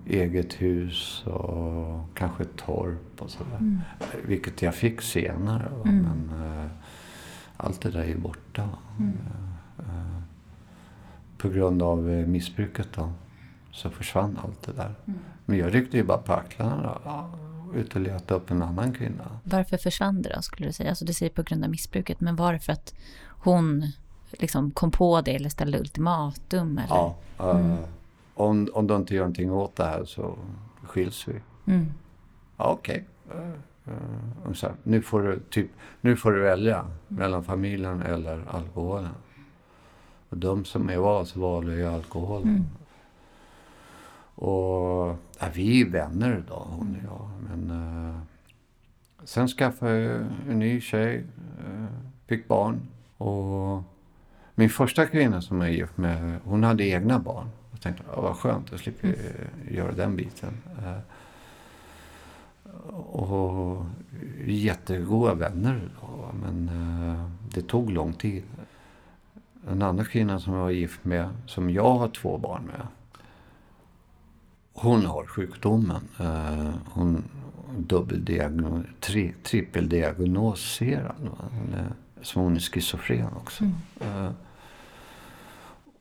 eget 0.05 0.61
hus 0.61 1.23
och 1.25 2.15
kanske 2.15 2.43
ett 2.43 2.55
torp 2.55 3.21
och 3.21 3.29
sådär. 3.29 3.57
Mm. 3.57 3.79
Vilket 4.25 4.61
jag 4.61 4.75
fick 4.75 5.01
senare. 5.01 5.71
Mm. 5.85 6.03
Men 6.03 6.39
uh, 6.41 6.67
allt 7.57 7.81
det 7.81 7.91
där 7.91 8.03
är 8.03 8.17
borta. 8.17 8.69
Mm. 8.99 9.17
Uh, 9.79 10.21
på 11.37 11.49
grund 11.49 11.81
av 11.81 12.09
uh, 12.09 12.27
missbruket 12.27 12.87
då. 12.95 13.11
Så 13.71 13.89
försvann 13.89 14.39
allt 14.43 14.61
det 14.61 14.73
där. 14.73 14.95
Mm. 15.05 15.19
Men 15.45 15.57
jag 15.57 15.75
ryckte 15.75 15.97
ju 15.97 16.03
bara 16.03 16.17
på 16.17 16.33
axlarna 16.33 16.91
och 16.91 17.75
ut 17.75 17.95
och 17.95 18.01
letade 18.01 18.33
upp 18.33 18.51
en 18.51 18.61
annan 18.61 18.93
kvinna. 18.93 19.39
Varför 19.43 19.77
försvann 19.77 20.21
det 20.21 20.33
då 20.35 20.41
skulle 20.41 20.67
du 20.67 20.73
säga? 20.73 20.89
Alltså 20.89 21.05
du 21.05 21.13
säger 21.13 21.31
på 21.31 21.43
grund 21.43 21.63
av 21.63 21.69
missbruket. 21.69 22.21
Men 22.21 22.35
var 22.35 22.53
det 22.53 22.59
för 22.59 22.73
att 22.73 22.93
hon 23.27 23.91
liksom 24.31 24.71
kom 24.71 24.91
på 24.91 25.21
det 25.21 25.35
eller 25.35 25.49
ställde 25.49 25.79
ultimatum? 25.79 26.77
Eller? 26.77 26.95
Ja. 26.95 27.15
Mm 27.39 27.77
om, 28.41 28.67
om 28.73 28.87
du 28.87 28.95
inte 28.95 29.15
gör 29.15 29.21
någonting 29.21 29.51
åt 29.51 29.75
det 29.75 29.83
här 29.83 30.05
så 30.05 30.37
skiljs 30.83 31.27
vi. 31.27 31.41
Mm. 31.73 31.85
Ja, 32.57 32.71
okej. 32.71 33.05
Okay. 33.27 33.41
Uh, 33.41 34.65
uh, 34.65 34.71
nu, 34.83 35.01
får 35.01 35.21
du, 35.21 35.39
typ, 35.49 35.71
nu 36.01 36.15
får 36.15 36.31
du 36.31 36.41
välja 36.41 36.85
mellan 37.07 37.43
familjen 37.43 38.01
eller 38.01 38.43
alkoholen. 38.47 39.09
Och 40.29 40.37
de 40.37 40.65
som 40.65 40.89
är 40.89 40.97
var 40.97 41.25
så 41.25 41.39
valde 41.39 41.75
ju 41.75 41.87
alkoholen. 41.87 42.47
Mm. 42.47 42.65
Och 44.35 45.17
ja, 45.39 45.47
vi 45.53 45.81
är 45.81 45.89
vänner 45.89 46.43
idag 46.45 46.65
hon 46.69 46.95
och 46.95 47.03
jag. 47.03 47.29
Men 47.49 47.71
uh, 47.71 48.19
Sen 49.23 49.47
skaffade 49.47 49.97
jag 49.97 50.25
en 50.49 50.59
ny 50.59 50.81
tjej, 50.81 51.25
eh, 51.59 51.85
fick 52.27 52.47
barn. 52.47 52.81
Och 53.17 53.83
min 54.61 54.69
första 54.69 55.05
kvinna 55.05 55.41
som 55.41 55.61
jag 55.61 55.71
gift 55.71 55.97
med, 55.97 56.39
hon 56.43 56.63
hade 56.63 56.83
egna 56.83 57.19
barn. 57.19 57.49
Jag 57.71 57.81
tänkte, 57.81 58.03
ja, 58.15 58.21
vad 58.21 58.35
skönt, 58.35 58.71
jag 58.71 58.79
slipper 58.79 59.07
mm. 59.07 59.75
göra 59.75 59.91
den 59.91 60.15
biten. 60.15 60.53
Eh, 60.77 60.97
och 62.95 63.85
jättegoda 64.45 65.33
vänner 65.33 65.89
då, 66.01 66.31
men 66.43 66.69
eh, 66.69 67.29
det 67.53 67.61
tog 67.61 67.91
lång 67.91 68.13
tid. 68.13 68.43
Den 69.67 69.81
andra 69.81 70.05
kvinnan 70.05 70.39
som 70.39 70.53
jag 70.53 70.61
var 70.61 70.69
gift 70.69 71.05
med, 71.05 71.29
som 71.45 71.69
jag 71.69 71.93
har 71.93 72.07
två 72.07 72.37
barn 72.37 72.63
med. 72.65 72.87
Hon 74.73 75.05
har 75.05 75.25
sjukdomen. 75.25 76.07
Eh, 76.19 76.73
hon 76.85 77.23
dubbeldiagnos, 77.77 78.85
tri, 78.99 79.33
trippeldiagnoserad. 79.43 81.29
Hon 81.39 81.73
är, 81.73 81.93
så 82.21 82.39
hon 82.39 82.55
är 82.55 82.59
schizofren 82.59 83.33
också. 83.35 83.63
Mm. 83.63 84.33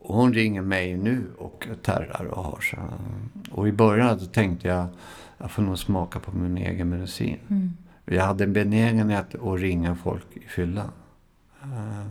Och 0.00 0.16
hon 0.16 0.32
ringer 0.32 0.62
mig 0.62 0.96
nu 0.96 1.26
och 1.38 1.68
terrar 1.82 2.24
och 2.24 2.44
har 2.44 2.60
så. 2.60 2.76
Och 3.50 3.68
i 3.68 3.72
början 3.72 4.18
tänkte 4.32 4.68
jag 4.68 4.86
jag 5.40 5.50
får 5.50 5.62
nog 5.62 5.78
smaka 5.78 6.20
på 6.20 6.32
min 6.32 6.58
egen 6.58 6.88
medicin. 6.88 7.38
Mm. 7.48 7.76
Jag 8.04 8.24
hade 8.24 8.44
en 8.44 8.52
benägenhet 8.52 9.34
att 9.34 9.60
ringa 9.60 9.94
folk 9.94 10.26
i 10.32 10.40
fylla. 10.40 10.90
Uh, 11.64 12.06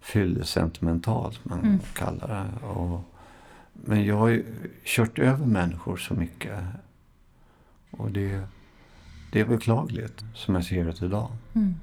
Fyllesentimental, 0.00 1.32
som 1.32 1.42
man 1.44 1.60
mm. 1.60 1.78
kallar 1.94 2.28
det. 2.28 2.66
Och, 2.66 3.00
men 3.72 4.04
jag 4.04 4.16
har 4.16 4.28
ju 4.28 4.44
kört 4.84 5.18
över 5.18 5.46
människor 5.46 5.96
så 5.96 6.14
mycket. 6.14 6.58
Och 7.90 8.10
det, 8.10 8.40
det 9.32 9.40
är 9.40 9.44
beklagligt, 9.44 10.24
som 10.34 10.54
jag 10.54 10.64
ser 10.64 10.84
det 10.84 11.02
idag. 11.02 11.30
Mm. 11.52 11.74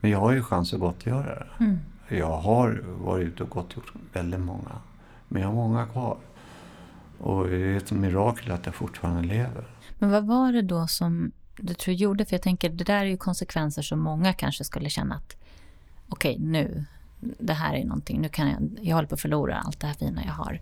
Men 0.00 0.10
jag 0.10 0.18
har 0.18 0.32
ju 0.32 0.42
chans 0.42 0.74
att 0.74 0.80
gottgöra 0.80 1.34
det. 1.34 1.64
Mm. 1.64 1.78
Jag 2.08 2.38
har 2.38 2.84
varit 2.84 3.28
ute 3.28 3.42
och 3.42 3.50
gottgjort 3.50 3.92
väldigt 4.12 4.40
många. 4.40 4.78
Men 5.28 5.42
jag 5.42 5.48
har 5.48 5.54
många 5.54 5.86
kvar. 5.86 6.16
Och 7.18 7.48
det 7.48 7.56
är 7.56 7.76
ett 7.76 7.90
mirakel 7.90 8.52
att 8.52 8.66
jag 8.66 8.74
fortfarande 8.74 9.22
lever. 9.22 9.64
Men 9.98 10.10
vad 10.10 10.26
var 10.26 10.52
det 10.52 10.62
då 10.62 10.86
som 10.86 11.32
du 11.56 11.74
tror 11.74 11.96
gjorde? 11.96 12.24
För 12.24 12.34
jag 12.34 12.42
tänker, 12.42 12.70
det 12.70 12.84
där 12.84 13.00
är 13.00 13.04
ju 13.04 13.16
konsekvenser 13.16 13.82
som 13.82 14.00
många 14.00 14.32
kanske 14.32 14.64
skulle 14.64 14.90
känna 14.90 15.14
att 15.14 15.36
okej, 16.08 16.34
okay, 16.34 16.46
nu, 16.46 16.84
det 17.20 17.52
här 17.52 17.74
är 17.74 17.84
någonting, 17.84 18.20
nu 18.20 18.28
kan 18.28 18.48
jag, 18.48 18.78
jag 18.82 18.94
håller 18.94 19.08
på 19.08 19.14
att 19.14 19.20
förlora 19.20 19.58
allt 19.58 19.80
det 19.80 19.86
här 19.86 19.94
fina 19.94 20.24
jag 20.24 20.32
har. 20.32 20.60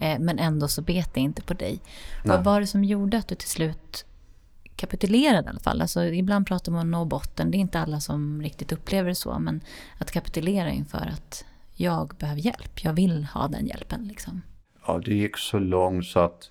Eh, 0.00 0.18
men 0.18 0.38
ändå 0.38 0.68
så 0.68 0.82
bet 0.82 1.14
det 1.14 1.20
inte 1.20 1.42
på 1.42 1.54
dig. 1.54 1.80
Nej. 2.24 2.36
Vad 2.36 2.44
var 2.44 2.60
det 2.60 2.66
som 2.66 2.84
gjorde 2.84 3.18
att 3.18 3.28
du 3.28 3.34
till 3.34 3.48
slut 3.48 4.04
kapitulerade 4.76 5.46
i 5.46 5.50
alla 5.50 5.60
fall? 5.60 5.80
Alltså, 5.80 6.04
ibland 6.04 6.46
pratar 6.46 6.72
man 6.72 6.80
om 6.80 6.86
att 6.86 6.90
nå 6.90 7.04
botten, 7.04 7.50
det 7.50 7.56
är 7.56 7.60
inte 7.60 7.80
alla 7.80 8.00
som 8.00 8.42
riktigt 8.42 8.72
upplever 8.72 9.08
det 9.08 9.14
så, 9.14 9.38
men 9.38 9.60
att 9.98 10.10
kapitulera 10.10 10.70
inför 10.70 11.12
att 11.12 11.44
jag 11.72 12.14
behöver 12.18 12.40
hjälp, 12.40 12.84
jag 12.84 12.92
vill 12.92 13.24
ha 13.24 13.48
den 13.48 13.66
hjälpen. 13.66 14.08
Liksom 14.08 14.42
ja, 14.86 14.98
det 15.04 15.14
gick 15.14 15.36
så 15.36 15.58
långt 15.58 16.06
så 16.06 16.20
att 16.20 16.50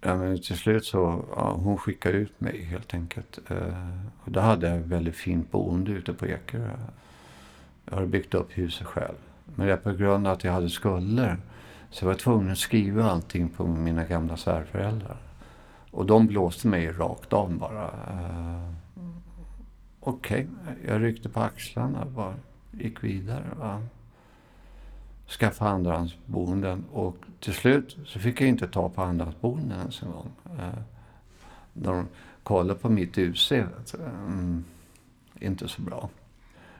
ja, 0.00 0.16
men 0.16 0.42
till 0.42 0.58
slut 0.58 0.84
så 0.84 1.24
ja, 1.36 1.52
hon 1.52 1.78
skickade 1.78 2.18
ut 2.18 2.40
mig 2.40 2.64
helt 2.64 2.94
enkelt. 2.94 3.38
Eh, 3.50 3.98
och 4.24 4.30
då 4.32 4.40
hade 4.40 4.68
jag 4.68 4.78
ett 4.78 4.86
väldigt 4.86 5.16
fint 5.16 5.50
boende 5.50 5.92
ute 5.92 6.12
på 6.12 6.26
Ekerö. 6.26 6.76
Jag 7.84 7.94
hade 7.94 8.06
byggt 8.06 8.34
upp 8.34 8.58
huset 8.58 8.86
själv. 8.86 9.16
Men 9.44 9.66
det 9.66 9.76
på 9.76 9.92
grund 9.92 10.26
av 10.26 10.32
att 10.32 10.44
jag 10.44 10.52
hade 10.52 10.70
skulder 10.70 11.36
så 11.90 12.04
jag 12.04 12.08
var 12.08 12.14
tvungen 12.14 12.52
att 12.52 12.58
skriva 12.58 13.10
allting 13.10 13.48
på 13.48 13.66
mina 13.66 14.04
gamla 14.04 14.36
svärföräldrar. 14.36 15.16
Och 15.92 16.06
de 16.06 16.26
blåste 16.26 16.68
mig 16.68 16.92
rakt 16.92 17.32
av 17.32 17.58
bara. 17.58 17.86
Uh, 17.86 18.72
Okej, 20.00 20.48
okay. 20.62 20.74
jag 20.86 21.02
ryckte 21.02 21.28
på 21.28 21.40
axlarna 21.40 22.02
och 22.04 22.10
bara 22.10 22.34
gick 22.70 23.04
vidare. 23.04 23.44
Va? 23.58 23.82
Skaffade 25.26 25.70
andrahandsboenden. 25.70 26.84
Och 26.92 27.16
till 27.40 27.54
slut 27.54 27.96
så 28.06 28.18
fick 28.18 28.40
jag 28.40 28.48
inte 28.48 28.68
ta 28.68 28.88
på 28.88 29.02
andrahandsboenden 29.02 29.78
ens 29.78 30.02
en 30.02 30.10
gång. 30.10 30.30
Eh, 30.58 30.82
de 31.72 32.08
kollade 32.42 32.80
på 32.80 32.88
mitt 32.88 33.18
UC. 33.18 33.52
Mm, 33.52 34.64
inte 35.40 35.68
så 35.68 35.82
bra. 35.82 36.08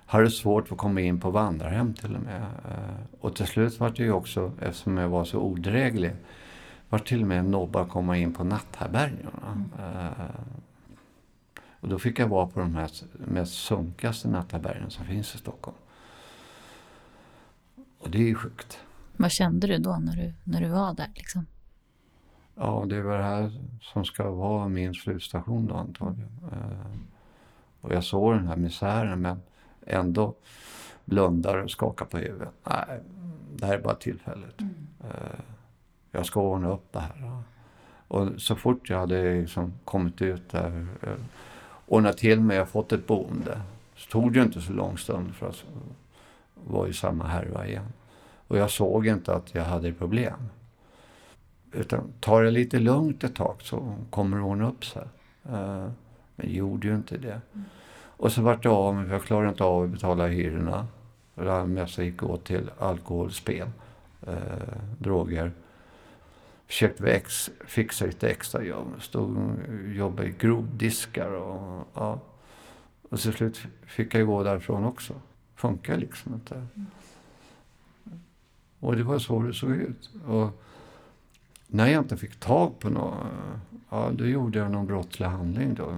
Hade 0.06 0.30
svårt 0.30 0.72
att 0.72 0.78
komma 0.78 1.00
in 1.00 1.20
på 1.20 1.30
vandrarhem 1.30 1.94
till 1.94 2.16
och 2.16 2.22
med. 2.22 2.42
Eh, 2.42 3.20
och 3.20 3.36
till 3.36 3.46
slut 3.46 3.80
var 3.80 3.90
det 3.90 4.02
ju 4.02 4.12
också, 4.12 4.52
eftersom 4.60 4.96
jag 4.96 5.08
var 5.08 5.24
så 5.24 5.38
odräglig, 5.38 6.12
var 6.92 6.98
till 6.98 7.22
och 7.22 7.28
med 7.28 7.44
nobba 7.44 7.82
att 7.82 7.88
komma 7.88 8.16
in 8.16 8.32
på 8.32 8.44
natthärbärgena. 8.44 9.30
Mm. 9.46 9.70
Eh, 9.78 10.26
och 11.80 11.88
då 11.88 11.98
fick 11.98 12.18
jag 12.18 12.28
vara 12.28 12.46
på 12.46 12.60
de 12.60 12.74
här 12.74 12.90
mest 13.12 13.54
sunkigaste 13.54 14.28
natthärbärgena 14.28 14.90
som 14.90 15.04
finns 15.04 15.34
i 15.34 15.38
Stockholm. 15.38 15.76
Och 17.98 18.10
det 18.10 18.18
är 18.18 18.22
ju 18.22 18.34
sjukt. 18.34 18.78
Vad 19.16 19.30
kände 19.30 19.66
du 19.66 19.78
då 19.78 19.96
när 19.96 20.16
du, 20.16 20.32
när 20.44 20.60
du 20.60 20.68
var 20.68 20.94
där? 20.94 21.10
Liksom? 21.14 21.46
Ja, 22.54 22.84
det 22.88 23.02
var 23.02 23.18
det 23.18 23.24
här 23.24 23.52
som 23.80 24.04
ska 24.04 24.30
vara 24.30 24.68
min 24.68 24.94
slutstation 24.94 25.66
då 25.66 25.74
antagligen. 25.74 26.40
Uh, 26.52 26.96
och 27.80 27.92
jag 27.94 28.04
såg 28.04 28.34
den 28.34 28.48
här 28.48 28.56
misären 28.56 29.20
men 29.20 29.42
ändå 29.86 30.34
blundar 31.04 31.58
och 31.58 31.70
skakar 31.70 32.06
på 32.06 32.18
huvudet. 32.18 32.52
Nej, 32.64 33.00
det 33.56 33.66
här 33.66 33.74
är 33.74 33.82
bara 33.82 33.94
tillfälligt. 33.94 34.60
Mm. 34.60 34.74
Jag 36.12 36.26
ska 36.26 36.40
ordna 36.40 36.72
upp 36.72 36.92
det 36.92 37.00
här. 37.00 37.42
Och 38.08 38.28
så 38.38 38.56
fort 38.56 38.90
jag 38.90 38.98
hade 38.98 39.40
liksom 39.40 39.72
kommit 39.84 40.22
ut 40.22 40.50
där, 40.50 40.86
uh, 41.02 41.14
ordnat 41.86 42.18
till 42.18 42.40
mig 42.40 42.60
och 42.60 42.68
fått 42.68 42.92
ett 42.92 43.06
boende, 43.06 43.60
så 43.96 44.10
tog 44.10 44.32
det 44.32 44.42
inte 44.42 44.60
så 44.60 44.72
lång 44.72 44.98
stund 44.98 45.34
för 45.34 45.48
att 45.48 45.64
var 46.54 46.86
i 46.86 46.92
samma 46.92 47.26
härva 47.26 47.66
igen. 47.66 47.92
Och 48.48 48.58
jag 48.58 48.70
såg 48.70 49.06
inte 49.06 49.34
att 49.34 49.54
jag 49.54 49.64
hade 49.64 49.92
problem. 49.92 50.48
Utan 51.72 52.12
tar 52.20 52.42
det 52.42 52.50
lite 52.50 52.78
lugnt 52.78 53.24
ett 53.24 53.34
tag 53.34 53.56
så 53.62 53.94
kommer 54.10 54.36
det 54.36 54.42
ordna 54.42 54.68
upp 54.68 54.84
sig. 54.84 55.02
Uh, 55.52 55.88
men 56.36 56.54
gjorde 56.54 56.88
ju 56.88 56.94
inte 56.94 57.18
det. 57.18 57.40
Mm. 57.54 57.64
Och 57.94 58.32
så 58.32 58.42
vart 58.42 58.62
det 58.62 58.68
av 58.68 58.94
mig, 58.94 59.06
för 59.06 59.12
jag 59.12 59.22
klarade 59.22 59.48
inte 59.48 59.64
av 59.64 59.84
att 59.84 59.90
betala 59.90 60.26
hyrorna. 60.26 60.86
Det 61.34 61.66
mesta 61.66 62.02
gick 62.02 62.22
åt 62.22 62.44
till 62.44 62.70
alkohol, 62.78 63.32
spel, 63.32 63.70
uh, 64.28 64.34
droger. 64.98 65.52
Försökte 66.72 67.12
ex, 67.12 67.50
fixa 67.66 68.06
lite 68.06 68.28
extra 68.28 68.64
jobb. 68.64 68.88
Stod 69.00 69.36
och 69.36 69.54
jobbade 69.94 70.28
i 70.28 70.34
grovdiskar 70.38 71.30
och 71.30 71.88
ja. 71.94 72.20
Och 73.02 73.20
till 73.20 73.32
slut 73.32 73.60
fick 73.86 74.14
jag 74.14 74.26
gå 74.26 74.42
därifrån 74.42 74.84
också 74.84 75.14
funkar 75.62 75.96
liksom 75.96 76.34
inte. 76.34 76.66
Och 78.80 78.96
det 78.96 79.02
var 79.02 79.18
så 79.18 79.42
det 79.42 79.54
såg 79.54 79.70
ut. 79.70 80.10
Och 80.26 80.62
när 81.66 81.86
jag 81.86 82.02
inte 82.02 82.16
fick 82.16 82.40
tag 82.40 82.78
på 82.78 82.90
något, 82.90 83.26
ja 83.90 84.10
då 84.12 84.26
gjorde 84.26 84.58
jag 84.58 84.70
någon 84.70 84.86
brottslig 84.86 85.26
handling 85.26 85.74
då. 85.74 85.96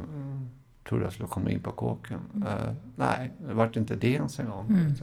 Trodde 0.88 1.04
jag 1.04 1.12
skulle 1.12 1.28
komma 1.28 1.50
in 1.50 1.60
på 1.60 1.72
kåken. 1.72 2.20
Mm. 2.34 2.48
Uh, 2.48 2.74
nej, 2.96 3.32
det 3.38 3.54
vart 3.54 3.76
inte 3.76 3.96
det 3.96 4.12
ens 4.12 4.40
en 4.40 4.50
gång. 4.50 4.66
Mm. 4.66 4.94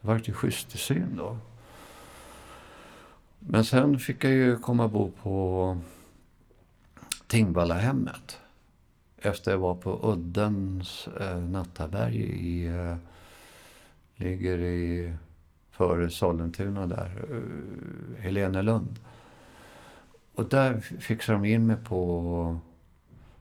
Det 0.00 0.08
vart 0.08 0.28
ju 0.28 0.50
syn 0.78 1.16
då. 1.16 1.38
Men 3.38 3.64
sen 3.64 3.98
fick 3.98 4.24
jag 4.24 4.32
ju 4.32 4.56
komma 4.56 4.84
och 4.84 4.90
bo 4.90 5.10
på 5.22 5.78
Tingvallahemmet. 7.26 8.40
Efter 9.18 9.50
jag 9.50 9.58
var 9.58 9.74
på 9.74 10.12
Uddens 10.12 11.08
eh, 11.20 11.38
Nattaberg 11.38 12.16
i 12.22 12.66
eh, 12.66 12.96
Ligger 14.16 14.58
i 14.58 15.12
före 15.70 16.10
Sollentuna 16.10 16.86
där, 16.86 17.24
eh, 17.30 17.36
uh, 17.36 18.18
Helenelund. 18.18 18.98
Och 20.34 20.48
där 20.48 20.80
fixade 20.80 21.38
de 21.38 21.48
in 21.48 21.66
mig 21.66 21.76
på 21.76 22.58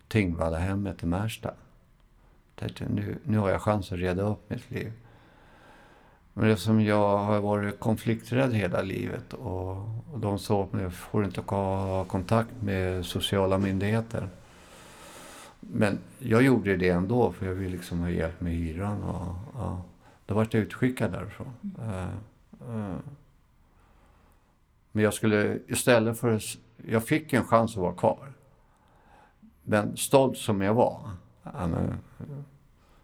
Tingvallahemmet 0.08 1.04
i 1.04 1.06
Märsta. 1.06 1.54
Tänkte, 2.56 2.86
nu, 2.90 3.18
nu 3.24 3.38
har 3.38 3.50
jag 3.50 3.62
chans 3.62 3.92
att 3.92 4.00
reda 4.00 4.22
upp 4.22 4.50
mitt 4.50 4.72
liv. 4.72 4.92
Men 6.38 6.50
eftersom 6.50 6.82
jag 6.82 7.18
har 7.18 7.40
varit 7.40 7.80
konflikträdd 7.80 8.54
hela 8.54 8.82
livet 8.82 9.34
och, 9.34 9.72
och 10.14 10.20
de 10.20 10.40
sa 10.40 10.64
att 10.64 10.82
jag 10.82 10.94
får 10.94 11.26
inte 11.26 11.42
ha 11.42 12.06
kontakt 12.06 12.62
med 12.62 13.06
sociala 13.06 13.58
myndigheter. 13.58 14.30
Men 15.60 16.00
jag 16.20 16.42
gjorde 16.42 16.78
det 16.78 16.90
ändå 16.90 17.32
för 17.32 17.46
jag 17.46 17.54
ville 17.54 17.72
liksom 17.72 18.00
ha 18.00 18.10
hjälp 18.10 18.42
med 18.42 18.54
hyran. 18.54 19.04
Och, 19.04 19.62
och 19.64 19.78
då 20.26 20.34
var 20.34 20.48
jag 20.52 20.62
utskickad 20.62 21.12
därifrån. 21.12 21.54
Mm. 21.64 21.90
Uh, 21.90 22.08
uh. 22.76 22.96
Men 24.92 25.04
jag 25.04 25.14
skulle 25.14 25.60
istället 25.68 26.20
för... 26.20 26.42
Jag 26.88 27.04
fick 27.08 27.34
en 27.34 27.44
chans 27.44 27.72
att 27.72 27.78
vara 27.78 27.94
kvar. 27.94 28.34
Men 29.64 29.98
stolt 29.98 30.38
som 30.38 30.62
jag 30.62 30.74
var, 30.74 31.10
uh, 31.46 31.94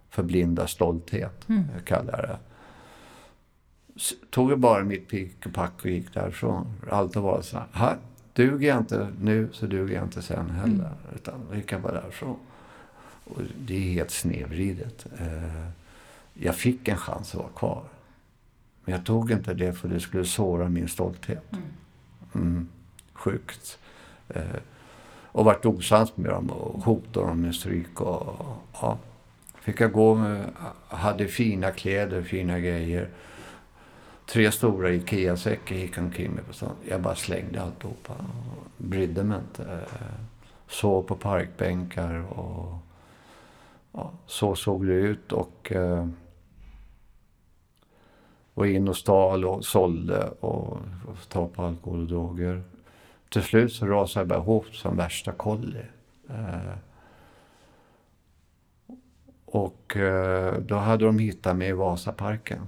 förblindad 0.10 0.70
stolthet, 0.70 1.50
mm. 1.50 1.64
jag 1.74 1.86
kallar 1.86 2.22
det. 2.22 2.51
Tog 4.30 4.52
jag 4.52 4.60
bara 4.60 4.84
mitt 4.84 5.08
pick 5.08 5.46
och 5.46 5.54
pack 5.54 5.74
och 5.84 5.90
gick 5.90 6.14
därifrån. 6.14 6.68
Allt 6.90 7.16
var 7.16 7.42
så 7.42 7.60
här, 7.72 7.98
duger 8.34 8.68
jag 8.68 8.78
inte 8.78 9.08
nu 9.22 9.50
så 9.52 9.66
duger 9.66 9.96
jag 9.96 10.04
inte 10.04 10.22
sen 10.22 10.50
heller. 10.50 10.74
Mm. 10.74 11.16
Utan 11.16 11.34
då 11.50 11.56
gick 11.56 11.72
jag 11.72 11.82
bara 11.82 12.02
därifrån. 12.02 12.36
Och 13.24 13.42
det 13.60 13.76
är 13.76 13.94
helt 13.94 14.12
snedvridet. 14.12 15.06
Eh, 15.20 15.68
jag 16.34 16.56
fick 16.56 16.88
en 16.88 16.98
chans 16.98 17.32
att 17.32 17.40
vara 17.40 17.50
kvar. 17.50 17.84
Men 18.86 18.96
jag 18.96 19.06
tog 19.06 19.32
inte 19.32 19.54
det 19.54 19.74
för 19.74 19.88
det 19.88 20.00
skulle 20.00 20.26
såra 20.26 20.70
min 20.70 20.88
stolthet. 20.88 21.52
Mm. 22.36 22.68
Sjukt. 23.14 23.80
Eh, 24.30 24.44
och 25.34 25.46
vart 25.46 25.66
osams 25.66 26.18
med 26.18 26.32
dem 26.32 26.50
och 26.50 26.84
hotade 26.84 27.28
dem 27.28 27.42
med 27.42 27.56
stryk. 27.56 28.02
Och, 28.02 28.36
ja. 28.82 28.98
Fick 29.62 29.82
jag 29.82 29.92
gå 29.92 30.16
med, 30.16 30.46
hade 30.88 31.28
fina 31.28 31.72
kläder, 31.72 32.22
fina 32.22 32.60
grejer. 32.60 33.10
Tre 34.26 34.52
stora 34.52 34.90
Ikea-säckar 34.90 35.76
gick 35.76 35.98
omkring 35.98 36.32
mig. 36.32 36.44
på 36.44 36.54
stan. 36.54 36.76
Jag 36.90 37.02
bara 37.02 37.16
slängde 37.16 37.62
alltihopa. 37.62 38.14
Brydde 38.78 39.24
mig 39.24 39.38
inte. 39.38 39.64
Eh, 39.64 40.20
sov 40.68 41.04
på 41.04 41.16
parkbänkar 41.16 42.40
och 42.40 42.78
ja, 43.92 44.12
så 44.26 44.56
såg 44.56 44.88
det 44.88 44.94
ut. 44.94 45.32
Och 45.32 45.72
eh, 45.72 46.08
var 48.54 48.66
in 48.66 48.88
och 48.88 48.98
stal 48.98 49.46
och 49.46 49.66
sålde 49.66 50.28
och, 50.40 50.78
och 51.08 51.30
tog 51.30 51.54
på 51.54 51.64
alkohol 51.64 52.00
och 52.02 52.08
droger. 52.08 52.64
Till 53.30 53.44
slut 53.44 53.74
så 53.74 53.86
rasade 53.86 54.22
jag 54.22 54.28
bara 54.28 54.40
ihop 54.40 54.76
som 54.76 54.98
värsta 54.98 55.32
kolli. 55.32 55.86
Eh, 56.30 56.78
och 59.46 59.98
eh, 59.98 60.54
då 60.54 60.76
hade 60.76 61.06
de 61.06 61.20
hittat 61.20 61.58
mig 61.58 61.68
i 61.70 61.72
Vasaparken. 61.72 62.68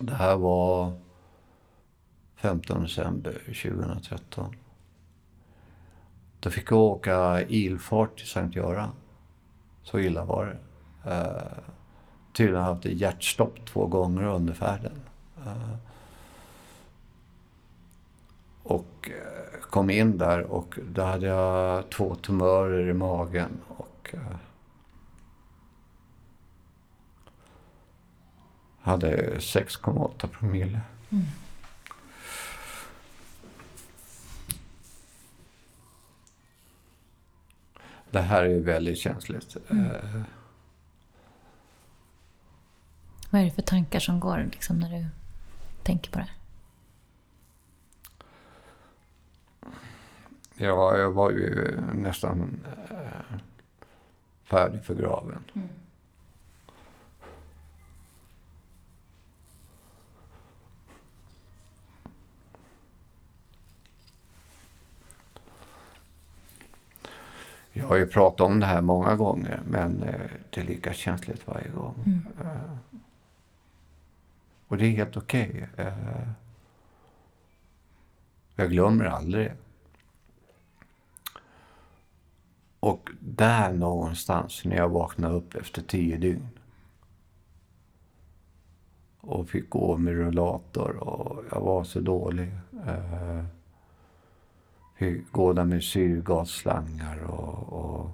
Det 0.00 0.14
här 0.14 0.36
var 0.36 0.92
15 2.36 2.82
december 2.82 3.32
2013. 3.32 4.54
Då 6.40 6.50
fick 6.50 6.70
jag 6.70 6.78
åka 6.78 7.42
ilfart 7.42 8.18
till 8.18 8.28
Sankt 8.28 8.56
Göran. 8.56 8.90
Så 9.82 9.98
illa 9.98 10.24
var 10.24 10.46
det. 10.46 10.58
Uh, 11.10 11.58
tydligen 12.32 12.62
haft 12.62 12.86
ett 12.86 13.00
hjärtstopp 13.00 13.66
två 13.66 13.86
gånger 13.86 14.22
under 14.22 14.54
färden. 14.54 15.00
Uh, 15.46 15.76
och 18.62 19.10
eh, 19.10 19.60
kom 19.60 19.90
in 19.90 20.18
där 20.18 20.42
och 20.42 20.78
då 20.88 21.02
hade 21.02 21.26
jag 21.26 21.90
två 21.90 22.14
tumörer 22.14 22.88
i 22.88 22.92
magen. 22.92 23.60
Och 23.68 24.14
uh, 24.14 24.36
hade 28.86 29.38
6,8 29.38 30.26
promille. 30.26 30.80
Mm. 31.10 31.24
Det 38.10 38.20
här 38.20 38.42
är 38.44 38.60
väldigt 38.60 38.98
känsligt. 38.98 39.56
Mm. 39.70 39.84
Uh, 39.84 40.22
vad 43.30 43.40
är 43.40 43.44
det 43.44 43.50
för 43.50 43.62
tankar 43.62 44.00
som 44.00 44.20
går 44.20 44.48
liksom, 44.52 44.78
när 44.78 44.90
du 44.90 45.06
tänker 45.82 46.10
på 46.10 46.18
det? 46.18 46.30
Ja, 50.54 50.96
jag 50.96 51.10
var 51.10 51.30
ju 51.30 51.80
nästan 51.94 52.60
äh, 52.90 53.38
färdig 54.44 54.84
för 54.84 54.94
graven. 54.94 55.44
Mm. 55.54 55.68
Jag 67.78 67.86
har 67.86 67.96
ju 67.96 68.06
pratat 68.06 68.40
om 68.40 68.60
det 68.60 68.66
här 68.66 68.80
många 68.80 69.16
gånger 69.16 69.60
men 69.66 70.02
äh, 70.02 70.30
det 70.50 70.60
är 70.60 70.64
lika 70.64 70.92
känsligt 70.92 71.46
varje 71.46 71.68
gång. 71.68 71.94
Mm. 72.06 72.26
Äh, 72.40 72.76
och 74.68 74.76
det 74.76 74.86
är 74.86 74.90
helt 74.90 75.16
okej. 75.16 75.68
Okay. 75.72 75.86
Eh, 75.86 76.28
jag 78.54 78.70
glömmer 78.70 79.04
aldrig. 79.04 79.52
Och 82.80 83.10
där 83.20 83.72
någonstans 83.72 84.64
när 84.64 84.76
jag 84.76 84.88
vaknade 84.88 85.34
upp 85.34 85.54
efter 85.54 85.82
tio 85.82 86.16
dygn 86.16 86.48
och 89.20 89.48
fick 89.48 89.70
gå 89.70 89.96
med 89.96 90.14
rullator 90.14 90.96
och 90.96 91.44
jag 91.50 91.60
var 91.60 91.84
så 91.84 92.00
dålig. 92.00 92.50
Fick 94.96 95.32
gå 95.32 95.52
där 95.52 95.64
med 95.64 95.82
syrgasslangar 95.82 97.18
och, 97.24 97.72
och 97.72 98.10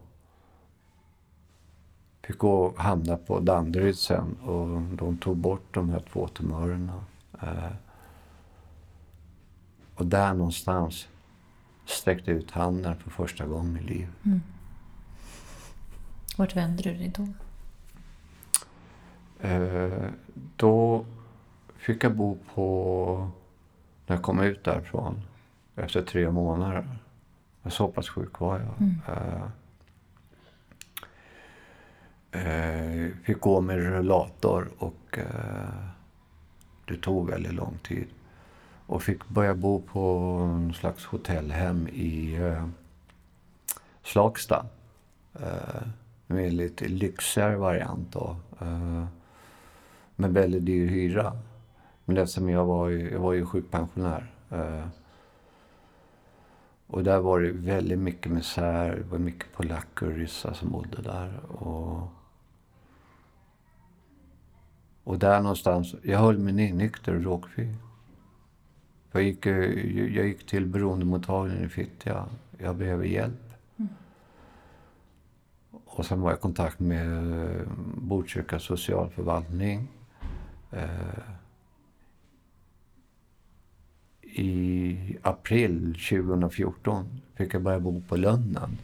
fick 2.23 2.39
gå 2.39 2.75
hamna 2.77 3.17
på 3.17 3.41
Danderyd 3.41 3.97
sen 3.97 4.37
och 4.43 4.83
de 4.83 5.17
tog 5.17 5.37
bort 5.37 5.75
de 5.75 5.91
här 5.91 6.03
två 6.13 6.29
tumörerna. 6.29 7.05
Eh, 7.43 7.73
och 9.95 10.07
där 10.07 10.35
någonstans 10.35 11.09
sträckte 11.87 12.31
ut 12.31 12.51
handen 12.51 12.97
för 12.97 13.11
första 13.11 13.47
gången 13.47 13.77
i 13.77 13.83
livet. 13.83 14.25
Mm. 14.25 14.43
Vart 16.37 16.57
vände 16.57 16.83
du 16.83 16.95
dig 16.95 17.13
då? 17.17 17.29
Eh, 19.49 20.11
då 20.57 21.05
fick 21.77 22.05
jag 22.05 22.17
bo 22.17 22.39
på, 22.55 23.31
när 24.07 24.17
jag 24.17 24.23
kom 24.23 24.41
ut 24.41 24.65
därifrån, 24.65 25.23
efter 25.77 26.03
tre 26.03 26.31
månader. 26.31 26.87
Så 27.67 27.89
pass 27.89 28.09
sjuk 28.09 28.41
var 28.41 28.59
jag. 28.59 28.81
Mm. 28.81 29.01
Eh, 29.09 29.47
Eh, 32.35 33.09
fick 33.25 33.41
gå 33.41 33.61
med 33.61 33.77
rullator 33.77 34.71
och 34.79 35.19
eh, 35.19 35.87
det 36.85 36.97
tog 36.97 37.31
väldigt 37.31 37.55
lång 37.55 37.79
tid. 37.83 38.07
Och 38.87 39.03
fick 39.03 39.29
börja 39.29 39.55
bo 39.55 39.83
på 39.83 40.01
en 40.45 40.75
slags 40.75 41.05
hotellhem 41.05 41.89
i 41.89 42.35
eh, 42.35 42.67
Slagsta. 44.03 44.67
Eh, 45.35 45.83
med 46.27 46.53
lite 46.53 46.89
lyxigare 46.89 47.57
variant 47.57 48.13
då. 48.13 48.37
Eh, 48.61 49.05
med 50.17 50.33
väldigt 50.33 50.65
dyr 50.67 50.89
hyra. 50.89 51.33
Men 52.05 52.17
eftersom 52.17 52.49
jag 52.49 52.65
var 52.65 52.89
ju, 52.89 53.11
jag 53.11 53.21
var 53.21 53.33
ju 53.33 53.47
sjukpensionär. 53.47 54.33
Eh, 54.51 54.87
och 56.93 57.05
där 57.05 57.21
var 57.21 57.41
det 57.41 57.53
väldigt 57.53 57.99
mycket 57.99 58.33
misär. 58.33 58.97
Det 58.97 59.11
var 59.11 59.19
mycket 59.19 59.53
polacker 59.53 60.07
och 60.07 60.17
ryssar 60.17 60.53
som 60.53 60.71
bodde 60.71 61.03
där. 61.03 61.41
Och 61.47 62.09
och 65.05 65.19
där 65.19 65.41
någonstans, 65.41 65.95
jag 66.03 66.19
höll 66.19 66.39
mig 66.39 66.73
nykter 66.73 67.15
och 67.15 67.21
drogfri. 67.21 67.75
Jag 69.13 69.23
gick, 69.23 69.47
jag 69.47 70.27
gick 70.27 70.47
till 70.47 70.67
beroendemottagningen 70.67 71.65
i 71.65 71.69
Fittja. 71.69 72.27
Jag 72.59 72.77
behöver 72.77 73.05
hjälp. 73.05 73.55
Mm. 73.77 73.89
Och 75.85 76.07
sen 76.07 76.21
var 76.21 76.31
jag 76.31 76.39
i 76.39 76.41
kontakt 76.41 76.81
med 76.81 77.23
Botkyrka 77.97 78.59
socialförvaltning. 78.59 79.89
Eh, 80.71 80.89
I 84.35 85.17
april 85.23 85.95
2014 85.95 87.21
fick 87.35 87.55
jag 87.55 87.63
börja 87.63 87.81
bo 87.81 88.03
på 88.09 88.17
Lönnen. 88.17 88.79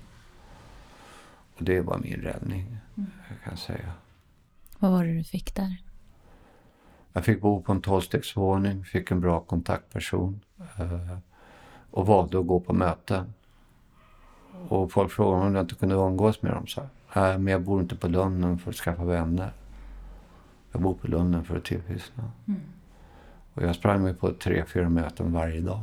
Och 1.57 1.65
det 1.65 1.81
var 1.81 1.99
min 1.99 2.21
räddning, 2.21 2.77
mm. 2.97 3.11
kan 3.29 3.51
jag 3.51 3.59
säga. 3.59 3.93
Vad 4.79 4.91
var 4.91 5.05
det 5.05 5.15
du 5.15 5.25
fick 5.25 5.55
där? 5.55 5.77
Jag 7.13 7.25
fick 7.25 7.41
bo 7.41 7.63
på 7.63 7.73
en 7.73 7.81
tolvstegsvåning, 7.81 8.85
fick 8.85 9.11
en 9.11 9.21
bra 9.21 9.41
kontaktperson 9.41 10.41
eh, 10.59 11.19
och 11.91 12.07
valde 12.07 12.39
att 12.39 12.47
gå 12.47 12.61
på 12.61 12.73
möten. 12.73 13.35
Och 14.69 14.93
folk 14.93 15.13
frågade 15.13 15.47
om 15.47 15.55
jag 15.55 15.65
inte 15.65 15.75
kunde 15.75 15.95
umgås 15.95 16.43
med 16.43 16.53
dem. 16.53 16.67
Så 16.67 16.81
Nej, 17.15 17.39
men 17.39 17.53
jag 17.53 17.63
bor 17.63 17.81
inte 17.81 17.97
på 17.97 18.09
Lunden 18.09 18.59
för 18.59 18.71
att 18.71 18.77
skaffa 18.77 19.05
vänner. 19.05 19.53
Jag 20.73 20.83
bor 20.83 20.95
på 20.95 21.07
Lunden 21.07 21.45
för 21.45 21.57
att 21.57 21.65
tillfriskna. 21.65 22.31
Mm. 22.49 22.61
Och 23.59 23.65
jag 23.65 23.77
sprang 23.77 24.03
mig 24.03 24.15
på 24.15 24.33
tre, 24.33 24.65
fyra 24.65 24.89
möten 24.89 25.33
varje 25.33 25.61
dag. 25.61 25.83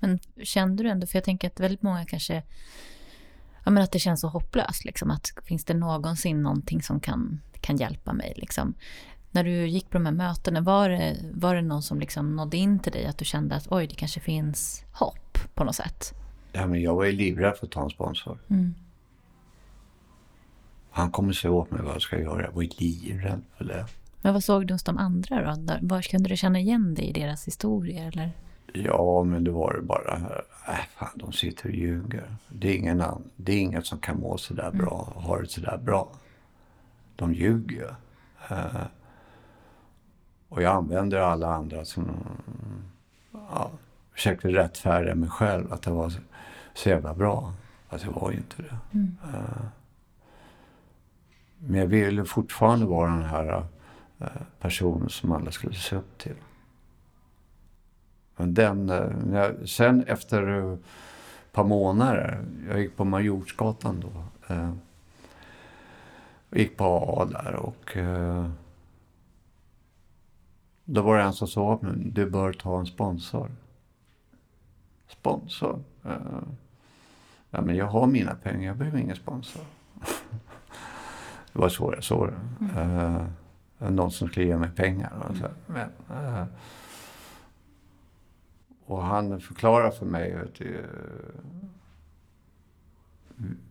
Men 0.00 0.18
kände 0.42 0.82
du 0.82 0.88
ändå, 0.88 1.06
för 1.06 1.16
jag 1.16 1.24
tänker 1.24 1.48
att 1.48 1.60
väldigt 1.60 1.82
många 1.82 2.04
kanske, 2.04 2.42
ja 3.64 3.70
men 3.70 3.82
att 3.82 3.92
det 3.92 3.98
känns 3.98 4.20
så 4.20 4.28
hopplöst 4.28 4.84
liksom, 4.84 5.10
att 5.10 5.32
finns 5.44 5.64
det 5.64 5.74
någonsin 5.74 6.42
någonting 6.42 6.82
som 6.82 7.00
kan, 7.00 7.40
kan 7.60 7.76
hjälpa 7.76 8.12
mig 8.12 8.32
liksom 8.36 8.74
när 9.36 9.44
du 9.44 9.66
gick 9.66 9.90
på 9.90 9.98
de 9.98 10.06
här 10.06 10.12
mötena, 10.12 10.60
var 10.60 10.88
det, 10.88 11.16
var 11.34 11.54
det 11.54 11.62
någon 11.62 11.82
som 11.82 12.00
liksom 12.00 12.36
nådde 12.36 12.56
in 12.56 12.78
till 12.78 12.92
dig? 12.92 13.06
Att 13.06 13.18
du 13.18 13.24
kände 13.24 13.54
att 13.54 13.66
oj, 13.70 13.86
det 13.86 13.94
kanske 13.94 14.20
finns 14.20 14.84
hopp 14.92 15.38
på 15.54 15.64
något 15.64 15.74
sätt? 15.74 16.14
Ja, 16.52 16.66
men 16.66 16.82
jag 16.82 16.94
var 16.94 17.04
ju 17.04 17.12
livrädd 17.12 17.56
för 17.56 17.66
att 17.66 17.72
ta 17.72 17.84
en 17.84 17.90
sponsor. 17.90 18.38
Mm. 18.50 18.74
Han 20.90 21.10
kommer 21.10 21.32
säga 21.32 21.52
åt 21.52 21.70
mig 21.70 21.82
vad 21.82 21.94
jag 21.94 22.02
ska 22.02 22.18
göra. 22.18 22.42
Jag 22.42 22.52
var 22.52 22.62
ju 22.62 22.68
livrädd 22.78 23.42
för 23.56 23.64
det. 23.64 23.86
Men 24.26 24.32
vad 24.32 24.44
såg 24.44 24.66
du 24.66 24.74
hos 24.74 24.82
de 24.82 24.98
andra 24.98 25.56
då? 25.56 25.74
Var 25.82 26.02
kunde 26.02 26.28
du 26.28 26.36
känna 26.36 26.58
igen 26.58 26.94
dig 26.94 27.04
i 27.04 27.12
deras 27.12 27.46
historier? 27.46 28.08
Eller? 28.08 28.30
Ja, 28.72 29.24
men 29.24 29.44
det 29.44 29.50
var 29.50 29.74
det 29.74 29.82
bara. 29.82 30.14
Äh, 30.68 30.86
fan, 30.96 31.08
de 31.14 31.32
sitter 31.32 31.68
och 31.68 31.74
ljuger. 31.74 32.36
Det 32.48 32.68
är, 32.68 32.76
ingen 32.76 33.00
annan, 33.00 33.22
det 33.36 33.52
är 33.52 33.60
ingen 33.60 33.82
som 33.82 33.98
kan 33.98 34.20
må 34.20 34.38
sådär 34.38 34.66
mm. 34.66 34.78
bra 34.78 35.12
och 35.14 35.22
ha 35.22 35.40
det 35.40 35.48
sådär 35.48 35.78
bra. 35.78 36.08
De 37.16 37.34
ljuger 37.34 37.76
ju. 37.76 37.88
Uh, 38.54 38.82
och 40.48 40.62
jag 40.62 40.76
använder 40.76 41.18
alla 41.18 41.54
andra 41.54 41.84
som... 41.84 42.10
Ja, 43.32 43.70
försökte 44.12 44.48
rättfärdiga 44.48 45.14
mig 45.14 45.28
själv 45.28 45.72
att 45.72 45.82
det 45.82 45.90
var 45.90 46.10
så, 46.10 46.20
så 46.74 46.88
jävla 46.88 47.14
bra. 47.14 47.52
Fast 47.88 48.04
det 48.04 48.10
var 48.10 48.30
ju 48.30 48.36
inte 48.36 48.62
det. 48.62 48.78
Mm. 48.92 49.16
Uh, 49.24 49.66
men 51.58 51.80
jag 51.80 51.86
ville 51.86 52.24
fortfarande 52.24 52.86
vara 52.86 53.10
den 53.10 53.24
här 53.24 53.66
uh, 54.20 54.28
personen 54.60 55.08
som 55.08 55.32
alla 55.32 55.50
skulle 55.50 55.74
se 55.74 55.96
upp 55.96 56.18
till. 56.18 56.36
Men 58.36 58.54
den, 58.54 58.90
uh, 58.90 59.12
jag, 59.32 59.68
sen 59.68 60.04
efter 60.04 60.72
ett 60.74 60.80
par 61.52 61.64
månader, 61.64 62.44
jag 62.68 62.80
gick 62.80 62.96
på 62.96 63.04
Majorsgatan 63.04 64.00
då. 64.00 64.24
Jag 66.50 66.60
gick 66.60 66.76
på 66.76 66.84
AA 66.84 67.24
där 67.24 67.54
och 67.54 67.96
då 70.88 71.02
var 71.02 71.16
det 71.16 71.22
en 71.22 71.32
som 71.32 71.48
sa 71.48 71.74
att 71.74 71.80
du 71.96 72.30
bör 72.30 72.52
ta 72.52 72.78
en 72.78 72.86
sponsor. 72.86 73.50
Sponsor? 75.08 75.82
Uh, 76.06 76.42
ja, 77.50 77.60
men 77.60 77.76
jag 77.76 77.86
har 77.86 78.06
mina 78.06 78.34
pengar, 78.34 78.66
jag 78.66 78.76
behöver 78.76 78.98
ingen 78.98 79.16
sponsor. 79.16 79.62
det 81.52 81.58
var 81.58 81.68
så 81.68 81.92
jag 81.94 82.04
såg 82.04 82.28
det. 82.28 82.80
Uh, 82.80 83.26
Eh, 83.78 83.90
någon 83.90 84.10
som 84.10 84.28
skulle 84.28 84.46
ge 84.46 84.56
mig 84.56 84.70
pengar. 84.70 85.12
Och, 85.30 85.36
så. 85.36 85.46
Men, 85.66 85.90
eh, 86.10 86.44
och 88.86 89.02
han 89.02 89.40
förklarar 89.40 89.90
för 89.90 90.06
mig 90.06 90.34
att 90.34 90.60
eh, 90.60 90.66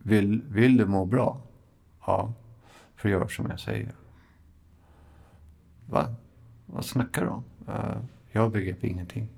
vill, 0.03 0.41
vill 0.49 0.77
du 0.77 0.85
må 0.85 1.05
bra? 1.05 1.41
Ja, 2.05 2.33
för 2.95 3.09
gör 3.09 3.27
som 3.27 3.49
jag 3.49 3.59
säger. 3.59 3.91
Va? 5.89 6.15
Vad 6.65 6.85
snackar 6.85 7.21
du 7.21 7.27
om? 7.27 7.43
Jag 8.31 8.51
begrep 8.51 8.83
ingenting. 8.83 9.29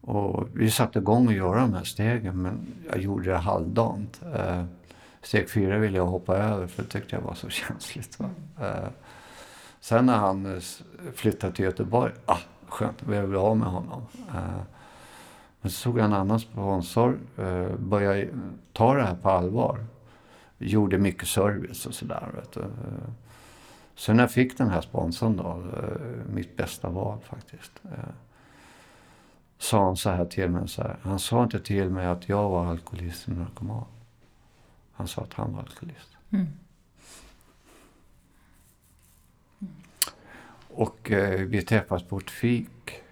Och 0.00 0.48
vi 0.54 0.70
satte 0.70 0.98
igång 0.98 1.28
att 1.28 1.34
göra 1.34 1.60
de 1.60 1.74
här 1.74 1.84
stegen 1.84 2.42
men 2.42 2.66
jag 2.88 3.00
gjorde 3.00 3.30
det 3.30 3.36
halvdant. 3.36 4.20
Steg 5.22 5.50
fyra 5.50 5.78
ville 5.78 5.96
jag 5.96 6.06
hoppa 6.06 6.36
över 6.36 6.66
för 6.66 6.82
det 6.82 6.88
tyckte 6.88 7.16
jag 7.16 7.22
var 7.22 7.34
så 7.34 7.48
känsligt. 7.50 8.20
Va? 8.20 8.30
Uh, 8.60 8.88
sen 9.80 10.06
när 10.06 10.16
han 10.16 10.54
eh, 10.54 10.62
flyttade 11.14 11.52
till 11.52 11.64
Göteborg, 11.64 12.12
ah, 12.26 12.38
skönt, 12.68 13.02
jag 13.06 13.28
blev 13.28 13.36
av 13.36 13.56
med 13.56 13.68
honom. 13.68 14.02
Eh, 14.28 14.62
men 15.60 15.70
så 15.70 15.76
såg 15.76 15.98
jag 15.98 16.04
en 16.04 16.12
annan 16.12 16.40
sponsor, 16.40 17.18
började 17.78 18.28
ta 18.72 18.94
det 18.94 19.02
här 19.02 19.14
på 19.14 19.30
allvar. 19.30 19.84
Gjorde 20.58 20.98
mycket 20.98 21.28
service 21.28 21.86
och 21.86 21.94
sådär. 21.94 22.44
Sen 23.94 24.16
när 24.16 24.22
jag 24.22 24.30
fick 24.30 24.58
den 24.58 24.68
här 24.68 24.80
sponsorn 24.80 25.36
då, 25.36 25.62
mitt 26.34 26.56
bästa 26.56 26.88
val 26.88 27.18
faktiskt. 27.24 27.72
Sa 29.58 29.84
han 29.84 29.96
så 29.96 30.10
här 30.10 30.24
till 30.24 30.50
mig. 30.50 30.68
Så 30.68 30.82
här, 30.82 30.96
han 31.02 31.18
sa 31.18 31.42
inte 31.42 31.60
till 31.60 31.90
mig 31.90 32.06
att 32.06 32.28
jag 32.28 32.48
var 32.48 32.66
alkoholist 32.66 33.28
och 33.28 33.34
narkoman. 33.34 33.84
Han 35.02 35.08
sa 35.08 35.22
att 35.22 35.34
han 35.34 35.52
var 35.52 35.60
alkoholist. 35.60 36.16
Mm. 36.30 36.46
Mm. 39.60 39.72
Och 40.68 41.10
eh, 41.10 41.40
vi 41.40 41.62
träffades 41.62 42.08
på 42.08 42.18
ett 42.18 42.30
fik. 42.30 43.02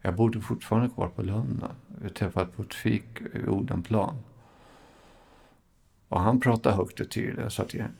Jag 0.00 0.14
bodde 0.14 0.40
fortfarande 0.40 0.88
kvar 0.88 1.08
på 1.08 1.22
Lunda. 1.22 1.70
Vi 1.86 2.10
träffades 2.10 2.54
på 2.54 2.62
ett 2.62 2.74
fik 2.74 3.20
i 3.34 3.46
Odenplan. 3.46 4.18
Och 6.08 6.20
han 6.20 6.40
pratade 6.40 6.76
högt 6.76 7.00
och 7.00 7.10
tydligt. 7.10 7.40
Jag 7.40 7.52
sa 7.52 7.64
till 7.64 7.80
honom, 7.80 7.96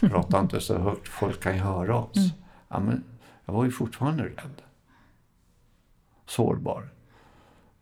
prata 0.00 0.40
inte 0.40 0.60
så 0.60 0.78
högt, 0.78 1.08
folk 1.08 1.42
kan 1.42 1.54
ju 1.54 1.60
höra 1.60 1.96
oss. 1.96 2.16
Mm. 2.16 2.30
Ja, 2.68 2.80
men 2.80 3.04
jag 3.44 3.54
var 3.54 3.64
ju 3.64 3.70
fortfarande 3.70 4.24
rädd. 4.24 4.62
Sårbar. 6.26 6.88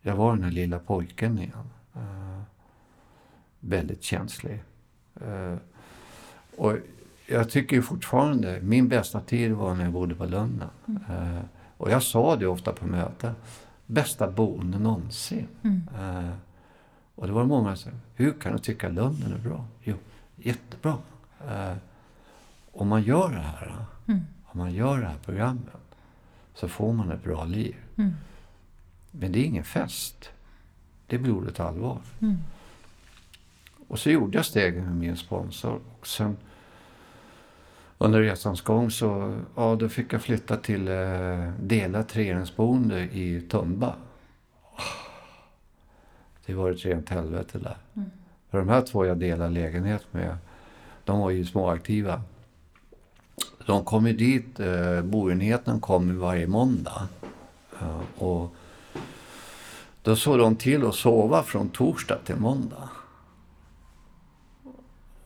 Jag 0.01 0.15
var 0.15 0.35
den 0.35 0.43
här 0.43 0.51
lilla 0.51 0.79
pojken 0.79 1.39
igen. 1.39 1.69
Uh, 1.95 2.41
väldigt 3.59 4.03
känslig. 4.03 4.63
Uh, 5.27 5.55
och 6.57 6.77
jag 7.27 7.49
tycker 7.49 7.81
fortfarande, 7.81 8.59
min 8.61 8.87
bästa 8.87 9.21
tid 9.21 9.51
var 9.51 9.75
när 9.75 9.83
jag 9.83 9.93
bodde 9.93 10.15
på 10.15 10.25
Lunda. 10.25 10.69
Mm. 10.87 11.01
Uh, 11.09 11.41
och 11.77 11.91
jag 11.91 12.03
sa 12.03 12.35
det 12.35 12.47
ofta 12.47 12.73
på 12.73 12.87
möten. 12.87 13.33
Bästa 13.85 14.31
boende 14.31 14.79
någonsin. 14.79 15.47
Mm. 15.63 15.81
och 17.15 17.27
det 17.27 17.33
var 17.33 17.45
många 17.45 17.75
som 17.75 17.91
sa, 17.91 17.97
hur 18.15 18.31
kan 18.31 18.53
du 18.53 18.59
tycka 18.59 18.89
Lunden 18.89 19.33
är 19.33 19.49
bra? 19.49 19.65
Jo, 19.83 19.95
jättebra 20.35 20.97
om 22.79 22.87
man 22.87 23.03
gör 23.03 23.29
det 23.29 23.39
här, 23.39 23.85
mm. 24.07 24.25
om 24.45 24.59
man 24.59 24.73
gör 24.73 25.01
det 25.01 25.07
här 25.07 25.17
programmet, 25.25 25.73
så 26.53 26.67
får 26.67 26.93
man 26.93 27.11
ett 27.11 27.23
bra 27.23 27.45
liv. 27.45 27.75
Mm. 27.95 28.13
Men 29.11 29.31
det 29.31 29.39
är 29.39 29.43
ingen 29.43 29.63
fest. 29.63 30.29
Det 31.07 31.15
är 31.15 31.19
blodigt 31.19 31.59
allvar. 31.59 32.01
Mm. 32.21 32.37
Och 33.89 33.99
så 33.99 34.09
gjorde 34.09 34.37
jag 34.37 34.45
stegen 34.45 34.85
med 34.85 34.95
min 34.95 35.17
sponsor. 35.17 35.79
Och 35.99 36.07
sen 36.07 36.37
under 37.97 38.21
resans 38.21 38.61
gång 38.61 38.91
så 38.91 39.39
ja, 39.55 39.75
då 39.75 39.89
fick 39.89 40.13
jag 40.13 40.21
flytta 40.21 40.57
till 40.57 40.87
eh, 40.87 41.51
delat 41.59 42.09
trerumsboende 42.09 43.01
i 43.01 43.41
Tumba. 43.41 43.95
Det 46.45 46.53
var 46.53 46.71
ett 46.71 46.85
rent 46.85 47.09
helvete 47.09 47.57
där. 47.57 47.77
Mm. 47.95 48.09
För 48.49 48.57
de 48.57 48.69
här 48.69 48.81
två 48.81 49.05
jag 49.05 49.17
delade 49.17 49.49
lägenhet 49.49 50.05
med, 50.11 50.37
de 51.05 51.19
var 51.19 51.29
ju 51.29 51.45
småaktiva. 51.45 52.21
De 53.65 53.85
kom 53.85 54.07
ju 54.07 54.13
dit, 54.13 54.59
eh, 54.59 55.01
boenheten 55.01 55.79
kom 55.79 56.19
varje 56.19 56.47
måndag. 56.47 57.07
Eh, 57.81 58.23
och 58.23 58.55
då 60.01 60.15
såg 60.15 60.39
de 60.39 60.55
till 60.55 60.85
att 60.85 60.95
sova 60.95 61.43
från 61.43 61.69
torsdag 61.69 62.17
till 62.25 62.35
måndag. 62.35 62.89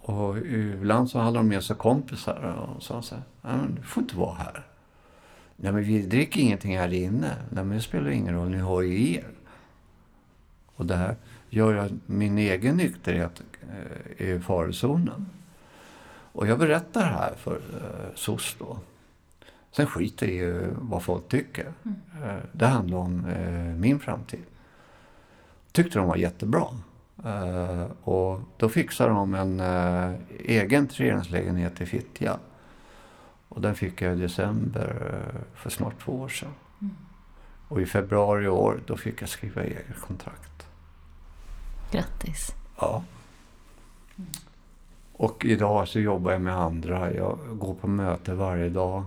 Och 0.06 0.38
ibland 0.38 1.10
så 1.10 1.20
hade 1.20 1.38
de 1.38 1.48
med 1.48 1.64
sig 1.64 1.76
kompisar 1.76 2.68
och 2.76 2.84
sa 2.84 3.02
så 3.02 3.16
här, 3.42 3.68
du 3.76 3.82
får 3.82 4.04
inte 4.04 4.16
vara 4.16 4.34
här. 4.34 4.64
Nej 5.56 5.72
men 5.72 5.84
vi 5.84 6.02
dricker 6.02 6.42
ingenting 6.42 6.78
här 6.78 6.94
inne. 6.94 7.36
Nej 7.50 7.64
men 7.64 7.78
det 7.78 7.84
spelar 7.84 8.10
ingen 8.10 8.36
roll, 8.36 8.50
ni 8.50 8.58
har 8.58 8.82
ju 8.82 9.14
er. 9.14 9.28
Och 10.76 10.86
det 10.86 10.96
här 10.96 11.16
gör 11.50 11.76
att 11.76 11.92
min 12.06 12.38
egen 12.38 12.78
nykterhet 12.78 13.42
eh, 13.62 14.28
är 14.28 14.36
i 14.36 14.40
farozonen. 14.40 15.26
Och 16.32 16.48
jag 16.48 16.60
berättar 16.60 17.02
det 17.02 17.08
här 17.08 17.34
för 17.38 17.56
eh, 17.56 18.16
SOS 18.16 18.56
då. 18.60 18.78
Sen 19.72 19.88
skiter 19.88 20.28
i 20.28 20.40
eh, 20.40 20.68
vad 20.82 21.04
folk 21.04 21.28
tycker. 21.28 21.74
Mm. 21.84 21.98
Eh, 22.24 22.44
det 22.52 22.66
handlar 22.66 22.98
om 22.98 23.26
eh, 23.26 23.76
min 23.76 24.00
framtid. 24.00 24.44
Tyckte 25.72 26.00
de 26.00 26.08
var 26.08 26.16
jättebra. 26.16 26.68
Eh, 27.24 27.86
och 28.04 28.40
då 28.58 28.70
fixade 28.70 29.10
de 29.10 29.34
en 29.34 29.60
eh, 29.60 30.14
egen 30.40 30.88
trerumslägenhet 30.88 31.82
i 31.82 31.86
Fittja. 31.86 32.40
Och 33.50 33.62
den 33.62 33.76
fick 33.76 34.02
jag 34.02 34.18
i 34.18 34.22
december 34.22 35.14
eh, 35.14 35.42
för 35.56 35.70
snart 35.70 36.00
två 36.04 36.12
år 36.12 36.28
sedan. 36.28 36.54
Mm. 36.82 36.96
Och 37.68 37.82
i 37.82 37.86
februari 37.86 38.46
i 38.46 38.48
år 38.48 38.80
då 38.86 38.98
fick 38.98 39.22
jag 39.22 39.30
skriva 39.30 39.64
eget 39.64 40.02
kontrakt. 40.08 40.68
Grattis. 41.92 42.56
Ja. 42.80 43.04
Mm. 44.18 44.30
Och 45.14 45.46
idag 45.46 45.88
så 45.88 46.00
jobbar 46.00 46.32
jag 46.32 46.42
med 46.42 46.58
andra. 46.58 47.14
Jag 47.14 47.40
går 47.54 47.74
på 47.74 47.88
möte 47.88 48.34
varje 48.34 48.70
dag. 48.70 49.04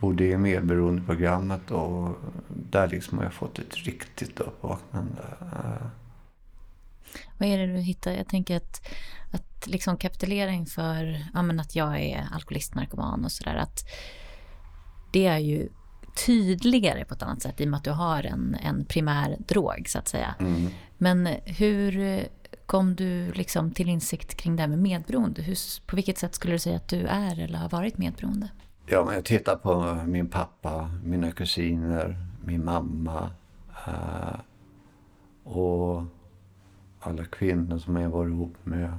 Både 0.00 0.24
i 0.24 0.36
medberoendeprogrammet 0.36 1.70
och 1.70 2.18
där 2.48 2.88
liksom 2.88 3.18
har 3.18 3.24
jag 3.24 3.32
fått 3.32 3.58
ett 3.58 3.76
riktigt 3.76 4.40
uppvaknande. 4.40 5.22
Vad 7.38 7.48
är 7.48 7.58
det 7.58 7.66
du 7.66 7.78
hittar? 7.78 8.12
Jag 8.12 8.28
tänker 8.28 8.56
att, 8.56 8.88
att 9.30 9.66
liksom 9.66 9.96
kapitulera 9.96 10.50
inför 10.50 11.24
ja, 11.34 11.42
men 11.42 11.60
att 11.60 11.76
jag 11.76 12.00
är 12.00 12.28
alkoholist, 12.32 12.74
narkoman 12.74 13.24
och 13.24 13.32
sådär. 13.32 13.56
Att 13.56 13.84
det 15.12 15.26
är 15.26 15.38
ju 15.38 15.68
tydligare 16.26 17.04
på 17.04 17.14
ett 17.14 17.22
annat 17.22 17.42
sätt 17.42 17.60
i 17.60 17.64
och 17.64 17.68
med 17.68 17.78
att 17.78 17.84
du 17.84 17.90
har 17.90 18.22
en, 18.22 18.56
en 18.62 18.84
primär 18.84 19.36
drog 19.38 19.84
så 19.88 19.98
att 19.98 20.08
säga. 20.08 20.34
Mm. 20.40 20.70
Men 20.98 21.26
hur 21.44 22.20
kom 22.66 22.94
du 22.94 23.32
liksom 23.32 23.70
till 23.70 23.88
insikt 23.88 24.34
kring 24.34 24.56
det 24.56 24.62
här 24.62 24.68
med 24.68 24.78
medberoende? 24.78 25.42
Hur, 25.42 25.56
på 25.86 25.96
vilket 25.96 26.18
sätt 26.18 26.34
skulle 26.34 26.54
du 26.54 26.58
säga 26.58 26.76
att 26.76 26.88
du 26.88 27.06
är 27.06 27.40
eller 27.40 27.58
har 27.58 27.68
varit 27.68 27.98
medberoende? 27.98 28.48
Ja, 28.86 29.04
men 29.04 29.14
jag 29.14 29.24
tittar 29.24 29.56
på 29.56 29.98
min 30.06 30.28
pappa, 30.28 30.90
mina 31.04 31.32
kusiner, 31.32 32.26
min 32.44 32.64
mamma 32.64 33.30
uh, 33.88 34.40
och 35.44 36.02
alla 37.04 37.24
kvinnor 37.24 37.78
som 37.78 37.96
jag 37.96 38.10
var 38.10 38.26
ihop 38.26 38.54
med. 38.64 38.98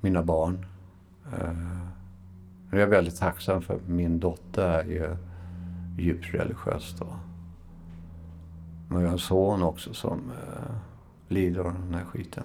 Mina 0.00 0.22
barn. 0.22 0.66
Jag 2.70 2.80
är 2.80 2.86
väldigt 2.86 3.18
tacksam 3.18 3.62
för 3.62 3.78
min 3.86 4.20
dotter 4.20 4.62
är 4.62 4.84
ju 4.84 5.16
djupt 5.98 6.34
religiös 6.34 6.96
då. 6.98 7.06
Men 8.88 9.00
jag 9.00 9.08
har 9.08 9.12
en 9.12 9.18
son 9.18 9.62
också 9.62 9.94
som 9.94 10.18
eh, 10.30 10.74
lider 11.28 11.60
av 11.60 11.74
den 11.74 11.94
här 11.94 12.04
skiten. 12.04 12.44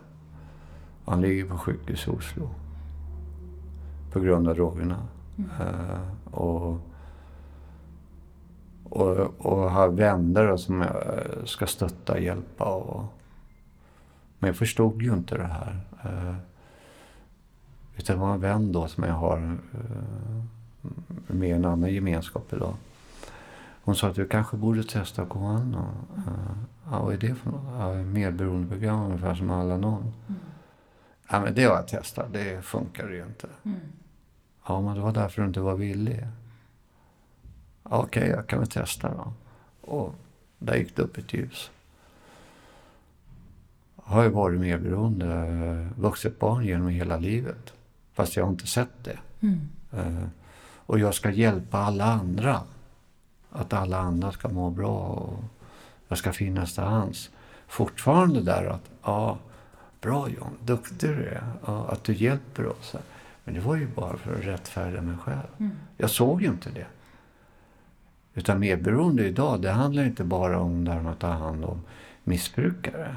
Han 1.06 1.22
ligger 1.22 1.46
på 1.46 1.58
sjukhus 1.58 2.08
i 2.08 2.12
Oslo. 2.12 2.50
På 4.12 4.20
grund 4.20 4.48
av 4.48 4.56
drogerna. 4.56 5.08
Mm. 5.38 5.50
Eh, 5.60 6.34
och, 6.34 6.80
och, 8.84 9.46
och 9.46 9.72
har 9.72 9.88
vänner 9.88 10.58
som 10.58 10.82
jag 10.82 11.48
ska 11.48 11.66
stötta 11.66 12.14
och 12.14 12.20
hjälpa. 12.20 12.66
Och, 12.66 13.14
men 14.40 14.48
jag 14.48 14.58
förstod 14.58 15.02
ju 15.02 15.14
inte 15.14 15.38
det 15.38 15.48
här. 15.48 15.80
Eh, 16.04 16.36
utan 17.98 18.16
det 18.16 18.22
var 18.22 18.34
en 18.34 18.42
vän 18.42 18.72
då 18.72 18.88
som 18.88 19.04
jag 19.04 19.14
har 19.14 19.60
eh, 19.74 20.44
med 21.28 21.56
en 21.56 21.66
annan 21.66 21.94
gemenskap 21.94 22.54
idag. 22.54 22.76
Hon 23.88 23.96
sa 23.96 24.08
att 24.08 24.16
du 24.16 24.28
kanske 24.28 24.58
borde 24.58 24.84
testa. 24.84 25.24
Och, 25.24 25.36
uh, 25.36 25.80
ja, 26.92 27.04
vad 27.04 27.14
är 27.14 27.18
det 27.18 27.36
för 27.36 27.52
något? 27.52 28.08
Medberoendeprogram 28.08 29.06
ungefär 29.06 29.36
som 29.36 29.50
Alanon. 29.50 30.14
Mm. 30.28 30.40
Ja, 31.30 31.40
men 31.40 31.54
det 31.54 31.64
har 31.64 31.76
jag 31.76 31.88
testat. 31.88 32.34
Det 32.34 32.66
funkar 32.66 33.10
ju 33.10 33.24
inte. 33.24 33.48
Mm. 33.64 33.80
Ja, 34.68 34.82
men 34.82 34.96
det 34.96 35.02
var 35.02 35.12
därför 35.12 35.42
du 35.42 35.48
inte 35.48 35.60
var 35.60 35.76
villig. 35.76 36.28
Ja, 37.84 37.98
Okej, 37.98 38.28
jag 38.30 38.48
kan 38.48 38.60
väl 38.60 38.68
testa 38.68 39.14
då. 39.14 39.34
Och 39.92 40.16
där 40.58 40.76
gick 40.76 40.96
det 40.96 41.02
upp 41.02 41.18
ett 41.18 41.34
ljus. 41.34 41.72
Har 44.08 44.24
ju 44.24 44.30
varit 44.30 44.60
medberoende, 44.60 45.26
eh, 45.28 46.02
vuxet 46.02 46.40
barn 46.40 46.66
genom 46.66 46.88
hela 46.88 47.18
livet. 47.18 47.74
Fast 48.14 48.36
jag 48.36 48.44
har 48.44 48.52
inte 48.52 48.68
sett 48.68 49.04
det. 49.04 49.20
Mm. 49.42 49.60
Uh, 49.94 50.28
och 50.86 51.00
jag 51.00 51.14
ska 51.14 51.32
hjälpa 51.32 51.78
alla 51.78 52.06
andra 52.06 52.62
att 53.52 53.74
alla 53.74 53.98
andra 53.98 54.32
ska 54.32 54.50
må 54.50 54.70
bra 54.70 54.98
och 54.98 55.44
jag 56.08 56.18
ska 56.18 56.34
finnas 56.34 56.74
till 56.74 56.84
hands. 56.84 57.30
Fortfarande 57.68 58.42
där 58.42 58.66
att, 58.66 58.90
ja, 59.04 59.38
bra 60.02 60.30
John, 60.30 60.58
duktig 60.66 61.10
du 61.10 61.26
är, 61.26 61.44
ja, 61.66 61.88
att 61.90 62.04
du 62.04 62.14
hjälper 62.14 62.68
oss. 62.68 62.96
Men 63.44 63.54
det 63.54 63.60
var 63.60 63.76
ju 63.76 63.88
bara 63.88 64.18
för 64.18 64.34
att 64.34 64.46
rättfärdiga 64.46 65.02
mig 65.02 65.18
själv. 65.18 65.48
Mm. 65.58 65.72
Jag 65.98 66.10
såg 66.10 66.42
ju 66.42 66.48
inte 66.48 66.70
det. 66.70 66.86
Utan 68.34 68.60
medberoende 68.60 69.28
idag, 69.28 69.62
det 69.62 69.72
handlar 69.72 70.04
inte 70.04 70.24
bara 70.24 70.60
om 70.60 70.86
där 70.86 71.02
man 71.02 71.16
tar 71.16 71.32
hand 71.32 71.66
om 71.66 71.82
missbrukare. 72.24 73.16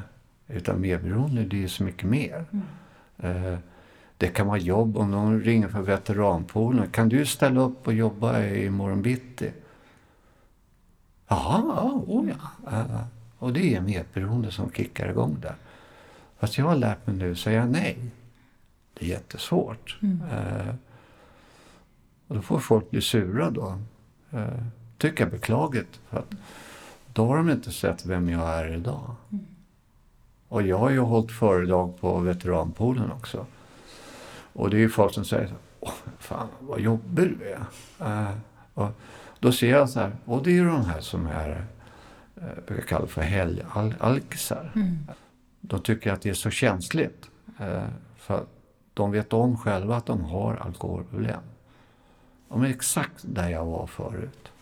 Utan 0.53 0.81
medberoende, 0.81 1.45
det 1.45 1.65
är 1.65 1.69
så 1.69 1.83
mycket 1.85 2.09
mer. 2.09 2.45
Mm. 2.53 3.47
Eh, 3.53 3.59
det 4.17 4.29
kan 4.29 4.47
vara 4.47 4.59
jobb, 4.59 4.97
om 4.97 5.11
någon 5.11 5.41
ringer 5.41 5.69
för 5.69 5.83
veteranpoolen. 5.83 6.91
Kan 6.91 7.09
du 7.09 7.27
ställa 7.27 7.61
upp 7.61 7.87
och 7.87 7.95
jobba 7.95 8.41
i 8.43 8.71
morgon 8.71 9.03
bitti? 9.03 9.53
Jaha, 11.29 11.63
ja, 11.77 12.05
oh 12.07 12.29
ja. 12.29 12.73
Uh, 12.73 13.03
och 13.39 13.53
det 13.53 13.75
är 13.75 13.81
medberoende 13.81 14.51
som 14.51 14.71
kickar 14.71 15.11
igång 15.11 15.37
där. 15.41 15.55
Fast 16.39 16.59
jag 16.59 16.65
har 16.65 16.77
lärt 16.77 17.07
mig 17.07 17.17
nu 17.17 17.33
att 17.33 17.39
säga 17.39 17.67
nej. 17.67 17.99
Det 18.95 19.05
är 19.05 19.09
jättesvårt. 19.09 19.99
Mm. 20.03 20.23
Uh, 20.23 20.75
och 22.27 22.35
då 22.37 22.43
får 22.43 22.59
folk 22.59 22.91
bli 22.91 23.01
sura 23.01 23.51
då. 23.51 23.79
Tycker 24.99 25.25
jag 25.25 25.31
beklagligt. 25.31 26.01
För 26.09 26.19
att 26.19 26.35
då 27.13 27.27
har 27.27 27.37
de 27.37 27.51
inte 27.51 27.73
sett 27.73 28.07
vem 28.07 28.29
jag 28.29 28.49
är 28.49 28.75
idag. 28.75 29.15
Mm. 29.33 29.45
Och 30.51 30.63
jag 30.63 30.79
har 30.79 30.91
ju 30.91 30.99
hållit 30.99 31.33
föredrag 31.33 32.01
på 32.01 32.19
veteranpoolen 32.19 33.13
också. 33.13 33.47
Och 34.53 34.71
det 34.71 34.77
är 34.77 34.81
ju 34.81 34.89
folk 34.89 35.15
som 35.15 35.25
säger 35.25 35.53
Åh, 35.81 35.93
fan 36.19 36.49
vad 36.61 36.81
jobbig 36.81 37.39
du 37.39 37.51
är. 37.51 37.65
Uh, 38.01 38.37
och 38.75 38.89
då 39.39 39.53
ser 39.53 39.71
jag 39.71 39.91
så 39.91 40.01
här, 40.01 40.17
och 40.25 40.43
det 40.43 40.51
är 40.51 40.55
ju 40.55 40.67
de 40.67 40.85
här 40.85 41.01
som 41.01 41.27
är, 41.27 41.65
jag 42.35 42.65
brukar 42.67 42.83
kalla 42.83 43.07
för 43.07 43.23
helgalkisar. 43.23 44.73
Mm. 44.75 44.99
De 45.61 45.81
tycker 45.81 46.13
att 46.13 46.23
det 46.23 46.31
är 46.31 46.35
så 46.35 46.51
känsligt. 46.51 47.31
Eh, 47.59 47.85
för 48.17 48.45
de 48.95 49.11
vet 49.11 49.33
om 49.33 49.59
själva 49.59 49.97
att 49.97 50.07
de 50.07 50.25
har 50.25 50.57
alkoholproblem. 50.57 51.41
De 52.49 52.63
är 52.63 52.69
exakt 52.69 53.23
där 53.23 53.49
jag 53.49 53.65
var 53.65 53.87
förut. 53.87 54.53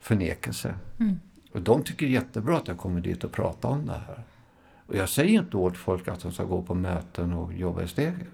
Förnekelse. 0.00 0.74
Mm. 1.00 1.20
Och 1.52 1.62
de 1.62 1.82
tycker 1.82 2.06
jättebra 2.06 2.56
att 2.56 2.68
jag 2.68 2.78
kommer 2.78 3.00
dit 3.00 3.24
och 3.24 3.32
pratar 3.32 3.68
om 3.68 3.86
det 3.86 4.00
här. 4.06 4.22
Och 4.92 4.98
jag 4.98 5.08
säger 5.08 5.40
inte 5.40 5.56
åt 5.56 5.76
folk 5.76 6.08
att 6.08 6.20
de 6.20 6.32
ska 6.32 6.44
gå 6.44 6.62
på 6.62 6.74
möten 6.74 7.32
och 7.32 7.52
jobba 7.52 7.82
i 7.82 7.88
stegen. 7.88 8.26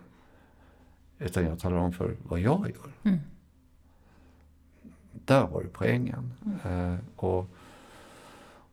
Utan 1.19 1.45
jag 1.45 1.59
talar 1.59 1.77
om 1.77 1.93
för 1.93 2.17
vad 2.23 2.41
jag 2.41 2.71
gör. 2.71 2.93
Mm. 3.03 3.19
Där 5.13 5.47
var 5.47 5.63
det 5.63 5.69
poängen. 5.69 6.33
Mm. 6.45 6.93
Eh, 6.93 6.99
och, 7.17 7.51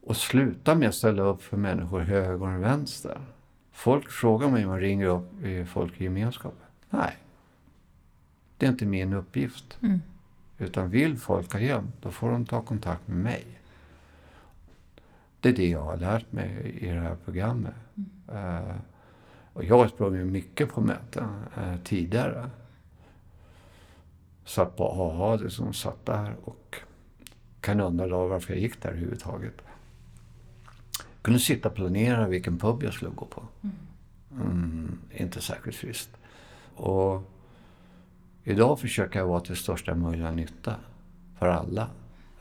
och 0.04 0.18
sluta 0.18 0.76
med 0.76 0.90
att 0.90 0.96
ställa 0.96 1.24
upp 1.24 1.44
för 1.44 1.58
människor 1.58 2.00
höger 2.00 2.42
och 2.42 2.64
vänster. 2.64 3.22
Folk 3.72 4.12
frågar 4.12 4.50
mig, 4.50 4.66
man 4.66 4.80
ringer 4.80 5.06
upp 5.06 5.44
i 5.44 5.66
folk 5.66 6.02
i 6.02 6.04
gemenskapen. 6.04 6.68
Nej, 6.90 7.18
det 8.58 8.66
är 8.66 8.70
inte 8.70 8.86
min 8.86 9.14
uppgift. 9.14 9.78
Mm. 9.82 10.02
Utan 10.58 10.90
vill 10.90 11.18
folk 11.18 11.54
ha 11.54 11.60
hjälp, 11.60 12.02
då 12.02 12.12
får 12.12 12.32
de 12.32 12.46
ta 12.46 12.62
kontakt 12.62 13.08
med 13.08 13.18
mig. 13.18 13.46
Det 15.46 15.50
är 15.50 15.54
det 15.54 15.70
jag 15.70 15.82
har 15.82 15.98
lärt 15.98 16.32
mig 16.32 16.78
i 16.82 16.88
det 16.88 17.00
här 17.00 17.16
programmet. 17.26 17.74
Mm. 17.96 18.66
Uh, 18.68 18.76
och 19.54 19.64
jag 19.64 19.78
har 19.78 19.88
sprungit 19.88 20.28
mycket 20.28 20.70
på 20.70 20.82
möten 20.82 21.30
uh, 21.58 21.78
tidigare 21.84 22.50
satt 24.46 24.76
på 24.78 24.84
AHA, 24.84 25.32
det 25.32 25.38
som 25.38 25.46
liksom, 25.46 25.74
satt 25.74 26.06
där 26.06 26.36
och 26.44 26.76
kan 27.62 27.80
undra 27.80 28.28
varför 28.28 28.54
jag 28.54 28.62
gick 28.62 28.82
där 28.82 28.90
överhuvudtaget. 28.90 29.54
Jag 30.98 31.22
kunde 31.22 31.40
sitta 31.40 31.70
och 31.70 31.76
planera 31.76 32.28
vilken 32.28 32.58
pub 32.58 32.84
jag 32.84 32.94
skulle 32.94 33.12
gå 33.12 33.26
på. 33.26 33.44
Mm, 34.32 35.00
inte 35.12 35.42
särskilt 35.42 35.78
friskt. 35.78 36.18
Och 36.76 37.24
idag 38.44 38.80
försöker 38.80 39.20
jag 39.20 39.28
vara 39.28 39.42
till 39.42 39.56
största 39.56 39.96
möjliga 39.96 40.32
nytta 40.32 40.76
för 41.40 41.48
alla 41.48 41.90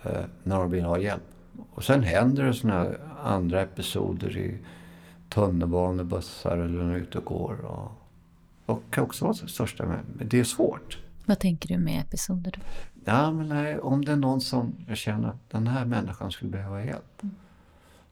eh, 0.03 0.25
när 0.43 0.59
de 0.59 0.71
vill 0.71 0.85
ha 0.85 0.99
hjälp. 0.99 1.34
Och 1.71 1.85
sen 1.85 2.03
händer 2.03 2.45
det 2.45 2.55
såna 2.55 2.89
andra 3.23 3.61
episoder 3.63 4.37
i 4.37 4.59
tunnelbanebussar 5.29 6.57
eller 6.57 6.85
när 6.85 6.97
ute 6.97 7.19
och 7.19 7.25
går. 7.25 7.65
Och, 7.65 7.93
och 8.67 8.83
kan 8.91 9.05
också 9.05 9.25
vara 9.25 9.35
största. 9.35 9.87
Men 9.87 10.29
det 10.29 10.41
är 10.41 10.45
svårt. 10.45 10.99
Vad 11.27 11.39
tänker 11.39 11.69
du 11.69 11.79
med 11.79 12.01
episoder 12.01 12.51
då? 12.57 12.61
Ja, 13.05 13.33
men 13.33 13.49
nej, 13.49 13.79
om 13.79 14.05
det 14.05 14.13
är 14.13 14.17
någon 14.17 14.41
som 14.41 14.75
jag 14.89 14.97
känner 14.97 15.29
att 15.29 15.51
den 15.51 15.67
här 15.67 15.85
människan 15.85 16.33
skulle 16.33 16.51
behöva 16.51 16.85
hjälp. 16.85 17.23
Mm. 17.23 17.35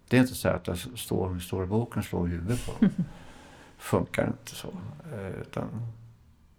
Det 0.09 0.17
är 0.17 0.21
inte 0.21 0.35
så 0.35 0.49
att 0.49 0.67
jag 0.67 0.79
står, 0.79 1.39
står 1.39 1.65
i 1.65 1.67
boken 1.67 1.99
och 1.99 2.05
slår 2.05 2.27
huvudet 2.27 2.67
på 2.67 2.73
dem. 2.81 2.91
Funkar 3.79 4.27
inte 4.27 4.55
så. 4.55 4.69
Eh, 5.13 5.41
utan 5.41 5.69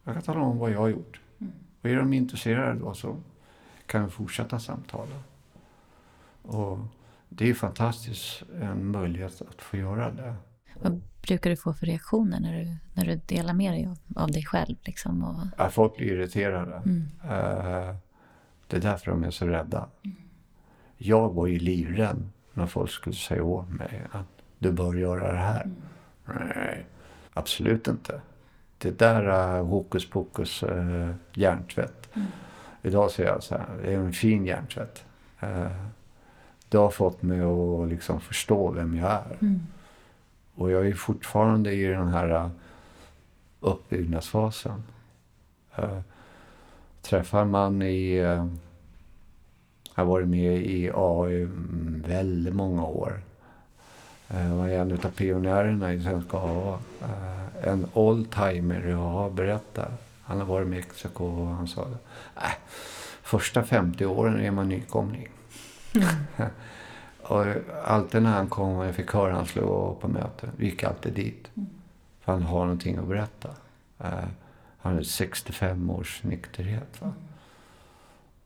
jag 0.04 0.14
kan 0.14 0.24
tala 0.24 0.40
om 0.40 0.58
vad 0.58 0.72
jag 0.72 0.80
har 0.80 0.88
gjort. 0.88 1.20
Mm. 1.40 1.54
Och 1.82 1.90
är 1.90 1.96
de 1.96 2.14
intresserade 2.14 2.80
då 2.80 2.94
så 2.94 3.16
kan 3.86 4.06
vi 4.06 4.12
fortsätta 4.12 4.60
samtala. 4.60 5.16
Och 6.44 6.78
det 7.30 7.50
är 7.50 7.54
fantastiskt 7.54 8.44
en 8.62 8.92
möjlighet 8.92 9.42
att 9.42 9.62
få 9.62 9.78
göra 9.78 10.12
det. 10.12 10.36
Vad 10.82 11.02
brukar 11.22 11.50
du 11.50 11.56
få 11.56 11.74
för 11.74 11.86
reaktioner 11.86 12.40
när 12.40 12.60
du, 12.60 12.78
när 12.94 13.06
du 13.06 13.22
delar 13.26 13.54
med 13.54 13.74
dig 13.74 13.86
av, 13.86 13.98
av 14.24 14.32
dig 14.32 14.46
själv? 14.46 14.76
Liksom, 14.82 15.24
och... 15.24 15.48
ja, 15.58 15.70
folk 15.70 15.98
blir 15.98 16.08
irriterade. 16.08 16.76
Mm. 16.76 17.02
Uh, 17.24 17.96
det 18.68 18.78
är 18.78 18.82
därför 18.82 19.12
de 19.12 19.24
är 19.24 19.32
så 19.32 19.48
rädda. 19.48 19.90
Mm. 20.04 20.18
Jag 20.98 21.34
var 21.34 21.48
ju 21.48 21.60
livrädd 21.60 22.30
när 22.54 22.68
folk 22.68 22.92
skulle 22.92 23.16
säga 23.16 23.44
åt 23.44 23.70
mig 23.70 24.04
att 24.12 24.28
du 24.60 24.72
bör 24.72 24.94
göra 24.94 25.32
det 25.32 25.38
här. 25.38 25.64
Mm. 25.64 26.48
Nej, 26.56 26.86
absolut 27.34 27.88
inte. 27.88 28.22
Det 28.78 29.00
där 29.00 29.24
är 29.24 29.62
hokus 29.62 30.10
pokus 30.10 30.64
uh, 30.64 31.12
hjärntvätt. 31.34 32.10
Mm. 32.14 32.28
Idag 32.82 33.12
säger 33.12 33.30
jag 33.30 33.44
så 33.44 33.58
här, 33.58 33.68
det 33.82 33.94
är 33.94 33.98
en 33.98 34.14
fin 34.14 34.46
hjärntvätt. 34.46 35.06
Uh, 35.44 35.88
det 36.74 36.80
har 36.80 36.90
fått 36.90 37.22
mig 37.22 37.42
att 37.42 37.90
liksom 37.90 38.22
förstå 38.22 38.72
vem 38.72 38.98
jag 38.98 39.12
är. 39.12 39.38
Mm. 39.42 39.60
Och 40.56 40.72
jag 40.72 40.88
är 40.88 40.94
fortfarande 40.94 41.72
i 41.74 41.86
den 41.86 42.08
här 42.08 42.30
äh, 42.30 42.50
uppbyggnadsfasen. 43.60 44.84
Uh, 45.80 46.00
träffar 47.02 47.46
man 47.46 47.82
i... 47.82 48.16
Jag 49.96 50.04
har 50.04 50.06
varit 50.06 50.28
med 50.28 50.66
i 50.66 50.92
AA 50.94 51.30
i 51.30 51.48
väldigt 52.08 52.56
många 52.56 52.86
år. 52.86 53.22
Jag 54.28 54.56
var 54.56 54.68
en 54.68 54.92
av 54.92 54.98
pionjärerna 54.98 55.94
i 55.94 56.02
svenska 56.02 56.38
AA. 56.38 56.80
En 57.64 57.88
oldtimer 57.94 58.88
i 58.88 58.94
AA 58.94 59.30
berättar. 59.30 59.92
Han 60.24 60.40
har 60.40 60.46
varit 60.46 60.68
i 60.68 60.70
Mexiko 60.70 61.26
och 61.26 61.48
han 61.48 61.68
sa 61.68 61.86
det. 61.86 61.98
Äh, 62.36 62.54
första 63.22 63.64
50 63.64 64.06
åren 64.06 64.40
är 64.40 64.52
man 64.52 64.70
nykomling. 64.70 65.30
Mm. 65.96 66.08
Och 67.24 67.46
alltid 67.86 68.22
när 68.22 68.32
han 68.32 68.48
kom 68.48 68.76
och 68.76 68.86
jag 68.86 68.96
fick 68.96 69.14
höra 69.14 69.34
han 69.34 69.46
skulle 69.46 69.66
gå 69.66 69.96
på 70.02 70.08
möte, 70.08 70.50
gick 70.60 70.84
alltid 70.84 71.14
dit. 71.14 71.52
Mm. 71.56 71.70
För 72.22 72.32
han 72.32 72.44
har 72.44 72.60
någonting 72.60 72.98
att 72.98 73.08
berätta. 73.08 73.50
Uh, 74.02 74.28
han 74.78 74.96
har 74.96 75.02
65 75.04 75.90
års 75.90 76.24
nykterhet. 76.24 77.02
Va? 77.02 77.14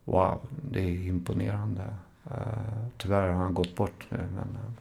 wow, 0.04 0.39
det 0.72 0.80
är 0.80 1.08
imponerande. 1.08 1.84
Uh, 2.32 2.88
tyvärr 2.98 3.28
har 3.28 3.43
han 3.43 3.54
gått 3.54 3.76
bort 3.76 4.06
nu. 4.10 4.18
Men, 4.18 4.58
uh, 4.64 4.72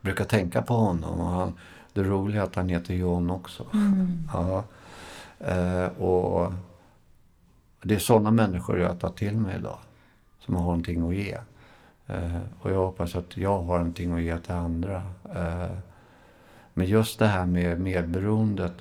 brukar 0.00 0.24
tänka 0.24 0.62
på 0.62 0.74
honom. 0.74 1.20
Och 1.20 1.26
han, 1.26 1.54
det 1.92 2.02
roliga 2.02 2.40
är 2.40 2.44
att 2.44 2.54
han 2.54 2.68
heter 2.68 2.94
John 2.94 3.30
också. 3.30 3.66
Mm. 3.72 4.28
Ja. 4.32 4.64
Uh, 5.40 6.02
och 6.02 6.52
det 7.82 7.94
är 7.94 7.98
sådana 7.98 8.30
människor 8.30 8.78
jag 8.78 9.00
tar 9.00 9.10
till 9.10 9.36
mig 9.36 9.56
idag. 9.56 9.78
Som 10.48 10.56
har 10.56 10.62
någonting 10.62 11.08
att 11.08 11.14
ge. 11.14 11.36
Uh, 12.10 12.38
och 12.60 12.70
jag 12.70 12.78
hoppas 12.78 13.16
att 13.16 13.36
jag 13.36 13.62
har 13.62 13.78
någonting 13.78 14.12
att 14.12 14.22
ge 14.22 14.38
till 14.38 14.52
andra. 14.52 15.02
Uh, 15.36 15.76
men 16.74 16.86
just 16.86 17.18
det 17.18 17.26
här 17.26 17.46
med 17.46 17.80
medberoendet. 17.80 18.72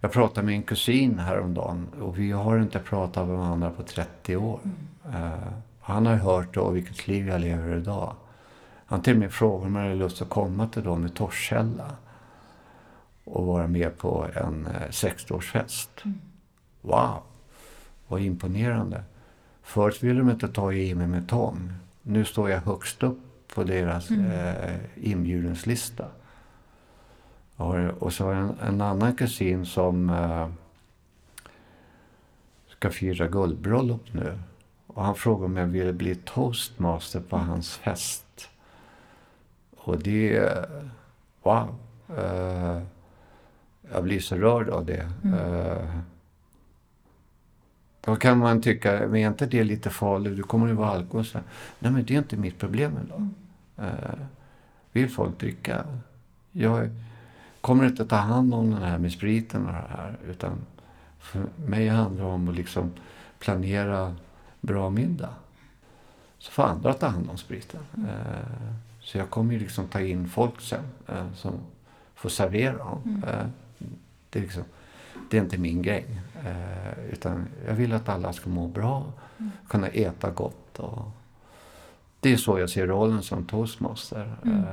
Jag 0.00 0.12
pratade 0.12 0.46
med 0.46 0.54
en 0.54 0.62
kusin 0.62 1.18
häromdagen 1.18 1.88
och 2.00 2.18
vi 2.18 2.30
har 2.30 2.58
inte 2.58 2.78
pratat 2.78 3.28
med 3.28 3.36
varandra 3.36 3.70
på 3.70 3.82
30 3.82 4.36
år. 4.36 4.60
Uh, 5.06 5.48
han 5.80 6.06
har 6.06 6.14
hört 6.14 6.54
då 6.54 6.70
vilket 6.70 7.08
liv 7.08 7.28
jag 7.28 7.40
lever 7.40 7.76
idag. 7.76 8.14
Han 8.86 9.02
till 9.02 9.12
och 9.12 9.18
med 9.18 9.32
frågade 9.32 9.66
om 9.66 9.76
jag 9.76 9.82
hade 9.82 9.94
lust 9.94 10.22
att 10.22 10.28
komma 10.28 10.66
till 10.68 10.84
dem 10.84 11.06
i 11.06 11.08
Torshälla 11.08 11.96
och 13.24 13.46
vara 13.46 13.66
med 13.66 13.98
på 13.98 14.26
en 14.34 14.68
60-årsfest. 14.90 15.88
Mm. 16.04 16.20
Wow, 16.80 17.22
vad 18.08 18.20
imponerande. 18.20 19.02
Förut 19.68 20.02
ville 20.02 20.18
de 20.18 20.30
inte 20.30 20.48
ta 20.48 20.72
i 20.72 20.94
mig 20.94 21.06
med 21.06 21.28
tång. 21.28 21.72
Nu 22.02 22.24
står 22.24 22.50
jag 22.50 22.60
högst 22.60 23.02
upp 23.02 23.18
på 23.54 23.64
deras 23.64 24.10
mm. 24.10 24.30
eh, 24.30 24.76
inbjudenslista. 24.96 26.04
Och, 27.56 27.74
och 27.74 28.12
så 28.12 28.24
har 28.24 28.32
jag 28.32 28.42
en, 28.42 28.58
en 28.60 28.80
annan 28.80 29.14
kusin 29.14 29.66
som 29.66 30.10
eh, 30.10 30.48
ska 32.68 32.90
fira 32.90 33.28
guldbröllop 33.28 34.14
nu. 34.14 34.38
Och 34.86 35.04
han 35.04 35.14
frågade 35.14 35.44
om 35.44 35.56
jag 35.56 35.66
ville 35.66 35.92
bli 35.92 36.14
toastmaster 36.14 37.20
på 37.20 37.36
hans 37.36 37.76
fest. 37.76 38.48
Och 39.76 39.98
det... 39.98 40.50
Wow. 41.42 41.74
Uh, 42.10 42.82
jag 43.92 44.04
blir 44.04 44.20
så 44.20 44.36
rörd 44.36 44.68
av 44.68 44.86
det. 44.86 45.10
Mm. 45.24 45.38
Uh, 45.38 45.98
då 48.00 48.16
kan 48.16 48.38
man 48.38 48.62
tycka, 48.62 48.92
men 48.92 49.16
är 49.16 49.28
inte 49.28 49.46
det 49.46 49.64
lite 49.64 49.90
farligt? 49.90 50.36
Du 50.36 50.42
kommer 50.42 50.66
ju 50.66 50.72
vara 50.72 50.90
alkohol. 50.90 51.24
Nej, 51.78 51.92
men 51.92 52.04
det 52.04 52.14
är 52.14 52.18
inte 52.18 52.36
mitt 52.36 52.58
problem 52.58 52.98
idag. 53.04 53.28
Mm. 53.76 53.90
Uh, 53.90 54.18
vill 54.92 55.10
folk 55.10 55.40
dricka? 55.40 55.84
Jag 56.52 56.90
kommer 57.60 57.86
inte 57.86 58.06
ta 58.06 58.16
hand 58.16 58.54
om 58.54 58.70
den 58.70 58.82
här 58.82 58.98
med 58.98 59.12
spriten 59.12 59.66
och 59.66 59.72
det 59.72 59.84
här. 59.88 60.16
Utan 60.28 60.52
för 61.18 61.46
mig 61.66 61.88
handlar 61.88 62.24
det 62.24 62.30
om 62.30 62.48
att 62.48 62.54
liksom 62.54 62.92
planera 63.38 64.14
bra 64.60 64.90
middag. 64.90 65.34
Så 66.38 66.50
får 66.50 66.62
andra 66.62 66.92
ta 66.92 67.06
hand 67.06 67.30
om 67.30 67.38
spriten. 67.38 67.80
Mm. 67.96 68.10
Uh, 68.10 68.72
så 69.00 69.18
jag 69.18 69.30
kommer 69.30 69.52
ju 69.52 69.58
liksom 69.58 69.88
ta 69.88 70.00
in 70.00 70.28
folk 70.28 70.60
sen 70.60 70.84
uh, 71.10 71.32
som 71.34 71.52
får 72.14 72.28
servera 72.28 72.78
dem. 72.78 73.02
Mm. 73.04 73.24
Uh, 73.24 73.46
det, 74.30 74.38
är 74.38 74.42
liksom, 74.42 74.64
det 75.30 75.36
är 75.36 75.40
inte 75.40 75.58
min 75.58 75.82
grej. 75.82 76.06
utan 77.10 77.48
jag 77.66 77.74
vill 77.74 77.92
att 77.92 78.08
alla 78.08 78.32
ska 78.32 78.50
må 78.50 78.68
bra, 78.68 79.12
mm. 79.38 79.50
kunna 79.68 79.88
äta 79.88 80.30
gott. 80.30 80.78
Och 80.78 81.10
det 82.20 82.32
är 82.32 82.36
så 82.36 82.58
jag 82.58 82.70
ser 82.70 82.86
rollen 82.86 83.22
som 83.22 83.44
toastmaster. 83.44 84.36
Mm. 84.42 84.64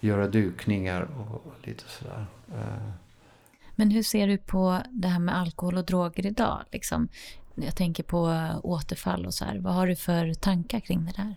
göra 0.00 0.28
dukningar 0.28 1.02
och, 1.02 1.54
lite 1.62 1.84
sådär. 1.88 2.26
Men 3.76 3.90
hur 3.90 4.02
ser 4.02 4.26
du 4.26 4.38
på 4.38 4.82
det 4.90 5.08
här 5.08 5.18
med 5.18 5.36
alkohol 5.36 5.76
och 5.76 5.84
droger 5.84 6.26
idag? 6.26 6.58
Liksom, 6.72 7.08
jag 7.54 7.76
tänker 7.76 8.02
på 8.02 8.48
återfall 8.62 9.26
och 9.26 9.34
så 9.34 9.44
här. 9.44 9.58
Vad 9.58 9.74
har 9.74 9.86
du 9.86 9.96
för 9.96 10.34
tankar 10.34 10.80
kring 10.80 11.04
det 11.04 11.12
där? 11.16 11.34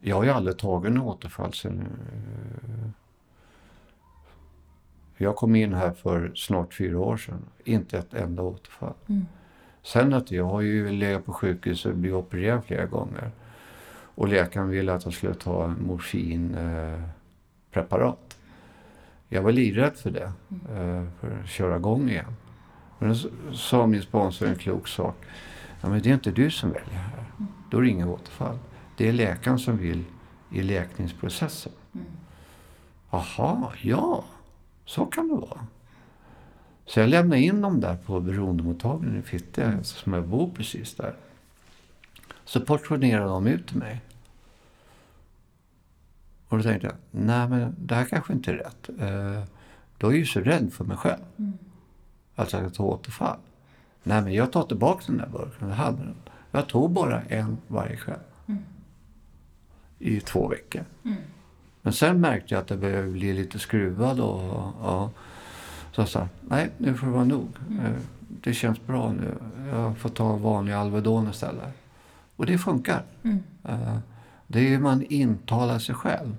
Jag 0.00 0.16
har 0.16 0.24
ju 0.24 0.30
aldrig 0.30 0.58
tagit 0.58 0.90
en 0.90 1.00
återfall 1.00 1.52
sen... 1.52 1.88
Jag 5.16 5.36
kom 5.36 5.56
in 5.56 5.74
här 5.74 5.90
för 5.92 6.32
snart 6.34 6.74
fyra 6.74 6.98
år 6.98 7.16
sedan. 7.16 7.44
Inte 7.64 7.98
ett 7.98 8.14
enda 8.14 8.42
återfall. 8.42 8.94
Mm. 9.06 9.26
Sen 9.82 10.14
att 10.14 10.30
jag 10.30 10.44
har 10.44 10.60
ju 10.60 10.90
legat 10.90 11.24
på 11.24 11.32
sjukhus 11.32 11.86
och 11.86 11.94
blivit 11.94 12.16
opererad 12.16 12.64
flera 12.64 12.86
gånger. 12.86 13.30
Och 14.14 14.28
läkaren 14.28 14.68
ville 14.68 14.92
att 14.92 15.04
jag 15.04 15.14
skulle 15.14 15.34
ta 15.34 15.68
morfinpreparat. 15.68 17.08
Eh, 18.28 18.36
jag 19.28 19.42
var 19.42 19.52
livrädd 19.52 19.96
för 19.96 20.10
det. 20.10 20.32
Mm. 20.50 20.60
Eh, 20.76 21.04
för 21.20 21.40
att 21.42 21.48
köra 21.48 21.76
igång 21.76 22.08
igen. 22.08 22.36
Men 22.98 23.08
då 23.08 23.14
sa 23.52 23.86
min 23.86 24.02
sponsor 24.02 24.46
en 24.48 24.56
klok 24.56 24.88
sak. 24.88 25.16
Ja, 25.80 25.88
men 25.88 26.02
det 26.02 26.10
är 26.10 26.14
inte 26.14 26.30
du 26.30 26.50
som 26.50 26.70
väljer 26.70 26.98
här. 26.98 27.24
Då 27.70 27.78
är 27.78 27.82
det 27.82 27.88
inget 27.88 28.06
återfall. 28.06 28.58
Det 28.96 29.08
är 29.08 29.12
läkaren 29.12 29.58
som 29.58 29.76
vill 29.76 30.04
i 30.50 30.62
läkningsprocessen. 30.62 31.72
Mm. 31.94 32.06
Aha, 33.10 33.72
ja. 33.82 34.24
Så 34.84 35.06
kan 35.06 35.28
det 35.28 35.34
vara. 35.34 35.66
Så 36.86 37.00
jag 37.00 37.08
lämnade 37.08 37.40
in 37.40 37.60
dem 37.60 37.80
där 37.80 37.96
på 37.96 38.20
beroendemottagningen 38.20 39.18
i 39.18 39.22
Fittja, 39.22 39.64
mm. 39.64 39.84
som 39.84 40.12
jag 40.12 40.28
bor 40.28 40.50
precis 40.56 40.94
där. 40.94 41.14
Så 42.44 42.60
portionerade 42.60 43.26
de 43.26 43.46
ut 43.46 43.66
till 43.66 43.76
mig. 43.76 44.00
Och 46.48 46.56
då 46.58 46.62
tänkte 46.62 46.86
jag, 46.86 46.96
nej 47.10 47.48
men 47.48 47.74
det 47.78 47.94
här 47.94 48.04
kanske 48.04 48.32
inte 48.32 48.50
är 48.50 48.54
rätt. 48.54 48.88
Eh, 48.88 49.44
då 49.98 50.06
är 50.06 50.10
jag 50.10 50.18
ju 50.18 50.26
så 50.26 50.40
rädd 50.40 50.72
för 50.72 50.84
mig 50.84 50.96
själv. 50.96 51.22
Mm. 51.36 51.52
Att 52.34 52.74
ta 52.74 52.84
återfall. 52.84 53.38
Nej, 54.02 54.22
men 54.22 54.32
jag 54.32 54.52
tar 54.52 54.62
tillbaka 54.62 55.04
den 55.06 55.16
där 55.16 55.26
burken. 55.26 55.68
Jag 55.68 55.76
hade 55.76 55.98
den. 55.98 56.16
Jag 56.50 56.68
tog 56.68 56.90
bara 56.90 57.22
en 57.22 57.58
varje 57.68 57.96
kväll. 57.96 58.18
Mm. 58.46 58.62
I 59.98 60.20
två 60.20 60.48
veckor. 60.48 60.84
Mm. 61.04 61.16
Men 61.84 61.92
sen 61.92 62.20
märkte 62.20 62.54
jag 62.54 62.60
att 62.60 62.68
det 62.68 62.76
började 62.76 63.08
bli 63.08 63.32
lite 63.32 63.58
skruvad 63.58 64.20
och, 64.20 64.42
ja. 64.82 65.10
Så 65.92 66.00
jag 66.00 66.08
sa, 66.08 66.28
nej 66.40 66.70
nu 66.78 66.94
får 66.94 67.06
det 67.06 67.12
vara 67.12 67.24
nog. 67.24 67.48
Mm. 67.68 67.84
Eh, 67.84 67.92
det 68.28 68.54
känns 68.54 68.86
bra 68.86 69.12
nu. 69.12 69.34
Jag 69.70 69.98
får 69.98 70.08
ta 70.08 70.36
vanlig 70.36 70.72
Alvedon 70.72 71.30
istället. 71.30 71.74
Och 72.36 72.46
det 72.46 72.58
funkar. 72.58 73.02
Mm. 73.22 73.42
Uh, 73.68 73.98
det 74.46 74.60
är 74.60 74.68
hur 74.68 74.78
man 74.78 75.02
intalar 75.02 75.78
sig 75.78 75.94
själv. 75.94 76.36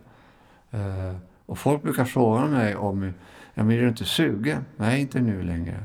Uh, 0.74 1.16
och 1.46 1.58
folk 1.58 1.84
brukar 1.84 2.06
fråga 2.06 2.46
mig 2.46 2.76
om 2.76 3.14
Ja, 3.54 3.64
men 3.64 3.78
är 3.78 3.82
du 3.82 3.88
inte 3.88 4.06
sugen? 4.06 4.66
Nej, 4.78 5.02
inte 5.02 5.22
nu 5.22 5.44
längre. 5.44 5.84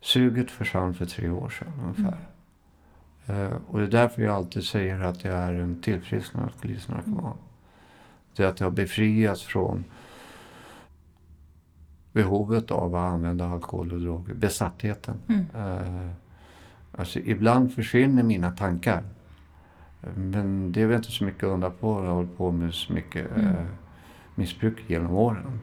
Suget 0.00 0.50
försvann 0.50 0.94
för 0.94 1.06
tre 1.06 1.30
år 1.30 1.48
sedan 1.48 1.72
ungefär. 1.82 2.18
Mm. 3.26 3.52
Uh, 3.52 3.58
och 3.68 3.78
det 3.78 3.84
är 3.84 3.90
därför 3.90 4.22
jag 4.22 4.34
alltid 4.34 4.64
säger 4.64 5.00
att 5.00 5.24
jag 5.24 5.34
är 5.34 5.52
en 5.52 5.82
tillfrisknad 5.82 6.44
alkoholistnarkoman. 6.44 7.24
Mm. 7.24 7.47
Det 8.38 8.44
är 8.44 8.48
att 8.48 8.60
jag 8.60 8.72
befriats 8.72 9.42
från 9.42 9.84
behovet 12.12 12.70
av 12.70 12.94
att 12.94 13.12
använda 13.12 13.48
alkohol 13.48 13.92
och 13.92 14.00
droger. 14.00 14.34
Besattheten. 14.34 15.20
Mm. 15.28 15.46
Uh, 15.56 16.10
alltså, 16.92 17.18
ibland 17.18 17.74
försvinner 17.74 18.22
mina 18.22 18.50
tankar. 18.50 19.02
Men 20.14 20.72
det 20.72 20.82
är 20.82 20.86
väl 20.86 20.96
inte 20.96 21.10
så 21.10 21.24
mycket 21.24 21.44
att 21.44 21.50
undra 21.50 21.70
på. 21.70 22.00
Jag 22.00 22.06
har 22.06 22.14
hållit 22.14 22.36
på 22.36 22.52
med 22.52 22.74
så 22.74 22.92
mycket 22.92 23.30
mm. 23.30 23.46
uh, 23.46 23.66
missbruk 24.34 24.84
genom 24.86 25.14
åren. 25.14 25.60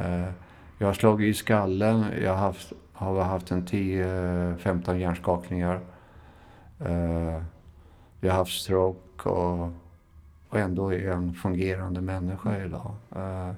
Uh, 0.00 0.30
jag 0.78 0.86
har 0.86 0.94
slagit 0.94 1.34
i 1.34 1.34
skallen. 1.34 2.04
Jag 2.22 2.30
har 2.30 2.38
haft, 2.38 2.72
har 2.92 3.22
haft 3.22 3.50
en 3.50 3.66
10-15 3.66 4.96
hjärnskakningar. 4.96 5.80
Jag 8.20 8.30
har 8.30 8.38
haft 8.38 8.62
stroke 8.62 9.28
och, 9.28 9.72
och 10.54 10.60
ändå 10.60 10.92
är 10.92 11.10
en 11.10 11.34
fungerande 11.34 12.00
människa 12.00 12.64
idag. 12.64 12.94
Uh, 13.16 13.52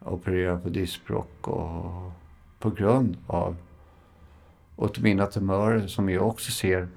opererad 0.00 0.62
på 0.62 0.68
diskbråck 0.68 1.48
och 1.48 2.12
på 2.58 2.70
grund 2.70 3.16
av 3.26 3.56
och 4.76 5.00
mina 5.00 5.26
tumörer 5.26 5.86
som 5.86 6.08
jag 6.08 6.26
också 6.26 6.52
ser 6.52 6.88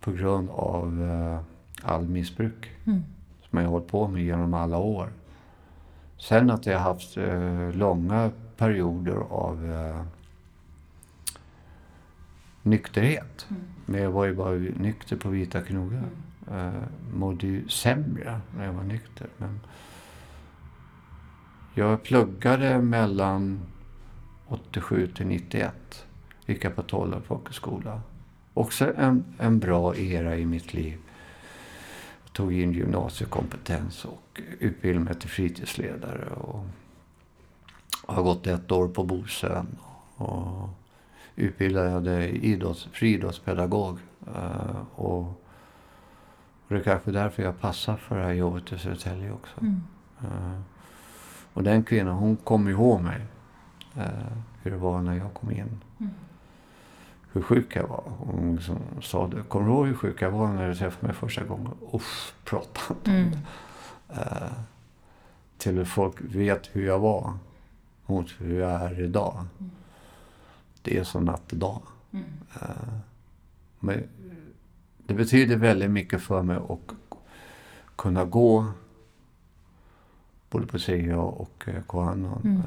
på 0.00 0.12
grund 0.12 0.50
av 0.50 1.00
uh, 1.00 1.40
all 1.82 2.08
missbruk 2.08 2.70
mm. 2.84 3.04
som 3.48 3.58
jag 3.58 3.66
har 3.66 3.70
hållit 3.70 3.88
på 3.88 4.08
med 4.08 4.22
genom 4.22 4.54
alla 4.54 4.78
år. 4.78 5.08
Sen 6.18 6.50
att 6.50 6.66
jag 6.66 6.78
har 6.78 6.94
haft 6.94 7.16
eh, 7.16 7.72
långa 7.72 8.30
perioder 8.56 9.16
av 9.30 9.72
eh, 9.72 10.02
nykterhet. 12.62 13.46
Mm. 13.50 13.62
Men 13.86 14.02
jag 14.02 14.10
var 14.10 14.24
ju 14.24 14.34
bara 14.34 14.50
nykter 14.54 15.16
på 15.16 15.28
Vita 15.28 15.60
knogar. 15.60 15.98
Mm. 15.98 16.27
Eh, 16.50 16.82
mådde 17.12 17.46
ju 17.46 17.68
sämre 17.68 18.40
när 18.56 18.64
jag 18.64 18.72
var 18.72 18.82
nykter. 18.82 19.26
Men 19.36 19.60
jag 21.74 22.02
pluggade 22.02 22.78
mellan 22.78 23.60
87 24.46 25.06
till 25.06 25.26
91. 25.26 26.06
Gick 26.46 26.64
jag 26.64 26.76
på 26.76 26.82
Tollarp 26.82 27.26
folkhögskola. 27.26 28.00
Också 28.54 28.94
en, 28.96 29.24
en 29.38 29.58
bra 29.58 29.96
era 29.96 30.36
i 30.36 30.46
mitt 30.46 30.74
liv 30.74 30.98
Jag 32.24 32.32
tog 32.32 32.52
in 32.52 32.72
gymnasiekompetens 32.72 34.04
och 34.04 34.40
utbildade 34.58 35.04
mig 35.04 35.14
till 35.14 35.30
fritidsledare. 35.30 36.28
Och 36.30 36.64
har 38.06 38.22
gått 38.22 38.46
ett 38.46 38.72
år 38.72 38.88
på 38.88 39.04
Bosön. 39.04 39.78
Och 40.14 40.68
utbildade 41.36 42.28
idrotts, 42.28 42.88
friidrottspedagog. 42.92 43.98
Uh, 44.28 44.36
eh, 44.36 44.82
och, 44.94 45.44
och 46.68 46.74
det 46.74 46.80
är 46.80 46.84
kanske 46.84 47.10
därför 47.10 47.42
jag 47.42 47.60
passar 47.60 47.96
för 47.96 48.18
det 48.18 48.24
här 48.24 48.32
jobbet 48.32 48.72
i 48.72 48.78
Södertälje 48.78 49.32
också. 49.32 49.60
Mm. 49.60 49.82
Uh, 50.24 50.60
och 51.52 51.62
den 51.62 51.84
kvinnan, 51.84 52.16
hon 52.16 52.36
kom 52.36 52.68
ihåg 52.68 53.00
mig. 53.00 53.26
Uh, 53.96 54.02
hur 54.62 54.70
det 54.70 54.76
var 54.76 55.02
när 55.02 55.14
jag 55.14 55.34
kom 55.34 55.50
in. 55.50 55.80
Mm. 56.00 56.12
Hur 57.32 57.42
sjuk 57.42 57.76
jag 57.76 57.88
var. 57.88 58.02
Hon 58.18 58.56
liksom 58.56 58.78
sa 59.02 59.26
det. 59.26 59.42
Kommer 59.48 59.66
du 59.66 59.72
ihåg 59.72 59.86
hur 59.86 59.94
sjuk 59.94 60.22
jag 60.22 60.30
var 60.30 60.48
när 60.48 60.68
du 60.68 60.74
träffade 60.74 61.06
mig 61.06 61.16
första 61.16 61.44
gången? 61.44 61.70
Uff, 61.92 62.34
prata 62.44 62.80
inte 62.88 63.10
mm. 63.10 63.38
uh, 64.10 64.52
Till 65.58 65.84
folk 65.84 66.14
vet 66.20 66.68
hur 66.72 66.86
jag 66.86 66.98
var. 66.98 67.32
Mot 68.06 68.30
hur 68.38 68.60
jag 68.60 68.70
är 68.70 69.00
idag. 69.00 69.44
Mm. 69.58 69.70
Det 70.82 70.98
är 70.98 71.04
som 71.04 71.24
natt 71.24 71.52
och 71.52 71.58
dag. 71.58 71.82
Mm. 72.10 72.24
Uh, 72.62 72.98
men 73.80 74.08
det 75.08 75.14
betyder 75.14 75.56
väldigt 75.56 75.90
mycket 75.90 76.22
för 76.22 76.42
mig 76.42 76.56
att 76.56 76.94
kunna 77.96 78.24
gå 78.24 78.66
både 80.50 80.66
på 80.66 80.78
CA 80.78 81.18
och 81.18 81.68
Kohanon. 81.86 82.40
Mm. 82.44 82.62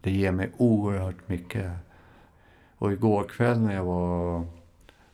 Det 0.00 0.10
ger 0.10 0.32
mig 0.32 0.52
oerhört 0.56 1.28
mycket. 1.28 1.72
Och 2.78 2.92
igår 2.92 3.24
kväll 3.24 3.60
när 3.60 3.74
jag 3.74 3.84
var 3.84 4.46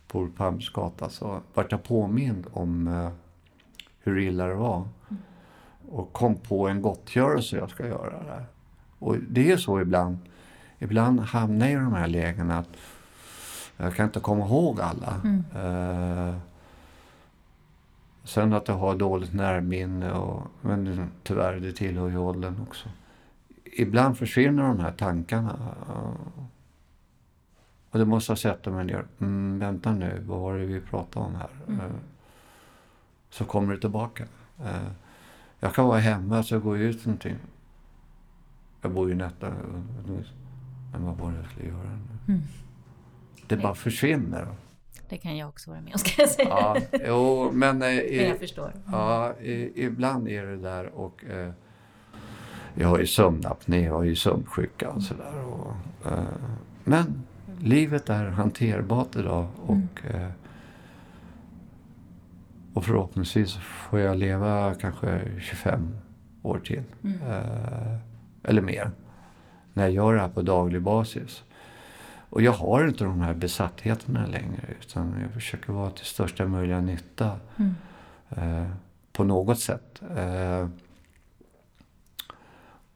på 0.07 0.19
Olof 0.19 0.35
Palmes 0.37 0.71
gata 0.71 1.09
så 1.09 1.41
vart 1.55 1.73
jag 1.73 1.85
påmind 1.85 2.47
om 2.53 2.89
eh, 2.89 3.11
hur 4.03 4.19
illa 4.19 4.47
det 4.47 4.55
var. 4.55 4.77
Mm. 4.77 5.23
Och 5.91 6.13
kom 6.13 6.35
på 6.35 6.69
en 6.69 6.83
gottgörelse 6.83 7.57
jag 7.57 7.71
ska 7.71 7.87
göra 7.87 8.23
där. 8.23 8.45
Och 8.99 9.17
det 9.29 9.53
är 9.53 9.57
så 9.57 9.81
ibland. 9.81 10.19
Ibland 10.79 11.21
hamnar 11.21 11.67
jag 11.67 11.81
i 11.81 11.85
de 11.85 11.95
här 11.95 12.09
lägena 12.09 12.59
att 12.59 12.77
jag 13.77 13.95
kan 13.95 14.07
inte 14.07 14.21
komma 14.21 14.45
ihåg 14.45 14.81
alla. 14.81 15.21
Mm. 15.25 15.45
Uh, 15.57 16.35
sen 18.25 18.53
att 18.53 18.69
jag 18.69 18.75
har 18.75 18.97
dåligt 18.97 19.35
närminne, 19.35 20.13
och, 20.13 20.43
men 20.61 21.11
tyvärr 21.23 21.61
det 21.61 21.73
tillhör 21.73 22.09
ju 22.09 22.19
åldern 22.19 22.61
också. 22.69 22.89
Ibland 23.65 24.19
försvinner 24.19 24.63
de 24.63 24.81
här 24.81 24.93
tankarna. 24.93 25.59
Och 27.91 27.99
det 27.99 28.05
måste 28.05 28.33
jag 28.33 28.39
sätta 28.39 28.71
mig 28.71 28.85
ner. 28.85 29.05
Mm, 29.21 29.59
vänta 29.59 29.93
nu, 29.93 30.23
vad 30.27 30.41
var 30.41 30.59
det 30.59 30.67
vi 30.67 30.81
pratade 30.81 31.27
om 31.27 31.35
här? 31.35 31.51
Mm. 31.69 31.81
Uh, 31.81 31.93
så 33.31 33.45
kommer 33.45 33.75
det 33.75 33.81
tillbaka. 33.81 34.25
jag 35.61 35.75
kan 35.75 35.87
vara 35.87 35.99
hemma 35.99 36.43
så 36.43 36.61
går 36.61 36.77
jag 36.77 36.87
ut 36.87 37.07
någonting. 37.07 37.37
Jag 38.81 38.93
bor 38.93 39.09
ju 39.09 39.15
Nätta. 39.15 39.53
Men 40.93 41.05
vad 41.05 41.17
var 41.17 41.31
det 41.31 41.37
jag 41.37 41.51
skulle 41.51 41.69
göra 41.69 41.83
nu? 41.83 42.33
Mm. 42.35 42.43
Det 43.47 43.57
bara 43.57 43.75
försvinner. 43.75 44.49
Det 45.15 45.19
kan 45.19 45.37
jag 45.37 45.49
också 45.49 45.71
vara 45.71 45.81
med 45.81 45.93
om 45.93 45.99
ska 45.99 46.23
jag 46.23 46.31
säga. 46.31 46.49
Ja, 46.49 46.77
jo, 47.07 47.51
men... 47.53 47.83
Eh, 47.83 47.89
men 48.11 48.29
jag 48.29 48.39
förstår. 48.39 48.65
Mm. 48.69 48.83
Ja, 48.93 49.33
i, 49.33 49.85
ibland 49.85 50.29
är 50.29 50.47
det 50.47 50.57
där 50.57 50.87
och... 50.87 51.25
Eh, 51.25 51.51
jag 52.75 52.89
har 52.89 52.99
ju 52.99 53.07
sömnapné, 53.07 53.85
jag 53.85 53.93
har 53.93 54.03
ju 54.03 54.17
sömnsjuka 54.17 54.91
och 54.91 55.03
sådär. 55.03 55.33
Eh, 56.05 56.19
men 56.85 57.23
livet 57.61 58.09
är 58.09 58.25
hanterbart 58.25 59.17
idag 59.17 59.47
och... 59.67 60.05
Mm. 60.05 60.23
Eh, 60.23 60.31
och 62.75 62.85
förhoppningsvis 62.85 63.55
får 63.57 64.01
jag 64.01 64.17
leva 64.17 64.75
kanske 64.81 65.21
25 65.41 65.97
år 66.43 66.59
till. 66.59 66.83
Mm. 67.05 67.19
Eh, 67.23 67.97
eller 68.43 68.63
mer. 68.63 68.91
När 69.73 69.83
jag 69.83 69.93
gör 69.93 70.15
det 70.15 70.21
här 70.21 70.29
på 70.29 70.43
daglig 70.43 70.83
basis. 70.83 71.45
Och 72.31 72.43
jag 72.43 72.53
har 72.53 72.89
inte 72.89 73.05
de 73.05 73.21
här 73.21 73.35
besattheterna 73.35 74.27
längre 74.27 74.75
utan 74.81 75.21
jag 75.23 75.33
försöker 75.33 75.73
vara 75.73 75.91
till 75.91 76.07
största 76.07 76.47
möjliga 76.47 76.81
nytta. 76.81 77.41
Mm. 77.57 77.75
Eh, 78.31 78.71
på 79.13 79.25
något 79.25 79.61
sätt. 79.61 80.03
Eh, 80.17 80.69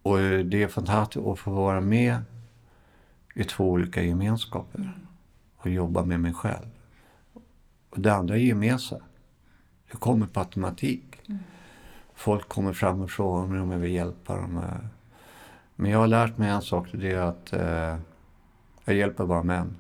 och 0.02 0.18
det 0.18 0.62
är 0.62 0.68
fantastiskt 0.68 1.26
att 1.26 1.38
få 1.38 1.50
vara 1.50 1.80
med 1.80 2.18
i 3.34 3.44
två 3.44 3.70
olika 3.70 4.02
gemenskaper. 4.02 4.78
Mm. 4.78 4.92
Och 5.56 5.70
jobba 5.70 6.04
med 6.04 6.20
mig 6.20 6.34
själv. 6.34 6.68
Och 7.90 8.00
det 8.00 8.14
andra 8.14 8.36
ger 8.36 8.54
med 8.54 8.80
sig. 8.80 9.00
Det 9.90 9.96
kommer 9.96 10.26
på 10.26 10.40
automatik. 10.40 11.20
Mm. 11.26 11.38
Folk 12.14 12.48
kommer 12.48 12.72
fram 12.72 13.00
och 13.00 13.10
frågar 13.10 13.46
mig 13.46 13.60
om 13.60 13.70
jag 13.70 13.78
vill 13.78 13.92
hjälpa 13.92 14.36
dem. 14.36 14.60
Men 15.74 15.90
jag 15.90 15.98
har 15.98 16.06
lärt 16.06 16.38
mig 16.38 16.50
en 16.50 16.62
sak. 16.62 16.88
Det 16.92 17.12
är 17.12 17.20
att 17.20 17.52
eh, 17.52 17.96
jag 18.88 18.96
hjälper 18.96 19.26
bara 19.26 19.42
män. 19.42 19.76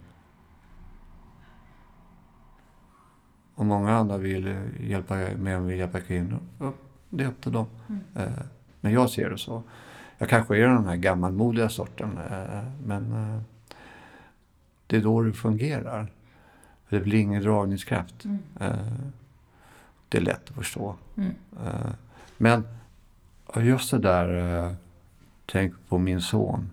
Och 3.54 3.66
många 3.66 3.96
andra 3.96 4.16
vill 4.16 4.56
hjälpa 4.80 5.14
män 5.36 5.66
vill 5.66 5.78
hjälpa 5.78 6.00
kvinnor. 6.00 6.38
Det 7.08 7.24
är 7.24 7.28
upp 7.28 7.40
till 7.40 7.52
dem. 7.52 7.66
Mm. 7.88 8.02
Eh, 8.14 8.44
men 8.80 8.92
jag 8.92 9.10
ser 9.10 9.30
det 9.30 9.38
så. 9.38 9.62
Jag 10.18 10.28
kanske 10.28 10.56
är 10.56 10.68
den 10.68 10.86
här 10.86 10.96
gammalmodiga 10.96 11.68
sorten. 11.68 12.18
Eh, 12.30 12.64
men 12.84 13.12
eh, 13.12 13.40
det 14.86 14.96
är 14.96 15.00
då 15.00 15.22
det 15.22 15.32
fungerar. 15.32 16.12
Det 16.88 17.00
blir 17.00 17.18
ingen 17.18 17.42
dragningskraft. 17.42 18.24
Mm. 18.24 18.38
Det 20.08 20.18
är 20.18 20.22
lätt 20.22 20.48
att 20.48 20.56
förstå. 20.56 20.94
Mm. 21.16 21.32
Men 22.36 22.64
just 23.56 23.90
det 23.90 23.98
där, 23.98 24.76
tänk 25.46 25.74
på 25.88 25.98
min 25.98 26.20
son. 26.20 26.70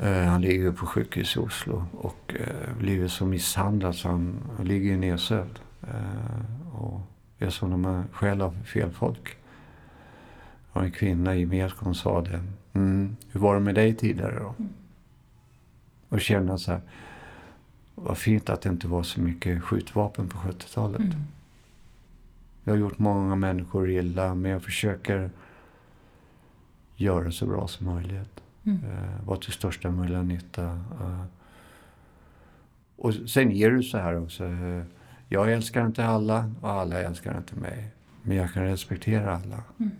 Eh, 0.00 0.24
han 0.24 0.40
ligger 0.40 0.72
på 0.72 0.86
sjukhus 0.86 1.36
i 1.36 1.38
Oslo 1.38 1.86
och 1.92 2.34
eh, 2.38 2.76
blivit 2.78 3.12
så 3.12 3.26
misshandlad 3.26 3.94
så 3.94 4.08
han, 4.08 4.38
ligger 4.62 4.96
nedsövd. 4.96 5.58
Eh, 5.82 6.76
och 6.78 7.00
är 7.38 7.50
som 7.50 7.70
när 7.70 7.76
man 7.76 8.08
skäl 8.12 8.42
av 8.42 8.62
fel 8.64 8.90
folk. 8.90 9.36
Och 10.72 10.82
en 10.82 10.90
kvinna 10.90 11.36
i 11.36 11.46
Medcon 11.46 11.94
sa 11.94 12.20
det. 12.20 12.40
Mm, 12.72 13.16
hur 13.30 13.40
var 13.40 13.54
det 13.54 13.60
med 13.60 13.74
dig 13.74 13.94
tidigare 13.94 14.38
då? 14.38 14.54
Och 16.08 16.20
känna 16.20 16.58
så 16.58 16.72
här. 16.72 16.80
Vad 17.94 18.18
fint 18.18 18.50
att 18.50 18.62
det 18.62 18.68
inte 18.68 18.88
var 18.88 19.02
så 19.02 19.20
mycket 19.20 19.62
skjutvapen 19.62 20.28
på 20.28 20.38
70-talet. 20.38 21.00
Mm. 21.00 21.24
Jag 22.64 22.72
har 22.72 22.78
gjort 22.78 22.98
många 22.98 23.36
människor 23.36 23.90
illa 23.90 24.34
men 24.34 24.50
jag 24.50 24.62
försöker 24.62 25.30
göra 26.96 27.30
så 27.30 27.46
bra 27.46 27.68
som 27.68 27.86
möjligt. 27.86 28.40
Mm. 28.66 28.84
Uh, 28.84 29.26
vara 29.26 29.38
till 29.38 29.52
största 29.52 29.90
möjliga 29.90 30.22
nytta. 30.22 30.64
Uh, 31.00 31.24
och 32.96 33.14
sen 33.14 33.52
är 33.52 33.70
det 33.70 33.82
så 33.82 33.98
här 33.98 34.22
också. 34.22 34.44
Uh, 34.44 34.84
jag 35.28 35.52
älskar 35.52 35.86
inte 35.86 36.04
alla 36.04 36.52
och 36.60 36.70
alla 36.70 37.00
älskar 37.00 37.38
inte 37.38 37.56
mig. 37.56 37.90
Men 38.22 38.36
jag 38.36 38.52
kan 38.52 38.64
respektera 38.64 39.36
alla. 39.36 39.62
Mm. 39.78 39.90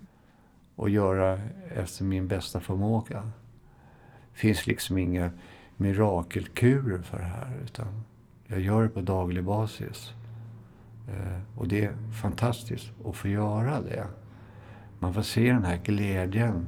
Och 0.74 0.90
göra 0.90 1.40
efter 1.74 2.04
min 2.04 2.28
bästa 2.28 2.60
förmåga. 2.60 3.22
Det 4.32 4.38
finns 4.38 4.66
liksom 4.66 4.98
inga 4.98 5.30
mirakelkurer 5.76 7.02
för 7.02 7.18
det 7.18 7.24
här. 7.24 7.52
Utan 7.64 7.86
jag 8.46 8.60
gör 8.60 8.82
det 8.82 8.88
på 8.88 9.00
daglig 9.00 9.44
basis. 9.44 10.12
och 11.56 11.68
det 11.68 11.84
är 11.84 11.92
fantastiskt 12.22 12.90
att 13.04 13.16
få 13.16 13.28
göra 13.28 13.80
det. 13.80 14.06
Man 14.98 15.14
får 15.14 15.22
se 15.22 15.52
den 15.52 15.64
här 15.64 15.76
glädjen 15.76 16.66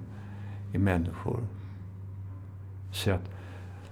i 0.74 0.78
människor. 0.78 1.48
Så 2.93 3.10
att 3.10 3.31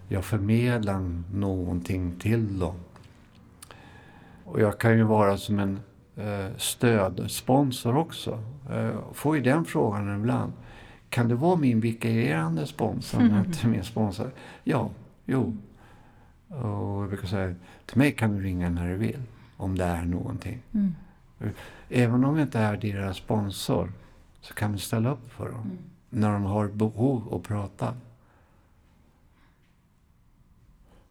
jag 0.09 0.24
förmedlar 0.24 1.23
någonting 1.32 2.16
till 2.18 2.59
dem. 2.59 2.74
Och 4.44 4.60
jag 4.60 4.78
kan 4.78 4.97
ju 4.97 5.02
vara 5.02 5.36
som 5.36 5.59
en 5.59 5.81
eh, 6.16 6.56
stödsponsor 6.56 7.97
också. 7.97 8.43
Eh, 8.70 8.90
får 9.12 9.36
ju 9.36 9.43
den 9.43 9.64
frågan 9.64 10.20
ibland. 10.20 10.52
Kan 11.09 11.28
det 11.28 11.35
vara 11.35 11.56
min 11.56 11.81
vikarierande 11.81 12.66
sponsor 12.66 13.20
mm. 13.20 13.44
inte 13.44 13.66
min 13.66 13.85
sponsor? 13.85 14.31
Ja, 14.64 14.90
jo. 15.24 15.56
Och 16.48 17.02
jag 17.02 17.09
brukar 17.09 17.27
säga, 17.27 17.55
till 17.86 17.98
mig 17.98 18.12
kan 18.12 18.36
du 18.36 18.43
ringa 18.43 18.70
när 18.70 18.89
du 18.89 18.97
vill. 18.97 19.23
Om 19.56 19.78
det 19.78 19.85
är 19.85 20.05
någonting. 20.05 20.62
Mm. 20.73 20.94
Även 21.89 22.24
om 22.24 22.36
jag 22.36 22.47
inte 22.47 22.59
är 22.59 22.77
deras 22.77 23.16
sponsor 23.16 23.93
så 24.40 24.55
kan 24.55 24.73
vi 24.73 24.78
ställa 24.78 25.10
upp 25.10 25.32
för 25.32 25.48
dem. 25.48 25.60
Mm. 25.60 25.78
När 26.10 26.32
de 26.32 26.43
har 26.44 26.68
behov 26.68 27.35
att 27.35 27.43
prata. 27.43 27.94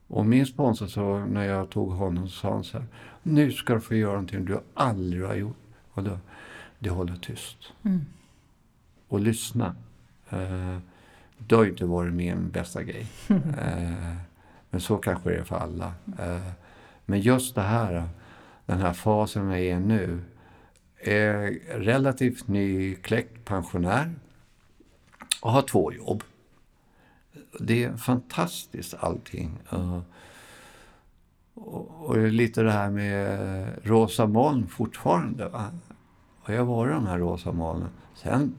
Och 0.07 0.25
min 0.25 0.45
sponsor 0.45 0.87
sa, 0.87 1.25
när 1.25 1.43
jag 1.43 1.69
tog 1.69 1.91
honom, 1.91 2.27
så 2.27 2.35
sa 2.35 2.53
han 2.53 2.63
så 2.63 2.77
här. 2.77 2.87
Nu 3.23 3.51
ska 3.51 3.73
du 3.73 3.81
få 3.81 3.95
göra 3.95 4.11
någonting 4.11 4.45
du 4.45 4.59
aldrig 4.73 5.23
har 5.23 5.35
gjort. 5.35 5.57
Och 5.91 6.03
då, 6.03 6.19
det 6.79 6.89
håller 6.89 7.15
tyst. 7.15 7.57
Mm. 7.83 8.05
Och 9.07 9.19
lyssna. 9.19 9.75
Uh, 10.33 10.77
det 11.37 11.55
har 11.55 11.63
ju 11.63 11.69
inte 11.69 11.85
varit 11.85 12.13
min 12.13 12.49
bästa 12.49 12.83
grej. 12.83 13.07
uh, 13.29 13.41
men 14.69 14.81
så 14.81 14.97
kanske 14.97 15.29
det 15.29 15.35
är 15.35 15.43
för 15.43 15.55
alla. 15.55 15.93
Uh, 16.19 16.51
men 17.05 17.19
just 17.19 17.55
det 17.55 17.61
här, 17.61 18.09
den 18.65 18.79
här 18.79 18.93
fasen 18.93 19.49
jag 19.49 19.61
är 19.61 19.79
nu. 19.79 20.21
Är 20.99 21.59
relativt 21.79 22.47
nykläckt 22.47 23.45
pensionär. 23.45 24.11
Och 25.41 25.51
har 25.51 25.61
två 25.61 25.93
jobb. 25.93 26.23
Det 27.59 27.83
är 27.83 27.97
fantastiskt 27.97 28.93
allting. 28.99 29.59
Uh, 29.73 29.99
och, 31.53 32.09
och 32.09 32.17
lite 32.17 32.61
det 32.61 32.71
här 32.71 32.89
med 32.89 33.79
rosa 33.83 34.27
moln 34.27 34.67
fortfarande. 34.67 35.47
Va? 35.47 35.71
Och 36.41 36.53
jag 36.53 36.65
var 36.65 36.87
i 36.87 36.91
de 36.91 37.07
här 37.07 37.17
rosa 37.17 37.51
molnen. 37.51 37.89
Sen 38.15 38.57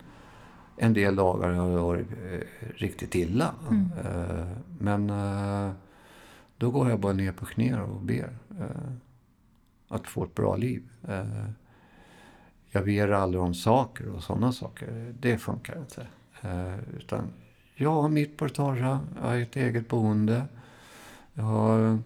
en 0.77 0.93
del 0.93 1.17
dagar 1.17 1.53
har 1.53 1.71
jag 1.71 1.83
varit 1.83 2.07
eh, 2.11 2.69
riktigt 2.75 3.15
illa. 3.15 3.55
Mm. 3.71 3.91
Uh, 3.93 4.57
men 4.79 5.11
uh, 5.11 5.73
då 6.57 6.71
går 6.71 6.91
jag 6.91 7.01
bara 7.01 7.13
ner 7.13 7.33
på 7.33 7.47
knä 7.47 7.81
och 7.81 8.01
ber. 8.01 8.39
Uh, 8.61 8.93
att 9.89 10.07
få 10.07 10.25
ett 10.25 10.35
bra 10.35 10.57
liv. 10.57 10.83
jag 12.71 12.85
ber 12.85 13.09
aldrig 13.09 13.43
om 13.43 13.55
saker 13.55 14.09
och 14.09 14.23
sådana 14.23 14.53
saker. 14.53 15.15
Det 15.21 15.39
funkar 15.39 15.79
inte. 15.79 16.07
utan 16.97 17.33
jag 17.79 18.03
har 18.03 18.09
mitt 18.09 18.37
på 18.37 18.49
torra. 18.49 19.01
Jag 19.15 19.23
har 19.23 19.37
ett 19.37 19.57
eget 19.57 19.89
boende. 19.89 20.45
Jag 21.35 21.45
har 21.45 21.99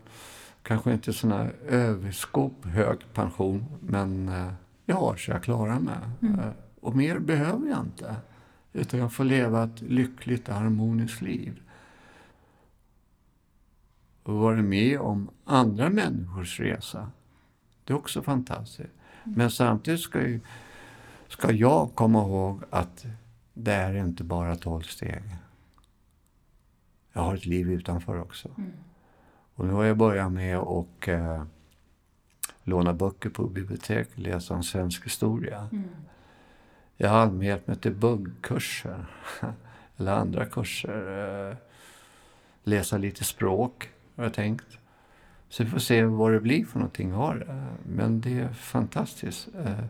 kanske 0.63 0.93
inte 0.93 1.13
sån 1.13 1.33
här 1.33 1.53
överskop 1.69 2.65
hög 2.65 2.99
pension. 3.15 3.65
Men 3.81 4.29
eh, 4.29 4.53
jag 4.87 4.97
har 4.97 5.17
så 5.17 5.31
jag 5.31 5.43
klarar 5.43 5.81
mig. 5.81 5.99
Mm. 6.23 6.41
Eh, 6.41 6.51
och 6.81 6.97
mer 6.97 7.19
behöver 7.19 7.69
jag 7.69 7.81
inte. 7.81 8.17
Utan 8.73 9.01
jag 9.01 9.13
får 9.13 9.25
leva 9.25 9.65
ett 9.65 9.81
lyckligt 9.81 10.49
harmoniskt 10.49 11.23
liv. 11.23 11.61
Och 14.23 14.35
vara 14.35 14.63
med 14.63 15.01
om 15.01 15.31
andra 15.45 15.91
människors 15.91 16.61
resa. 16.61 17.11
Det 17.85 17.93
är 17.93 17.97
också 17.97 18.23
fantastiskt. 18.23 18.91
Mm. 19.25 19.39
Men 19.39 19.51
samtidigt 19.51 20.01
ska, 20.01 20.21
ju, 20.21 20.41
ska 21.29 21.53
jag 21.53 21.95
komma 21.95 22.19
ihåg 22.19 22.63
att 22.71 23.07
det 23.55 23.73
är 23.73 23.95
inte 23.95 24.25
bara 24.25 24.57
tolv 24.57 24.83
steg. 24.83 25.23
Jag 27.13 27.23
har 27.23 27.35
ett 27.35 27.47
liv 27.47 27.71
utanför 27.71 28.21
också. 28.21 28.49
Mm. 28.59 28.73
Och 29.55 29.67
nu 29.67 29.73
har 29.73 29.85
jag 29.85 29.97
börjat 29.97 30.33
med 30.33 30.59
att 30.59 31.09
eh, 31.09 31.45
låna 32.63 32.95
böcker 32.95 33.31
på 33.31 33.47
bibliotek 33.47 34.09
och 34.13 34.19
läsa 34.19 34.55
om 34.55 34.63
svensk 34.63 35.07
historia. 35.07 35.69
Mm. 35.73 35.89
Jag 36.97 37.11
har 37.11 37.19
anmält 37.19 37.67
mig 37.67 37.77
till 37.77 37.95
buggkurser 37.95 39.07
eller 39.97 40.13
andra 40.13 40.47
kurser. 40.47 41.51
Eh, 41.51 41.57
läsa 42.65 42.99
lite 42.99 43.25
språk 43.25 43.91
har 44.17 44.25
jag 44.25 44.35
tänkt. 44.35 44.79
Så 45.49 45.65
vi 45.65 45.71
får 45.71 45.79
se 45.79 46.05
vad 46.05 46.33
det 46.33 46.41
blir 46.41 46.65
för 46.65 46.79
någonting 46.79 47.13
har. 47.13 47.65
Men 47.87 48.21
det 48.21 48.39
är 48.39 48.53
fantastiskt. 48.53 49.49
Eh, 49.55 49.85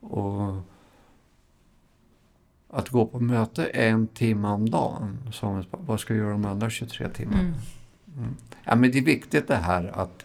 och 0.00 0.62
att 2.74 2.88
gå 2.88 3.06
på 3.06 3.20
möte 3.20 3.66
en 3.66 4.06
timme 4.06 4.48
om 4.48 4.70
dagen, 4.70 5.18
som, 5.32 5.64
vad 5.70 6.00
ska 6.00 6.14
jag 6.14 6.18
göra 6.18 6.32
de 6.32 6.44
andra 6.44 6.70
23 6.70 7.08
timmarna? 7.08 7.40
Mm. 7.40 7.54
Mm. 8.16 8.36
Ja, 8.64 8.76
men 8.76 8.90
det 8.90 8.98
är 8.98 9.02
viktigt 9.02 9.48
det 9.48 9.56
här 9.56 9.98
att 10.00 10.24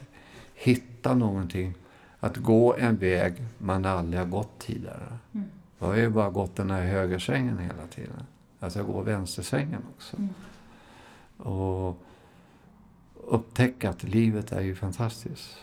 hitta 0.53 1.13
någonting. 1.13 1.73
Att 2.19 2.37
gå 2.37 2.75
en 2.75 2.97
väg 2.97 3.33
man 3.57 3.85
aldrig 3.85 4.19
har 4.19 4.27
gått 4.27 4.59
tidigare. 4.59 5.17
Mm. 5.33 5.47
Jag 5.79 5.87
har 5.87 5.95
ju 5.95 6.09
bara 6.09 6.29
gått 6.29 6.55
den 6.55 6.71
här 6.71 6.85
högersvängen 6.85 7.57
hela 7.57 7.87
tiden. 7.87 8.23
Alltså 8.59 8.79
jag 8.79 8.87
går 8.87 9.03
vänstersvängen 9.03 9.81
också. 9.95 10.17
Mm. 10.17 10.33
Och 11.37 12.03
upptäcka 13.27 13.89
att 13.89 14.03
livet 14.03 14.51
är 14.51 14.61
ju 14.61 14.75
fantastiskt. 14.75 15.57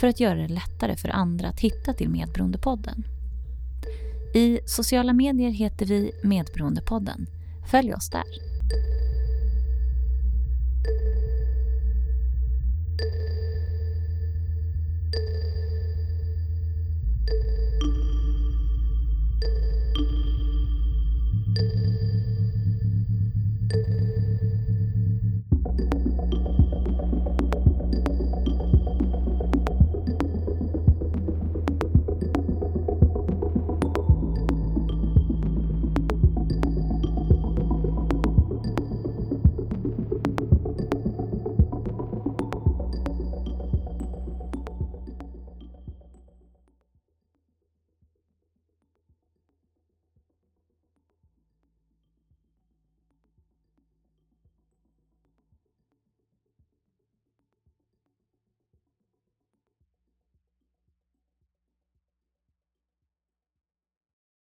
för 0.01 0.07
att 0.07 0.21
göra 0.21 0.35
det 0.35 0.49
lättare 0.49 0.97
för 0.97 1.09
andra 1.09 1.49
att 1.49 1.61
hitta 1.61 1.93
till 1.93 2.09
Medberoendepodden. 2.09 3.05
I 4.35 4.61
sociala 4.67 5.13
medier 5.13 5.51
heter 5.51 5.87
vi 5.87 6.13
Medberoendepodden. 6.23 7.27
Följ 7.71 7.95
oss 7.95 8.11
där. 8.11 8.25